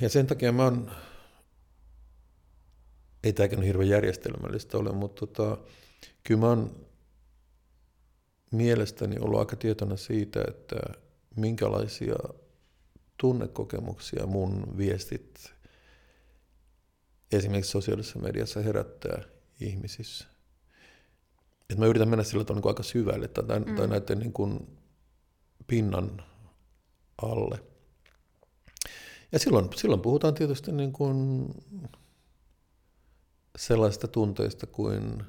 [0.00, 0.90] Ja sen takia mä oon,
[3.24, 5.58] ei tämäkään hirveän järjestelmällistä ole, mutta tota,
[6.24, 6.86] kyllä mä oon
[8.50, 10.76] mielestäni ollut aika tietoinen siitä, että
[11.36, 12.16] minkälaisia
[13.16, 15.54] tunnekokemuksia mun viestit
[17.32, 19.22] esimerkiksi sosiaalisessa mediassa herättää
[19.60, 20.26] ihmisissä.
[21.70, 23.74] Et mä yritän mennä sillä tavalla niin aika syvälle tai, mm.
[23.74, 24.78] tai näiden niin kuin
[25.66, 26.22] pinnan
[27.22, 27.62] alle.
[29.32, 31.48] Ja silloin, silloin puhutaan tietysti niin kuin
[33.58, 35.24] sellaista tunteista kuin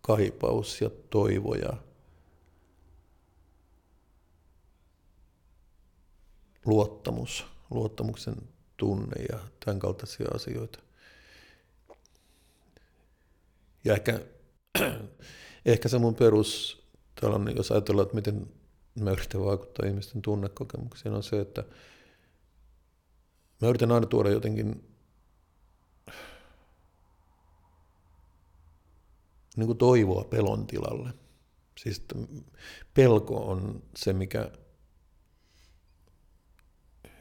[0.00, 1.72] kaipaus ja toivo ja
[6.64, 8.36] luottamus, luottamuksen
[8.76, 10.78] tunne ja tämän kaltaisia asioita.
[13.84, 14.20] Ja ehkä,
[15.64, 16.82] ehkä se mun perus,
[17.20, 18.61] tällainen, jos ajatellaan, että miten
[19.00, 21.64] mä yritän vaikuttaa ihmisten tunnekokemuksiin, on se, että
[23.60, 24.88] mä yritän aina tuoda jotenkin
[29.56, 31.10] niin kuin toivoa pelon tilalle.
[31.78, 32.04] Siis
[32.94, 34.50] pelko on se, mikä,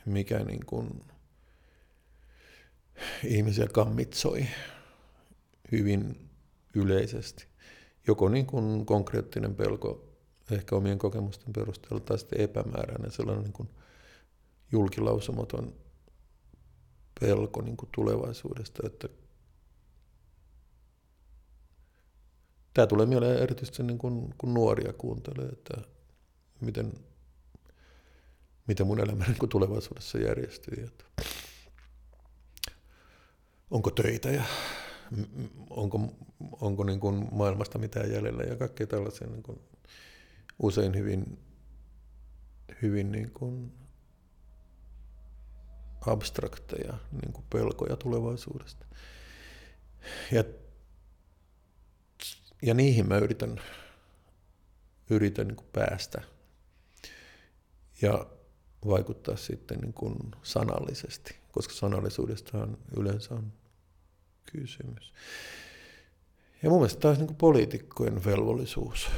[0.06, 1.04] mikä niin kuin
[3.24, 4.46] ihmisiä kammitsoi
[5.72, 6.30] hyvin
[6.76, 7.48] yleisesti.
[8.08, 10.11] Joko niin kuin konkreettinen pelko
[10.52, 13.70] ehkä omien kokemusten perusteella tai sitten epämääräinen sellainen niin kuin
[14.72, 15.74] julkilausumaton
[17.20, 19.08] pelko niin kuin tulevaisuudesta, että
[22.74, 25.74] Tämä tulee mieleen erityisesti niin kun, kun nuoria kuuntelee, että
[26.62, 26.94] miten,
[28.68, 30.84] miten mun elämä niin tulevaisuudessa järjestyy.
[30.84, 31.06] Että
[33.72, 34.44] onko töitä ja
[35.70, 36.00] onko,
[36.62, 39.60] onko niin kuin maailmasta mitään jäljellä ja kaikkea tällaisia niin kuin
[40.62, 41.40] usein hyvin,
[42.82, 43.72] hyvin niin kuin
[46.02, 48.86] abstrakteja niin kuin pelkoja tulevaisuudesta.
[50.32, 50.44] Ja
[52.62, 53.62] ja niihin mä yritän,
[55.10, 56.22] yritän niin kuin päästä
[58.02, 58.26] ja
[58.88, 63.54] vaikuttaa sitten niin kuin sanallisesti, koska sanallisuudestahan yleensä on
[64.52, 65.14] kysymys.
[66.64, 69.10] Ja mun mielestä on niin poliitikkojen velvollisuus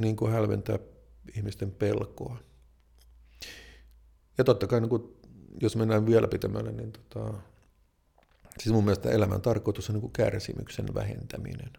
[0.00, 0.78] niin kuin hälventää
[1.36, 2.38] ihmisten pelkoa.
[4.38, 5.02] Ja totta kai, niin kuin,
[5.60, 7.34] jos mennään vielä pitemmälle, niin tota,
[8.60, 11.72] Siis mun mielestä elämän tarkoitus on niin kuin kärsimyksen vähentäminen.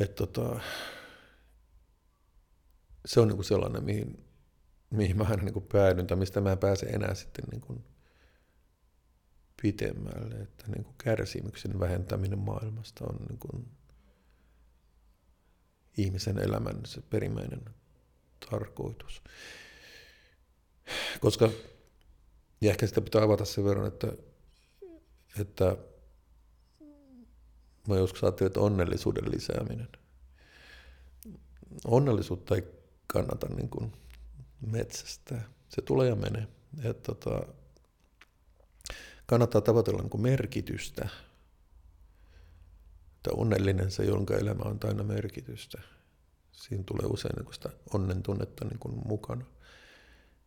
[0.00, 0.60] Et tota,
[3.06, 4.24] se on niin kuin sellainen, mihin,
[4.90, 7.84] mihin mä aina niin kuin päädyn, tai mistä mä en pääse enää sitten niin kuin
[9.62, 10.34] pitemmälle.
[10.34, 13.68] Että niin kuin kärsimyksen vähentäminen maailmasta on niin kuin
[15.96, 17.60] ihmisen elämän se perimmäinen
[18.50, 19.22] tarkoitus.
[21.20, 21.50] Koska
[22.60, 24.12] ja ehkä sitä pitää avata sen verran, että,
[25.40, 25.76] että
[27.88, 29.88] mä joskus ajattelin, että onnellisuuden lisääminen.
[31.84, 32.62] Onnellisuutta ei
[33.06, 33.92] kannata niin kuin
[34.66, 35.48] metsästää.
[35.68, 36.48] Se tulee ja menee.
[36.84, 37.46] Et tota,
[39.26, 41.08] kannattaa tavoitella niin kuin merkitystä.
[43.24, 45.78] Että onnellinen se, jonka elämä on aina merkitystä.
[46.52, 49.44] Siinä tulee usein niin sitä onnen tunnetta niin kuin mukana.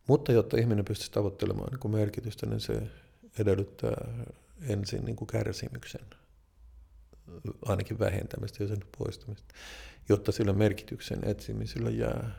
[0.08, 2.82] Mutta jotta ihminen pystyisi tavoittelemaan niin kuin merkitystä, niin se
[3.40, 4.08] edellyttää
[4.62, 6.06] ensin niin kuin kärsimyksen
[7.66, 9.54] ainakin vähentämistä ja sen poistamista,
[10.10, 12.32] jotta sillä merkityksen etsimisellä jää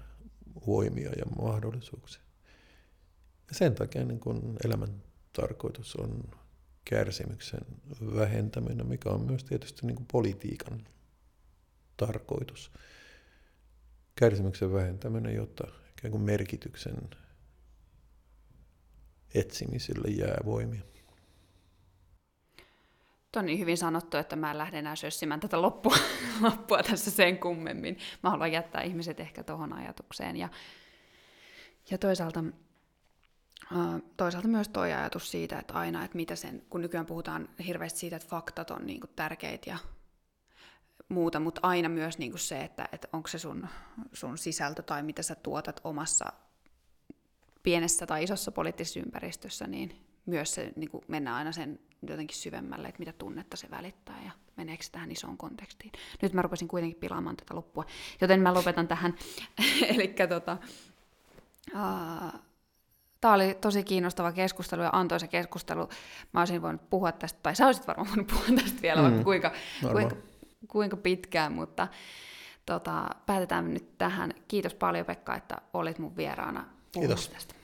[0.67, 2.23] voimia ja mahdollisuuksia.
[3.49, 5.03] Ja sen takia niin kun elämän
[5.33, 6.25] tarkoitus on
[6.89, 7.61] kärsimyksen
[8.17, 10.87] vähentäminen, mikä on myös tietysti niin kuin politiikan
[11.97, 12.73] tarkoitus.
[14.15, 17.11] Kärsimyksen vähentäminen, jotta ikään kuin merkityksen
[19.35, 20.83] etsimiselle jää voimia.
[23.33, 25.97] Tuo on niin hyvin sanottu, että mä en lähde enää sössimään tätä loppua,
[26.43, 27.99] loppua tässä sen kummemmin.
[28.23, 30.37] Mä haluan jättää ihmiset ehkä tuohon ajatukseen.
[30.37, 30.49] Ja,
[31.91, 32.45] ja toisaalta,
[34.17, 38.17] toisaalta myös tuo ajatus siitä, että aina, että mitä sen, kun nykyään puhutaan hirveästi siitä,
[38.17, 39.79] että faktat on niin tärkeitä ja
[41.09, 43.69] muuta, mutta aina myös niin se, että, että onko se sun,
[44.13, 46.33] sun sisältö tai mitä sä tuotat omassa
[47.63, 52.99] pienessä tai isossa poliittisessa ympäristössä, niin myös se niin mennään aina sen jotenkin syvemmälle, että
[52.99, 55.93] mitä tunnetta se välittää ja meneekö se tähän isoon kontekstiin.
[56.23, 57.85] Nyt mä rupesin kuitenkin pilaamaan tätä loppua,
[58.21, 59.15] joten mä lopetan tähän.
[59.95, 60.59] Eli tota,
[61.75, 62.41] uh,
[63.21, 65.89] Tämä oli tosi kiinnostava keskustelu ja antoisa keskustelu.
[66.33, 69.53] Mä olisin voinut puhua tästä, tai sä olisit varmaan voinut puhua tästä vielä, mm, kuinka,
[69.93, 70.17] kuinka,
[70.69, 71.89] kuinka pitkään, mutta
[72.67, 74.35] tota, päätetään nyt tähän.
[74.49, 77.55] Kiitos paljon Pekka, että olit mun vieraana puhumassa tästä.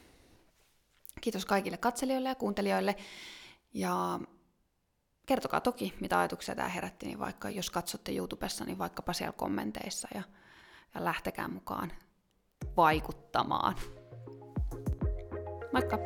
[1.20, 2.96] Kiitos kaikille katselijoille ja kuuntelijoille.
[3.74, 4.20] Ja
[5.26, 10.08] kertokaa toki, mitä ajatuksia tämä herätti, niin vaikka jos katsotte YouTubessa, niin vaikkapa siellä kommenteissa
[10.14, 10.22] ja,
[10.94, 11.92] ja lähtekää mukaan
[12.76, 13.76] vaikuttamaan.
[15.74, 15.98] Moikka!